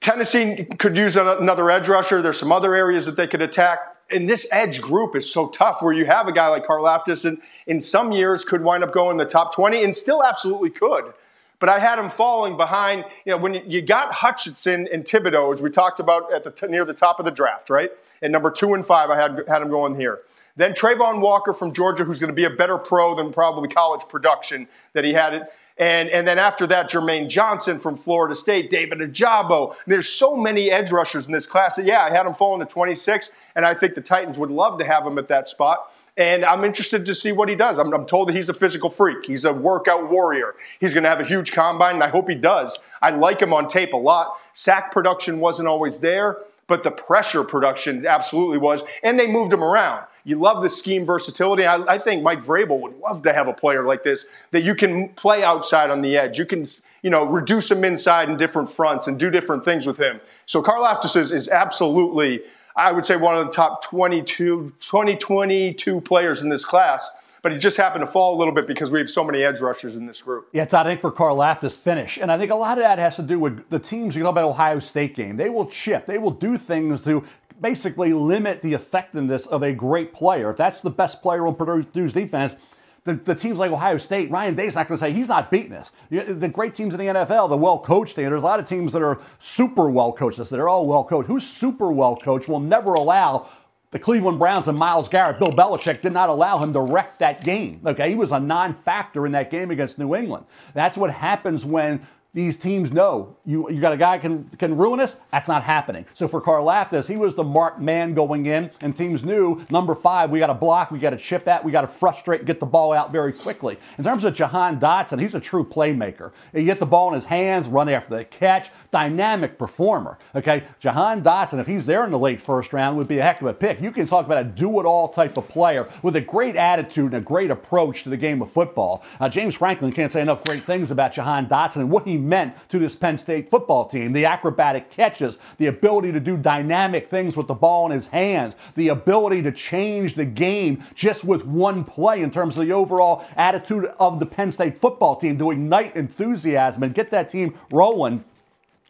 Tennessee 0.00 0.66
could 0.78 0.96
use 0.96 1.16
another 1.16 1.70
edge 1.70 1.86
rusher. 1.86 2.22
There's 2.22 2.38
some 2.38 2.52
other 2.52 2.74
areas 2.74 3.04
that 3.06 3.16
they 3.16 3.26
could 3.26 3.42
attack. 3.42 3.78
And 4.10 4.28
this 4.28 4.48
edge 4.50 4.80
group 4.80 5.14
is 5.14 5.30
so 5.30 5.48
tough 5.48 5.82
where 5.82 5.92
you 5.92 6.04
have 6.06 6.26
a 6.26 6.32
guy 6.32 6.48
like 6.48 6.66
Karlaftis 6.66 7.26
and 7.26 7.38
in 7.66 7.80
some 7.80 8.10
years 8.10 8.44
could 8.44 8.62
wind 8.62 8.82
up 8.82 8.92
going 8.92 9.12
in 9.12 9.16
the 9.18 9.26
top 9.26 9.54
20 9.54 9.84
and 9.84 9.94
still 9.94 10.24
absolutely 10.24 10.70
could 10.70 11.12
but 11.60 11.68
I 11.68 11.78
had 11.78 11.98
him 11.98 12.10
falling 12.10 12.56
behind. 12.56 13.04
You 13.24 13.32
know, 13.32 13.38
when 13.38 13.70
you 13.70 13.80
got 13.82 14.12
Hutchinson 14.12 14.88
and 14.92 15.04
Thibodeaux, 15.04 15.52
as 15.52 15.62
we 15.62 15.70
talked 15.70 16.00
about 16.00 16.32
at 16.32 16.42
the 16.42 16.68
near 16.68 16.84
the 16.84 16.94
top 16.94 17.20
of 17.20 17.24
the 17.24 17.30
draft, 17.30 17.70
right? 17.70 17.92
At 18.22 18.30
number 18.30 18.50
two 18.50 18.74
and 18.74 18.84
five, 18.84 19.10
I 19.10 19.16
had 19.16 19.44
had 19.46 19.62
him 19.62 19.70
going 19.70 19.94
here. 19.94 20.20
Then 20.56 20.72
Travon 20.72 21.20
Walker 21.20 21.54
from 21.54 21.72
Georgia, 21.72 22.04
who's 22.04 22.18
going 22.18 22.28
to 22.28 22.34
be 22.34 22.44
a 22.44 22.50
better 22.50 22.76
pro 22.76 23.14
than 23.14 23.32
probably 23.32 23.68
college 23.68 24.02
production 24.08 24.66
that 24.94 25.04
he 25.04 25.12
had 25.12 25.32
it. 25.32 25.44
And, 25.78 26.10
and 26.10 26.28
then 26.28 26.38
after 26.38 26.66
that, 26.66 26.90
Jermaine 26.90 27.28
Johnson 27.28 27.78
from 27.78 27.96
Florida 27.96 28.34
State, 28.34 28.68
David 28.68 28.98
Ojabo. 28.98 29.74
There's 29.86 30.06
so 30.06 30.36
many 30.36 30.70
edge 30.70 30.92
rushers 30.92 31.26
in 31.26 31.32
this 31.32 31.46
class 31.46 31.76
that, 31.76 31.86
yeah, 31.86 32.02
I 32.02 32.10
had 32.10 32.26
him 32.26 32.34
falling 32.34 32.60
to 32.60 32.70
26, 32.70 33.32
and 33.56 33.64
I 33.64 33.72
think 33.72 33.94
the 33.94 34.02
Titans 34.02 34.38
would 34.38 34.50
love 34.50 34.78
to 34.80 34.84
have 34.84 35.06
him 35.06 35.16
at 35.16 35.28
that 35.28 35.48
spot. 35.48 35.90
And 36.20 36.44
I'm 36.44 36.64
interested 36.64 37.06
to 37.06 37.14
see 37.14 37.32
what 37.32 37.48
he 37.48 37.54
does. 37.54 37.78
I'm, 37.78 37.94
I'm 37.94 38.04
told 38.04 38.28
that 38.28 38.36
he's 38.36 38.50
a 38.50 38.54
physical 38.54 38.90
freak. 38.90 39.24
He's 39.24 39.46
a 39.46 39.54
workout 39.54 40.10
warrior. 40.10 40.54
He's 40.78 40.92
going 40.92 41.04
to 41.04 41.08
have 41.08 41.18
a 41.18 41.24
huge 41.24 41.50
combine, 41.50 41.94
and 41.94 42.04
I 42.04 42.10
hope 42.10 42.28
he 42.28 42.34
does. 42.34 42.78
I 43.00 43.08
like 43.08 43.40
him 43.40 43.54
on 43.54 43.68
tape 43.68 43.94
a 43.94 43.96
lot. 43.96 44.36
Sack 44.52 44.92
production 44.92 45.40
wasn't 45.40 45.66
always 45.66 45.98
there, 45.98 46.36
but 46.66 46.82
the 46.82 46.90
pressure 46.90 47.42
production 47.42 48.04
absolutely 48.04 48.58
was. 48.58 48.82
And 49.02 49.18
they 49.18 49.28
moved 49.28 49.50
him 49.50 49.64
around. 49.64 50.04
You 50.24 50.38
love 50.38 50.62
the 50.62 50.68
scheme 50.68 51.06
versatility. 51.06 51.64
I, 51.64 51.76
I 51.84 51.96
think 51.96 52.22
Mike 52.22 52.44
Vrabel 52.44 52.78
would 52.80 52.98
love 52.98 53.22
to 53.22 53.32
have 53.32 53.48
a 53.48 53.54
player 53.54 53.86
like 53.86 54.02
this 54.02 54.26
that 54.50 54.62
you 54.62 54.74
can 54.74 55.08
play 55.14 55.42
outside 55.42 55.88
on 55.88 56.02
the 56.02 56.18
edge. 56.18 56.38
You 56.38 56.44
can 56.44 56.68
you 57.00 57.08
know, 57.08 57.24
reduce 57.24 57.70
him 57.70 57.82
inside 57.82 58.28
in 58.28 58.36
different 58.36 58.70
fronts 58.70 59.06
and 59.06 59.18
do 59.18 59.30
different 59.30 59.64
things 59.64 59.86
with 59.86 59.96
him. 59.96 60.20
So 60.44 60.62
Karlaftis 60.62 61.16
is, 61.16 61.32
is 61.32 61.48
absolutely 61.48 62.42
I 62.80 62.92
would 62.92 63.04
say 63.04 63.16
one 63.16 63.36
of 63.36 63.44
the 63.44 63.52
top 63.52 63.84
22, 63.84 64.72
2022 64.80 66.00
players 66.00 66.42
in 66.42 66.48
this 66.48 66.64
class. 66.64 67.10
But 67.42 67.52
he 67.52 67.58
just 67.58 67.76
happened 67.76 68.02
to 68.02 68.06
fall 68.06 68.36
a 68.36 68.38
little 68.38 68.52
bit 68.52 68.66
because 68.66 68.90
we 68.90 68.98
have 68.98 69.08
so 69.08 69.24
many 69.24 69.42
edge 69.42 69.60
rushers 69.60 69.96
in 69.96 70.06
this 70.06 70.20
group. 70.20 70.48
Yeah, 70.52 70.64
it's 70.64 70.74
I 70.74 70.84
think 70.84 71.00
for 71.00 71.10
Karlaftis 71.10 71.76
finish, 71.76 72.18
and 72.18 72.30
I 72.30 72.36
think 72.36 72.50
a 72.50 72.54
lot 72.54 72.76
of 72.76 72.84
that 72.84 72.98
has 72.98 73.16
to 73.16 73.22
do 73.22 73.38
with 73.38 73.66
the 73.70 73.78
teams. 73.78 74.14
You 74.14 74.22
know 74.24 74.28
about 74.28 74.44
Ohio 74.44 74.78
State 74.78 75.16
game; 75.16 75.36
they 75.36 75.48
will 75.48 75.64
chip, 75.64 76.04
they 76.04 76.18
will 76.18 76.32
do 76.32 76.58
things 76.58 77.02
to 77.04 77.24
basically 77.58 78.12
limit 78.12 78.60
the 78.60 78.74
effectiveness 78.74 79.46
of 79.46 79.62
a 79.62 79.72
great 79.72 80.12
player. 80.12 80.50
If 80.50 80.58
that's 80.58 80.82
the 80.82 80.90
best 80.90 81.22
player 81.22 81.46
on 81.46 81.54
Purdue's 81.54 82.12
defense, 82.12 82.56
the, 83.04 83.14
the 83.14 83.34
teams 83.34 83.58
like 83.58 83.70
Ohio 83.70 83.96
State, 83.98 84.30
Ryan 84.30 84.54
Day's 84.54 84.74
not 84.74 84.88
going 84.88 84.98
to 84.98 85.04
say 85.04 85.12
he's 85.12 85.28
not 85.28 85.50
beating 85.50 85.72
us. 85.72 85.92
The 86.10 86.48
great 86.48 86.74
teams 86.74 86.94
in 86.94 87.00
the 87.00 87.06
NFL, 87.06 87.48
the 87.48 87.56
well 87.56 87.78
coached 87.78 88.16
there's 88.16 88.42
a 88.42 88.46
lot 88.46 88.60
of 88.60 88.68
teams 88.68 88.92
that 88.92 89.02
are 89.02 89.20
super 89.38 89.90
well 89.90 90.12
coached. 90.12 90.38
They're 90.50 90.68
all 90.68 90.86
well 90.86 91.04
coached. 91.04 91.28
Who's 91.28 91.46
super 91.46 91.90
well 91.92 92.16
coached 92.16 92.48
will 92.48 92.60
never 92.60 92.94
allow 92.94 93.48
the 93.90 93.98
Cleveland 93.98 94.38
Browns 94.38 94.68
and 94.68 94.78
Myles 94.78 95.08
Garrett, 95.08 95.40
Bill 95.40 95.50
Belichick 95.50 96.00
did 96.00 96.12
not 96.12 96.28
allow 96.28 96.58
him 96.58 96.72
to 96.74 96.80
wreck 96.80 97.18
that 97.18 97.42
game. 97.42 97.80
Okay, 97.84 98.10
he 98.10 98.14
was 98.14 98.30
a 98.30 98.38
non-factor 98.38 99.26
in 99.26 99.32
that 99.32 99.50
game 99.50 99.70
against 99.70 99.98
New 99.98 100.14
England. 100.14 100.46
That's 100.74 100.96
what 100.96 101.10
happens 101.10 101.64
when 101.64 102.06
these 102.32 102.56
teams 102.56 102.92
know 102.92 103.36
you 103.44 103.68
you 103.70 103.80
got 103.80 103.92
a 103.92 103.96
guy 103.96 104.18
can 104.18 104.44
can 104.58 104.76
ruin 104.76 105.00
us. 105.00 105.18
That's 105.32 105.48
not 105.48 105.64
happening. 105.64 106.06
So 106.14 106.28
for 106.28 106.40
Karlaftis, 106.40 107.08
he 107.08 107.16
was 107.16 107.34
the 107.34 107.44
marked 107.44 107.80
man 107.80 108.14
going 108.14 108.46
in, 108.46 108.70
and 108.80 108.96
teams 108.96 109.24
knew 109.24 109.64
number 109.70 109.94
five, 109.94 110.30
we 110.30 110.38
got 110.38 110.46
to 110.46 110.54
block, 110.54 110.90
we 110.90 110.98
got 110.98 111.10
to 111.10 111.16
chip 111.16 111.44
that, 111.44 111.64
we 111.64 111.72
got 111.72 111.82
to 111.82 111.88
frustrate, 111.88 112.44
get 112.44 112.60
the 112.60 112.66
ball 112.66 112.92
out 112.92 113.10
very 113.10 113.32
quickly. 113.32 113.78
In 113.98 114.04
terms 114.04 114.24
of 114.24 114.34
Jahan 114.34 114.78
Dotson, 114.78 115.20
he's 115.20 115.34
a 115.34 115.40
true 115.40 115.64
playmaker. 115.64 116.32
You 116.54 116.64
get 116.64 116.78
the 116.78 116.86
ball 116.86 117.08
in 117.08 117.14
his 117.14 117.24
hands, 117.26 117.66
run 117.68 117.88
after 117.88 118.16
the 118.16 118.24
catch, 118.24 118.70
dynamic 118.90 119.58
performer. 119.58 120.18
Okay, 120.34 120.64
Jahan 120.78 121.22
Dotson, 121.22 121.58
if 121.58 121.66
he's 121.66 121.86
there 121.86 122.04
in 122.04 122.10
the 122.10 122.18
late 122.18 122.40
first 122.40 122.72
round, 122.72 122.96
would 122.96 123.08
be 123.08 123.18
a 123.18 123.22
heck 123.22 123.40
of 123.40 123.48
a 123.48 123.54
pick. 123.54 123.80
You 123.80 123.90
can 123.90 124.06
talk 124.06 124.26
about 124.26 124.38
a 124.38 124.44
do-it-all 124.44 125.08
type 125.08 125.36
of 125.36 125.48
player 125.48 125.88
with 126.02 126.14
a 126.14 126.20
great 126.20 126.56
attitude 126.56 127.12
and 127.12 127.22
a 127.22 127.24
great 127.24 127.50
approach 127.50 128.04
to 128.04 128.08
the 128.08 128.16
game 128.16 128.40
of 128.40 128.50
football. 128.52 129.02
Uh, 129.18 129.28
James 129.28 129.56
Franklin 129.56 129.92
can't 129.92 130.12
say 130.12 130.20
enough 130.20 130.44
great 130.44 130.64
things 130.64 130.90
about 130.90 131.12
Jahan 131.12 131.46
Dotson 131.46 131.76
and 131.76 131.90
what 131.90 132.06
he 132.06 132.19
meant 132.28 132.54
to 132.68 132.78
this 132.78 132.94
Penn 132.94 133.18
State 133.18 133.50
football 133.50 133.86
team. 133.86 134.12
The 134.12 134.24
acrobatic 134.24 134.90
catches, 134.90 135.38
the 135.58 135.66
ability 135.66 136.12
to 136.12 136.20
do 136.20 136.36
dynamic 136.36 137.08
things 137.08 137.36
with 137.36 137.46
the 137.46 137.54
ball 137.54 137.86
in 137.86 137.92
his 137.92 138.08
hands, 138.08 138.56
the 138.74 138.88
ability 138.88 139.42
to 139.42 139.52
change 139.52 140.14
the 140.14 140.24
game 140.24 140.84
just 140.94 141.24
with 141.24 141.44
one 141.44 141.84
play 141.84 142.22
in 142.22 142.30
terms 142.30 142.58
of 142.58 142.66
the 142.66 142.72
overall 142.72 143.24
attitude 143.36 143.86
of 143.98 144.20
the 144.20 144.26
Penn 144.26 144.52
State 144.52 144.78
football 144.78 145.16
team 145.16 145.38
to 145.38 145.50
ignite 145.50 145.96
enthusiasm 145.96 146.82
and 146.82 146.94
get 146.94 147.10
that 147.10 147.30
team 147.30 147.54
rolling 147.70 148.24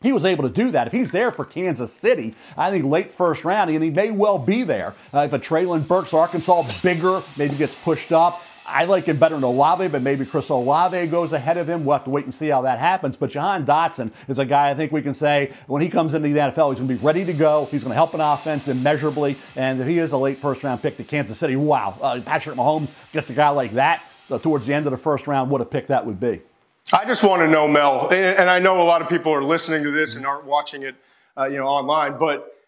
he 0.03 0.14
was 0.14 0.24
able 0.24 0.45
to 0.45 0.49
do 0.49 0.70
that. 0.70 0.87
If 0.87 0.95
he's 0.95 1.12
there 1.12 1.31
for 1.31 1.45
Kansas 1.45 1.93
City, 1.93 2.35
I 2.57 2.70
think 2.70 2.87
late 2.87 3.11
first 3.11 3.45
round, 3.45 3.68
and 3.70 3.85
he 3.85 3.91
may 3.91 4.11
well 4.11 4.39
be 4.39 4.62
there. 4.62 4.95
Uh, 5.12 5.20
if 5.20 5.35
a 5.35 5.39
Treylon 5.39 5.87
Burks 5.87 6.14
Arkansas 6.14 6.64
bigger 6.83 7.22
maybe 7.37 7.55
gets 7.57 7.74
pushed 7.74 8.11
up, 8.11 8.43
I 8.71 8.85
like 8.85 9.07
him 9.07 9.18
better 9.18 9.35
than 9.35 9.45
Olave, 9.45 9.89
but 9.89 10.03
maybe 10.03 10.25
Chris 10.25 10.49
Olave 10.49 11.07
goes 11.09 11.33
ahead 11.33 11.57
of 11.57 11.68
him. 11.68 11.85
We'll 11.85 11.97
have 11.97 12.05
to 12.05 12.11
wait 12.11 12.25
and 12.25 12.35
see 12.35 12.49
how 12.49 12.62
that 12.62 12.79
happens. 12.79 13.16
But 13.16 13.31
Jahan 13.31 13.66
Dotson 13.66 14.12
is 14.29 14.39
a 14.39 14.45
guy 14.45 14.71
I 14.71 14.75
think 14.75 14.93
we 14.93 15.03
can 15.03 15.14
say 15.14 15.53
when 15.66 15.83
he 15.83 15.89
comes 15.89 16.14
into 16.14 16.29
the 16.29 16.39
NFL, 16.39 16.71
he's 16.71 16.79
going 16.79 16.89
to 16.89 16.95
be 16.95 16.97
ready 16.97 17.25
to 17.25 17.33
go. 17.33 17.66
He's 17.71 17.83
going 17.83 17.91
to 17.91 17.97
help 17.97 18.14
an 18.14 18.21
offense 18.21 18.68
immeasurably. 18.68 19.37
And 19.57 19.83
he 19.85 19.99
is 19.99 20.12
a 20.12 20.18
late 20.18 20.39
first 20.39 20.62
round 20.62 20.83
pick 20.83 20.97
to 20.99 21.05
Kansas 21.05 21.39
City, 21.39 21.57
wow. 21.57 21.99
Uh, 22.01 22.21
Patrick 22.21 22.57
Mahomes 22.57 22.91
gets 23.12 23.31
a 23.31 23.35
guy 23.35 23.51
like 23.51 23.73
that 23.73 24.03
uh, 24.31 24.39
towards 24.39 24.66
the 24.66 24.75
end 24.75 24.87
of 24.87 24.93
the 24.93 24.99
first 24.99 25.27
round. 25.27 25.51
What 25.51 25.61
a 25.61 25.64
pick 25.64 25.89
that 25.89 26.07
would 26.07 26.21
be. 26.21 26.41
I 26.93 27.05
just 27.05 27.23
want 27.23 27.43
to 27.43 27.49
know, 27.49 27.68
Mel, 27.68 28.09
and 28.11 28.51
I 28.51 28.59
know 28.59 28.83
a 28.83 28.85
lot 28.85 29.01
of 29.01 29.09
people 29.09 29.33
are 29.33 29.45
listening 29.45 29.85
to 29.85 29.93
this 29.93 30.16
and 30.16 30.27
aren't 30.27 30.45
watching 30.45 30.83
it, 30.83 30.97
uh, 31.39 31.45
you 31.47 31.57
know, 31.57 31.66
online, 31.66 32.18
but 32.18 32.60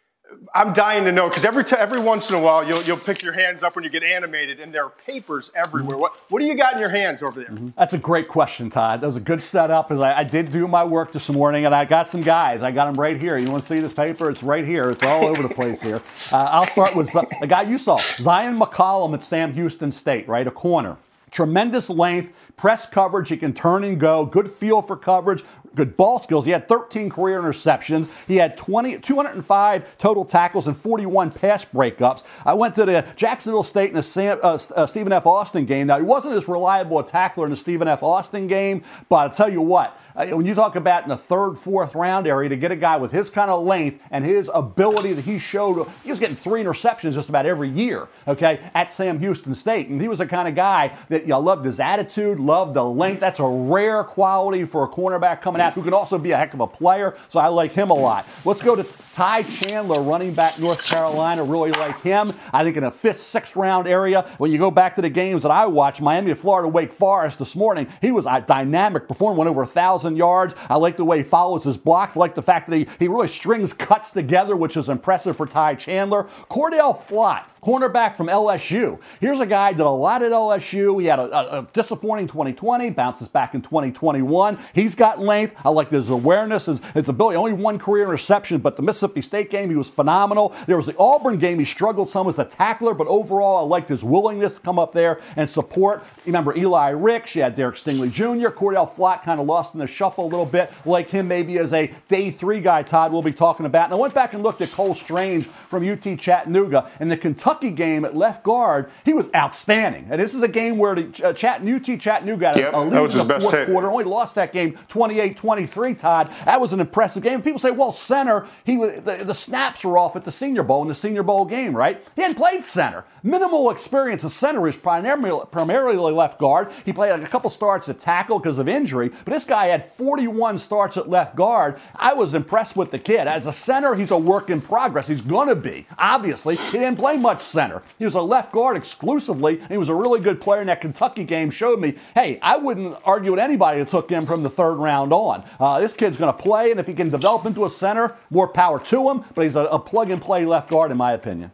I'm 0.54 0.72
dying 0.72 1.04
to 1.04 1.12
know 1.12 1.28
because 1.28 1.44
every 1.44 1.64
t- 1.64 1.76
every 1.76 2.00
once 2.00 2.28
in 2.28 2.36
a 2.36 2.40
while 2.40 2.66
you'll 2.66 2.82
you'll 2.82 2.96
pick 2.98 3.22
your 3.22 3.32
hands 3.32 3.62
up 3.62 3.74
when 3.74 3.84
you 3.84 3.90
get 3.90 4.02
animated, 4.02 4.60
and 4.60 4.72
there 4.72 4.84
are 4.84 4.90
papers 5.06 5.50
everywhere. 5.54 5.96
What 5.96 6.20
what 6.30 6.40
do 6.40 6.46
you 6.46 6.54
got 6.54 6.74
in 6.74 6.78
your 6.78 6.90
hands 6.90 7.22
over 7.22 7.40
there? 7.40 7.50
Mm-hmm. 7.50 7.68
That's 7.76 7.94
a 7.94 7.98
great 7.98 8.28
question, 8.28 8.70
Todd. 8.70 9.00
That 9.00 9.06
was 9.06 9.16
a 9.16 9.20
good 9.20 9.42
setup. 9.42 9.90
As 9.90 10.00
I, 10.00 10.18
I, 10.18 10.24
did 10.24 10.52
do 10.52 10.68
my 10.68 10.84
work 10.84 11.12
this 11.12 11.28
morning, 11.28 11.64
and 11.64 11.74
I 11.74 11.84
got 11.84 12.08
some 12.08 12.22
guys. 12.22 12.62
I 12.62 12.70
got 12.70 12.92
them 12.92 13.00
right 13.00 13.20
here. 13.20 13.38
You 13.38 13.50
want 13.50 13.62
to 13.62 13.68
see 13.68 13.80
this 13.80 13.92
paper? 13.92 14.30
It's 14.30 14.42
right 14.42 14.64
here. 14.64 14.90
It's 14.90 15.02
all 15.02 15.26
over 15.26 15.42
the 15.42 15.54
place 15.54 15.80
here. 15.80 16.02
Uh, 16.30 16.36
I'll 16.36 16.66
start 16.66 16.94
with 16.94 17.10
the 17.12 17.46
guy 17.46 17.62
you 17.62 17.78
saw, 17.78 17.96
Zyon 17.98 18.58
McCollum 18.60 19.14
at 19.14 19.24
Sam 19.24 19.54
Houston 19.54 19.92
State, 19.92 20.28
right, 20.28 20.46
a 20.46 20.50
corner. 20.50 20.96
Tremendous 21.32 21.88
length, 21.88 22.34
press 22.58 22.84
coverage. 22.84 23.30
He 23.30 23.38
can 23.38 23.54
turn 23.54 23.84
and 23.84 23.98
go. 23.98 24.26
Good 24.26 24.50
feel 24.50 24.82
for 24.82 24.98
coverage. 24.98 25.42
Good 25.74 25.96
ball 25.96 26.20
skills. 26.20 26.44
He 26.44 26.50
had 26.50 26.68
13 26.68 27.08
career 27.08 27.40
interceptions. 27.40 28.10
He 28.28 28.36
had 28.36 28.58
20, 28.58 28.98
205 28.98 29.96
total 29.96 30.26
tackles 30.26 30.66
and 30.66 30.76
41 30.76 31.30
pass 31.30 31.64
breakups. 31.64 32.22
I 32.44 32.52
went 32.52 32.74
to 32.74 32.84
the 32.84 33.06
Jacksonville 33.16 33.62
State 33.62 33.88
and 33.88 33.96
the 33.96 34.02
Sam, 34.02 34.38
uh, 34.42 34.58
uh, 34.76 34.86
Stephen 34.86 35.10
F. 35.10 35.24
Austin 35.24 35.64
game. 35.64 35.86
Now, 35.86 35.96
he 35.96 36.04
wasn't 36.04 36.34
as 36.34 36.46
reliable 36.48 36.98
a 36.98 37.06
tackler 37.06 37.46
in 37.46 37.50
the 37.50 37.56
Stephen 37.56 37.88
F. 37.88 38.02
Austin 38.02 38.46
game, 38.46 38.82
but 39.08 39.16
I'll 39.16 39.30
tell 39.30 39.48
you 39.48 39.62
what, 39.62 39.98
uh, 40.14 40.26
when 40.28 40.46
you 40.46 40.54
talk 40.54 40.76
about 40.76 41.02
in 41.02 41.08
the 41.08 41.16
third, 41.16 41.54
fourth 41.54 41.94
round 41.94 42.26
area 42.26 42.48
to 42.48 42.56
get 42.56 42.70
a 42.70 42.76
guy 42.76 42.96
with 42.96 43.12
his 43.12 43.30
kind 43.30 43.50
of 43.50 43.64
length 43.64 44.02
and 44.10 44.24
his 44.24 44.50
ability 44.52 45.12
that 45.12 45.24
he 45.24 45.38
showed, 45.38 45.86
he 46.04 46.10
was 46.10 46.20
getting 46.20 46.36
three 46.36 46.62
interceptions 46.62 47.14
just 47.14 47.28
about 47.28 47.46
every 47.46 47.68
year, 47.68 48.08
okay, 48.26 48.60
at 48.74 48.92
Sam 48.92 49.18
Houston 49.18 49.54
State. 49.54 49.88
And 49.88 50.00
he 50.00 50.08
was 50.08 50.18
the 50.18 50.26
kind 50.26 50.48
of 50.48 50.54
guy 50.54 50.96
that 51.08 51.22
you 51.22 51.28
know, 51.28 51.40
loved 51.40 51.64
his 51.64 51.80
attitude, 51.80 52.38
loved 52.38 52.74
the 52.74 52.84
length. 52.84 53.20
That's 53.20 53.40
a 53.40 53.46
rare 53.46 54.04
quality 54.04 54.64
for 54.64 54.84
a 54.84 54.88
cornerback 54.88 55.40
coming 55.40 55.60
out 55.60 55.72
who 55.72 55.82
can 55.82 55.94
also 55.94 56.18
be 56.18 56.32
a 56.32 56.36
heck 56.36 56.54
of 56.54 56.60
a 56.60 56.66
player. 56.66 57.16
So 57.28 57.40
I 57.40 57.48
like 57.48 57.72
him 57.72 57.90
a 57.90 57.94
lot. 57.94 58.26
Let's 58.44 58.62
go 58.62 58.76
to 58.76 58.84
Ty 59.14 59.42
Chandler, 59.42 60.00
running 60.00 60.32
back 60.32 60.58
North 60.58 60.82
Carolina. 60.82 61.44
Really 61.44 61.70
like 61.72 62.00
him. 62.00 62.32
I 62.52 62.64
think 62.64 62.76
in 62.78 62.84
a 62.84 62.90
fifth, 62.90 63.20
sixth 63.20 63.56
round 63.56 63.86
area, 63.86 64.22
when 64.38 64.50
you 64.50 64.58
go 64.58 64.70
back 64.70 64.94
to 64.94 65.02
the 65.02 65.10
games 65.10 65.42
that 65.42 65.50
I 65.50 65.66
watched, 65.66 66.00
Miami, 66.00 66.32
Florida, 66.32 66.68
Wake 66.68 66.92
Forest 66.92 67.38
this 67.38 67.54
morning, 67.54 67.88
he 68.00 68.10
was 68.10 68.24
a 68.24 68.40
dynamic 68.40 69.08
performer, 69.08 69.36
went 69.36 69.50
over 69.50 69.62
a 69.62 69.66
thousand 69.66 70.16
yards. 70.16 70.54
I 70.70 70.76
like 70.76 70.96
the 70.96 71.04
way 71.04 71.18
he 71.18 71.24
follows 71.24 71.64
his 71.64 71.76
blocks. 71.76 72.16
I 72.16 72.20
like 72.20 72.34
the 72.34 72.42
fact 72.42 72.68
that 72.68 72.76
he, 72.76 72.86
he 72.98 73.08
really 73.08 73.28
strings 73.28 73.74
cuts 73.74 74.12
together, 74.12 74.56
which 74.56 74.76
is 74.76 74.88
impressive 74.88 75.36
for 75.36 75.46
Ty 75.46 75.74
Chandler. 75.74 76.24
Cordell 76.48 76.98
Flott 76.98 77.46
cornerback 77.62 78.16
from 78.16 78.26
LSU. 78.26 79.00
Here's 79.20 79.38
a 79.40 79.46
guy 79.46 79.72
did 79.72 79.80
a 79.80 79.88
lot 79.88 80.22
at 80.22 80.32
LSU. 80.32 81.00
He 81.00 81.06
had 81.06 81.20
a, 81.20 81.22
a, 81.22 81.60
a 81.60 81.66
disappointing 81.72 82.26
2020, 82.26 82.90
bounces 82.90 83.28
back 83.28 83.54
in 83.54 83.62
2021. 83.62 84.58
He's 84.74 84.96
got 84.96 85.20
length. 85.20 85.54
I 85.64 85.68
like 85.68 85.90
his 85.90 86.08
awareness, 86.08 86.66
his, 86.66 86.80
his 86.92 87.08
ability. 87.08 87.36
Only 87.36 87.52
one 87.52 87.78
career 87.78 88.04
interception, 88.04 88.58
but 88.58 88.74
the 88.74 88.82
Mississippi 88.82 89.22
State 89.22 89.48
game, 89.48 89.70
he 89.70 89.76
was 89.76 89.88
phenomenal. 89.88 90.52
There 90.66 90.76
was 90.76 90.86
the 90.86 90.96
Auburn 90.98 91.38
game, 91.38 91.60
he 91.60 91.64
struggled 91.64 92.10
some 92.10 92.28
as 92.28 92.40
a 92.40 92.44
tackler, 92.44 92.94
but 92.94 93.06
overall, 93.06 93.58
I 93.58 93.68
liked 93.68 93.88
his 93.88 94.02
willingness 94.02 94.56
to 94.56 94.60
come 94.60 94.78
up 94.80 94.92
there 94.92 95.20
and 95.36 95.48
support. 95.48 96.04
Remember 96.26 96.56
Eli 96.56 96.90
Ricks, 96.90 97.36
you 97.36 97.42
had 97.42 97.54
Derek 97.54 97.76
Stingley 97.76 98.10
Jr., 98.10 98.48
Cordell 98.48 98.90
Flott 98.90 99.22
kind 99.22 99.40
of 99.40 99.46
lost 99.46 99.74
in 99.74 99.80
the 99.80 99.86
shuffle 99.86 100.24
a 100.24 100.26
little 100.26 100.46
bit, 100.46 100.72
like 100.84 101.10
him 101.10 101.28
maybe 101.28 101.58
as 101.58 101.72
a 101.72 101.92
day 102.08 102.32
three 102.32 102.60
guy, 102.60 102.82
Todd, 102.82 103.12
we'll 103.12 103.22
be 103.22 103.32
talking 103.32 103.66
about. 103.66 103.84
And 103.84 103.94
I 103.94 103.96
went 103.96 104.14
back 104.14 104.34
and 104.34 104.42
looked 104.42 104.60
at 104.60 104.70
Cole 104.72 104.94
Strange 104.94 105.46
from 105.46 105.88
UT 105.88 106.18
Chattanooga. 106.18 106.90
and 106.98 107.10
the 107.10 107.16
Kentucky 107.16 107.51
game 107.60 108.04
at 108.04 108.16
left 108.16 108.42
guard, 108.42 108.90
he 109.04 109.12
was 109.12 109.28
outstanding. 109.34 110.06
And 110.10 110.20
this 110.20 110.34
is 110.34 110.42
a 110.42 110.48
game 110.48 110.78
where 110.78 110.94
the 110.94 111.28
uh, 111.28 111.32
Chat, 111.32 111.62
Chattanooga 111.62 112.46
had 112.46 112.56
yep, 112.56 112.74
a 112.74 112.78
lead 112.78 113.10
in 113.12 113.26
the 113.26 113.40
fourth 113.40 113.66
quarter, 113.66 113.90
only 113.90 114.04
lost 114.04 114.34
that 114.34 114.52
game 114.52 114.72
28-23, 114.88 115.98
Todd. 115.98 116.32
That 116.44 116.60
was 116.60 116.72
an 116.72 116.80
impressive 116.80 117.22
game. 117.22 117.42
People 117.42 117.58
say, 117.58 117.70
well, 117.70 117.92
center, 117.92 118.46
he 118.64 118.76
the, 118.76 119.22
the 119.24 119.34
snaps 119.34 119.84
were 119.84 119.98
off 119.98 120.16
at 120.16 120.24
the 120.24 120.32
Senior 120.32 120.62
Bowl 120.62 120.82
in 120.82 120.88
the 120.88 120.94
Senior 120.94 121.22
Bowl 121.22 121.44
game, 121.44 121.76
right? 121.76 122.02
He 122.16 122.22
hadn't 122.22 122.36
played 122.36 122.64
center. 122.64 123.04
Minimal 123.22 123.70
experience 123.70 124.24
as 124.24 124.34
center. 124.34 124.60
Was 124.60 124.76
primarily, 124.76 125.44
primarily 125.50 125.96
left 125.96 126.38
guard. 126.38 126.70
He 126.84 126.92
played 126.92 127.12
like 127.12 127.22
a 127.22 127.30
couple 127.30 127.50
starts 127.50 127.88
at 127.88 127.98
tackle 127.98 128.38
because 128.38 128.58
of 128.58 128.68
injury, 128.68 129.08
but 129.08 129.32
this 129.32 129.44
guy 129.44 129.66
had 129.66 129.84
41 129.84 130.58
starts 130.58 130.96
at 130.96 131.08
left 131.08 131.36
guard. 131.36 131.78
I 131.96 132.14
was 132.14 132.34
impressed 132.34 132.76
with 132.76 132.90
the 132.90 132.98
kid. 132.98 133.26
As 133.26 133.46
a 133.46 133.52
center, 133.52 133.94
he's 133.94 134.10
a 134.10 134.18
work 134.18 134.50
in 134.50 134.60
progress. 134.60 135.08
He's 135.08 135.20
going 135.20 135.48
to 135.48 135.56
be. 135.56 135.86
Obviously, 135.98 136.56
he 136.56 136.78
didn't 136.78 136.96
play 136.96 137.16
much 137.16 137.41
center. 137.42 137.82
He 137.98 138.04
was 138.04 138.14
a 138.14 138.22
left 138.22 138.52
guard 138.52 138.76
exclusively, 138.76 139.58
and 139.58 139.70
he 139.70 139.78
was 139.78 139.88
a 139.88 139.94
really 139.94 140.20
good 140.20 140.40
player 140.40 140.60
in 140.60 140.66
that 140.68 140.80
Kentucky 140.80 141.24
game. 141.24 141.50
Showed 141.50 141.80
me, 141.80 141.94
hey, 142.14 142.38
I 142.42 142.56
wouldn't 142.56 142.96
argue 143.04 143.30
with 143.32 143.40
anybody 143.40 143.78
who 143.78 143.84
took 143.84 144.10
him 144.10 144.26
from 144.26 144.42
the 144.42 144.50
third 144.50 144.74
round 144.74 145.12
on. 145.12 145.44
Uh, 145.60 145.80
this 145.80 145.92
kid's 145.92 146.16
going 146.16 146.32
to 146.32 146.38
play, 146.38 146.70
and 146.70 146.80
if 146.80 146.86
he 146.86 146.94
can 146.94 147.10
develop 147.10 147.46
into 147.46 147.64
a 147.64 147.70
center, 147.70 148.16
more 148.30 148.48
power 148.48 148.78
to 148.80 149.10
him. 149.10 149.24
But 149.34 149.44
he's 149.44 149.56
a, 149.56 149.64
a 149.64 149.78
plug 149.78 150.10
and 150.10 150.20
play 150.20 150.44
left 150.44 150.70
guard, 150.70 150.90
in 150.90 150.96
my 150.96 151.12
opinion. 151.12 151.52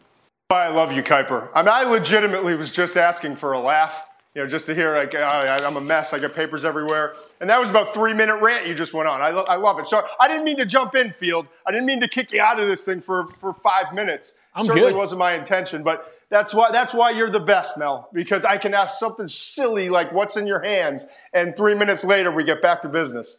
I 0.51 0.69
love 0.69 0.93
you, 0.93 1.03
Kiper. 1.03 1.51
I 1.55 1.61
mean, 1.61 1.69
I 1.69 1.83
legitimately 1.83 2.55
was 2.55 2.71
just 2.71 2.97
asking 2.97 3.37
for 3.37 3.53
a 3.53 3.61
laugh 3.61 4.08
you 4.39 4.45
know, 4.45 4.49
just 4.49 4.67
to 4.67 4.75
hear 4.75 4.95
like 4.95 5.17
oh, 5.17 5.19
I, 5.19 5.67
am 5.67 5.77
a 5.77 5.81
mess, 5.81 6.13
I 6.13 6.21
got 6.21 6.33
papers 6.33 6.65
everywhere, 6.65 7.17
and 7.41 7.51
that 7.51 7.59
was 7.59 7.71
about 7.71 7.93
three 7.93 8.15
minute 8.15 8.41
rant 8.41 8.69
you 8.69 8.75
just 8.77 8.93
went 8.93 9.09
on. 9.09 9.21
I, 9.21 9.31
lo- 9.31 9.45
I 9.49 9.57
love 9.57 9.81
it. 9.81 9.89
So 9.89 10.07
I 10.21 10.29
didn't 10.29 10.45
mean 10.45 10.59
to 10.59 10.65
jump 10.65 10.95
in, 10.95 11.11
Field. 11.11 11.49
I 11.67 11.73
didn't 11.73 11.87
mean 11.87 12.01
to 12.03 12.07
kick 12.07 12.31
you 12.31 12.41
out 12.41 12.61
of 12.61 12.69
this 12.69 12.85
thing 12.85 13.01
for 13.01 13.27
for 13.41 13.53
five 13.53 13.93
minutes. 13.93 14.37
I'm 14.55 14.65
Certainly 14.65 14.93
good. 14.93 14.97
wasn't 14.97 15.19
my 15.19 15.33
intention, 15.33 15.83
but 15.83 16.15
that's 16.31 16.55
why 16.55 16.71
that's 16.71 16.95
why 16.95 17.11
you're 17.11 17.31
the 17.31 17.41
best, 17.41 17.77
Mel, 17.77 18.11
because 18.13 18.45
I 18.45 18.59
can 18.59 18.75
ask 18.75 18.97
something 18.97 19.27
silly 19.27 19.89
like 19.89 20.13
"What's 20.13 20.37
in 20.37 20.47
your 20.47 20.63
hands?" 20.63 21.07
and 21.35 21.57
three 21.57 21.75
minutes 21.75 22.05
later 22.05 22.31
we 22.31 22.45
get 22.45 22.63
back 22.63 22.83
to 22.83 22.89
business. 22.89 23.39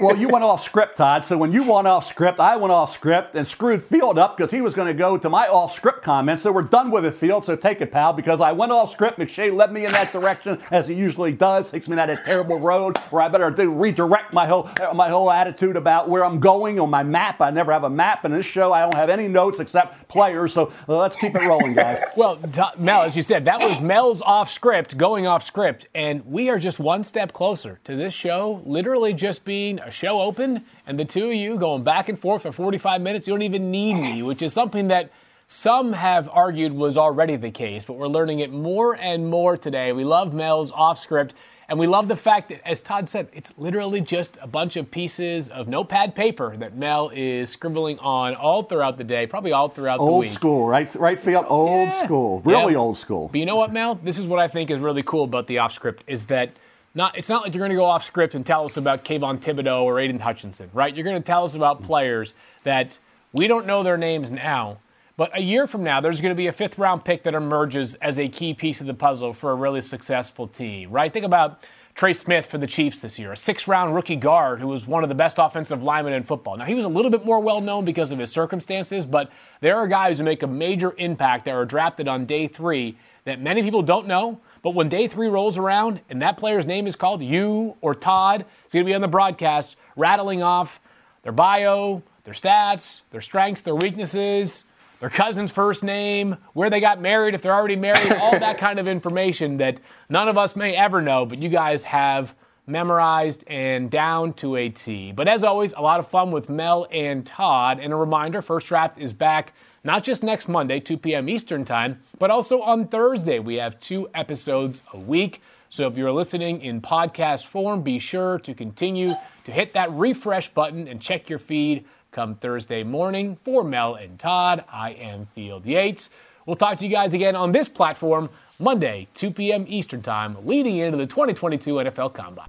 Well, 0.00 0.16
you 0.16 0.28
went 0.28 0.44
off 0.44 0.62
script, 0.62 0.96
Todd. 0.96 1.24
So 1.24 1.36
when 1.38 1.52
you 1.52 1.70
went 1.70 1.86
off 1.86 2.06
script, 2.06 2.40
I 2.40 2.56
went 2.56 2.72
off 2.72 2.92
script 2.92 3.36
and 3.36 3.46
screwed 3.46 3.82
Field 3.82 4.18
up 4.18 4.36
because 4.36 4.50
he 4.50 4.60
was 4.60 4.74
going 4.74 4.88
to 4.88 4.94
go 4.94 5.16
to 5.16 5.30
my 5.30 5.46
off 5.46 5.72
script 5.72 6.02
comments. 6.02 6.42
So 6.42 6.50
we're 6.50 6.62
done 6.62 6.90
with 6.90 7.04
it, 7.04 7.14
Field. 7.14 7.44
So 7.44 7.54
take 7.54 7.80
it, 7.80 7.92
pal, 7.92 8.12
because 8.12 8.40
I 8.40 8.52
went 8.52 8.72
off 8.72 8.90
script. 8.90 9.18
McShay 9.18 9.54
led 9.54 9.72
me 9.72 9.86
in 9.86 9.92
that 9.92 10.12
direction 10.12 10.58
as 10.70 10.88
he 10.88 10.94
usually 10.94 11.32
does. 11.32 11.70
Takes 11.70 11.88
me 11.88 11.96
down 11.96 12.10
a 12.10 12.22
terrible 12.22 12.58
road 12.58 12.98
where 13.10 13.22
I 13.22 13.28
better 13.28 13.50
do, 13.50 13.72
redirect 13.72 14.32
my 14.32 14.46
whole 14.46 14.68
my 14.94 15.08
whole 15.08 15.30
attitude 15.30 15.76
about 15.76 16.08
where 16.08 16.24
I'm 16.24 16.40
going 16.40 16.80
on 16.80 16.90
my 16.90 17.02
map. 17.02 17.40
I 17.40 17.50
never 17.50 17.72
have 17.72 17.84
a 17.84 17.90
map 17.90 18.24
in 18.24 18.32
this 18.32 18.46
show. 18.46 18.72
I 18.72 18.80
don't 18.80 18.94
have 18.94 19.10
any 19.10 19.28
notes 19.28 19.60
except 19.60 20.08
players. 20.08 20.52
So 20.54 20.72
uh, 20.88 20.98
let's 20.98 21.16
keep 21.16 21.34
it 21.34 21.42
rolling, 21.42 21.74
guys. 21.74 22.02
well, 22.16 22.38
Mel, 22.78 23.02
as 23.02 23.14
you 23.16 23.22
said, 23.22 23.44
that 23.44 23.60
was 23.60 23.80
Mel's 23.80 24.22
off 24.22 24.50
script, 24.50 24.96
going 24.96 25.26
off 25.26 25.44
script, 25.44 25.86
and 25.94 26.24
we 26.26 26.48
are 26.48 26.58
just 26.58 26.78
one 26.78 27.04
step 27.04 27.32
closer 27.32 27.78
to 27.84 27.94
this 27.94 28.14
show 28.14 28.62
literally 28.64 29.03
just 29.12 29.44
being 29.44 29.78
a 29.78 29.90
show 29.90 30.20
open 30.20 30.64
and 30.86 30.98
the 30.98 31.04
two 31.04 31.28
of 31.28 31.34
you 31.34 31.56
going 31.58 31.84
back 31.84 32.08
and 32.08 32.18
forth 32.18 32.42
for 32.42 32.52
45 32.52 33.00
minutes. 33.00 33.26
You 33.26 33.34
don't 33.34 33.42
even 33.42 33.70
need 33.70 33.94
me, 33.94 34.22
which 34.22 34.42
is 34.42 34.52
something 34.52 34.88
that 34.88 35.10
some 35.46 35.92
have 35.92 36.28
argued 36.28 36.72
was 36.72 36.96
already 36.96 37.36
the 37.36 37.50
case, 37.50 37.84
but 37.84 37.94
we're 37.94 38.08
learning 38.08 38.38
it 38.38 38.50
more 38.50 38.96
and 38.96 39.28
more 39.28 39.56
today. 39.56 39.92
We 39.92 40.04
love 40.04 40.32
Mel's 40.32 40.70
off 40.70 40.98
script. 40.98 41.34
And 41.68 41.78
we 41.78 41.86
love 41.86 42.08
the 42.08 42.16
fact 42.16 42.50
that, 42.50 42.66
as 42.68 42.80
Todd 42.80 43.08
said, 43.08 43.28
it's 43.32 43.52
literally 43.56 44.00
just 44.00 44.36
a 44.42 44.46
bunch 44.46 44.76
of 44.76 44.90
pieces 44.90 45.48
of 45.48 45.66
notepad 45.66 46.14
paper 46.14 46.54
that 46.56 46.76
Mel 46.76 47.10
is 47.14 47.50
scribbling 47.50 47.98
on 48.00 48.34
all 48.34 48.64
throughout 48.64 48.98
the 48.98 49.04
day, 49.04 49.26
probably 49.26 49.52
all 49.52 49.68
throughout 49.68 49.98
old 49.98 50.08
the 50.08 50.18
week. 50.18 50.28
Old 50.28 50.34
school, 50.34 50.66
right? 50.68 50.94
Right, 50.94 51.18
Field? 51.18 51.46
Old 51.48 51.88
yeah. 51.88 52.04
school. 52.04 52.42
Really 52.44 52.72
yeah. 52.72 52.78
old 52.78 52.98
school. 52.98 53.28
But 53.28 53.40
you 53.40 53.46
know 53.46 53.56
what, 53.56 53.72
Mel? 53.72 53.94
This 53.94 54.18
is 54.18 54.26
what 54.26 54.40
I 54.40 54.48
think 54.48 54.70
is 54.70 54.78
really 54.78 55.02
cool 55.02 55.24
about 55.24 55.46
the 55.46 55.58
off 55.58 55.72
script 55.72 56.04
is 56.06 56.26
that 56.26 56.50
not, 56.94 57.18
it's 57.18 57.28
not 57.28 57.42
like 57.42 57.54
you're 57.54 57.60
going 57.60 57.70
to 57.70 57.76
go 57.76 57.84
off 57.84 58.04
script 58.04 58.34
and 58.34 58.46
tell 58.46 58.64
us 58.64 58.76
about 58.76 59.04
Kayvon 59.04 59.40
Thibodeaux 59.40 59.82
or 59.82 59.98
Aidan 59.98 60.20
Hutchinson, 60.20 60.70
right? 60.72 60.94
You're 60.94 61.04
going 61.04 61.20
to 61.20 61.26
tell 61.26 61.44
us 61.44 61.54
about 61.54 61.82
players 61.82 62.34
that 62.62 62.98
we 63.32 63.46
don't 63.46 63.66
know 63.66 63.82
their 63.82 63.96
names 63.96 64.30
now, 64.30 64.78
but 65.16 65.36
a 65.36 65.42
year 65.42 65.66
from 65.66 65.82
now, 65.82 66.00
there's 66.00 66.20
going 66.20 66.32
to 66.32 66.36
be 66.36 66.46
a 66.46 66.52
fifth 66.52 66.78
round 66.78 67.04
pick 67.04 67.24
that 67.24 67.34
emerges 67.34 67.96
as 67.96 68.18
a 68.18 68.28
key 68.28 68.54
piece 68.54 68.80
of 68.80 68.86
the 68.86 68.94
puzzle 68.94 69.32
for 69.32 69.50
a 69.50 69.54
really 69.54 69.80
successful 69.80 70.46
team, 70.46 70.90
right? 70.90 71.12
Think 71.12 71.24
about 71.24 71.66
Trey 71.94 72.12
Smith 72.12 72.46
for 72.46 72.58
the 72.58 72.66
Chiefs 72.66 72.98
this 72.98 73.18
year, 73.20 73.32
a 73.32 73.36
six 73.36 73.68
round 73.68 73.94
rookie 73.94 74.16
guard 74.16 74.60
who 74.60 74.66
was 74.66 74.86
one 74.86 75.04
of 75.04 75.08
the 75.08 75.14
best 75.14 75.38
offensive 75.38 75.82
linemen 75.82 76.12
in 76.12 76.24
football. 76.24 76.56
Now, 76.56 76.64
he 76.64 76.74
was 76.74 76.84
a 76.84 76.88
little 76.88 77.10
bit 77.10 77.24
more 77.24 77.38
well 77.38 77.60
known 77.60 77.84
because 77.84 78.10
of 78.10 78.18
his 78.18 78.32
circumstances, 78.32 79.06
but 79.06 79.30
there 79.60 79.76
are 79.76 79.86
guys 79.86 80.18
who 80.18 80.24
make 80.24 80.42
a 80.42 80.48
major 80.48 80.94
impact 80.98 81.44
that 81.44 81.52
are 81.52 81.64
drafted 81.64 82.08
on 82.08 82.24
day 82.24 82.48
three 82.48 82.96
that 83.24 83.40
many 83.40 83.62
people 83.62 83.82
don't 83.82 84.08
know. 84.08 84.40
But 84.64 84.70
when 84.70 84.88
day 84.88 85.08
three 85.08 85.28
rolls 85.28 85.58
around 85.58 86.00
and 86.08 86.22
that 86.22 86.38
player's 86.38 86.64
name 86.64 86.86
is 86.86 86.96
called, 86.96 87.22
you 87.22 87.76
or 87.82 87.94
Todd, 87.94 88.46
it's 88.64 88.72
going 88.72 88.84
to 88.84 88.88
be 88.88 88.94
on 88.94 89.02
the 89.02 89.08
broadcast 89.08 89.76
rattling 89.94 90.42
off 90.42 90.80
their 91.22 91.32
bio, 91.32 92.02
their 92.24 92.32
stats, 92.32 93.02
their 93.10 93.20
strengths, 93.20 93.60
their 93.60 93.74
weaknesses, 93.74 94.64
their 95.00 95.10
cousin's 95.10 95.50
first 95.50 95.84
name, 95.84 96.38
where 96.54 96.70
they 96.70 96.80
got 96.80 96.98
married, 96.98 97.34
if 97.34 97.42
they're 97.42 97.54
already 97.54 97.76
married, 97.76 98.10
all 98.22 98.38
that 98.38 98.56
kind 98.56 98.78
of 98.78 98.88
information 98.88 99.58
that 99.58 99.80
none 100.08 100.28
of 100.28 100.38
us 100.38 100.56
may 100.56 100.74
ever 100.74 101.02
know, 101.02 101.26
but 101.26 101.42
you 101.42 101.50
guys 101.50 101.84
have 101.84 102.34
memorized 102.66 103.44
and 103.46 103.90
down 103.90 104.32
to 104.32 104.56
a 104.56 104.70
T. 104.70 105.12
But 105.12 105.28
as 105.28 105.44
always, 105.44 105.74
a 105.74 105.82
lot 105.82 106.00
of 106.00 106.08
fun 106.08 106.30
with 106.30 106.48
Mel 106.48 106.86
and 106.90 107.26
Todd. 107.26 107.80
And 107.80 107.92
a 107.92 107.96
reminder 107.96 108.40
First 108.40 108.68
Draft 108.68 108.96
is 108.96 109.12
back 109.12 109.52
not 109.84 110.02
just 110.02 110.22
next 110.22 110.48
Monday, 110.48 110.80
2 110.80 110.96
p.m. 110.96 111.28
Eastern 111.28 111.64
Time, 111.64 112.02
but 112.18 112.30
also 112.30 112.62
on 112.62 112.88
Thursday. 112.88 113.38
We 113.38 113.56
have 113.56 113.78
two 113.78 114.08
episodes 114.14 114.82
a 114.92 114.98
week. 114.98 115.42
So 115.68 115.86
if 115.86 115.96
you're 115.96 116.12
listening 116.12 116.62
in 116.62 116.80
podcast 116.80 117.46
form, 117.46 117.82
be 117.82 117.98
sure 117.98 118.38
to 118.40 118.54
continue 118.54 119.08
to 119.44 119.52
hit 119.52 119.74
that 119.74 119.92
refresh 119.92 120.48
button 120.48 120.88
and 120.88 121.00
check 121.00 121.28
your 121.28 121.38
feed 121.38 121.84
come 122.12 122.36
Thursday 122.36 122.82
morning. 122.82 123.36
For 123.44 123.64
Mel 123.64 123.96
and 123.96 124.18
Todd, 124.18 124.64
I 124.72 124.92
am 124.92 125.26
Field 125.34 125.66
Yates. 125.66 126.10
We'll 126.46 126.56
talk 126.56 126.78
to 126.78 126.84
you 126.84 126.90
guys 126.90 127.12
again 127.12 127.36
on 127.36 127.52
this 127.52 127.68
platform 127.68 128.30
Monday, 128.58 129.08
2 129.14 129.32
p.m. 129.32 129.64
Eastern 129.68 130.00
Time, 130.00 130.36
leading 130.46 130.76
into 130.76 130.96
the 130.96 131.06
2022 131.06 131.74
NFL 131.74 132.14
Combine. 132.14 132.48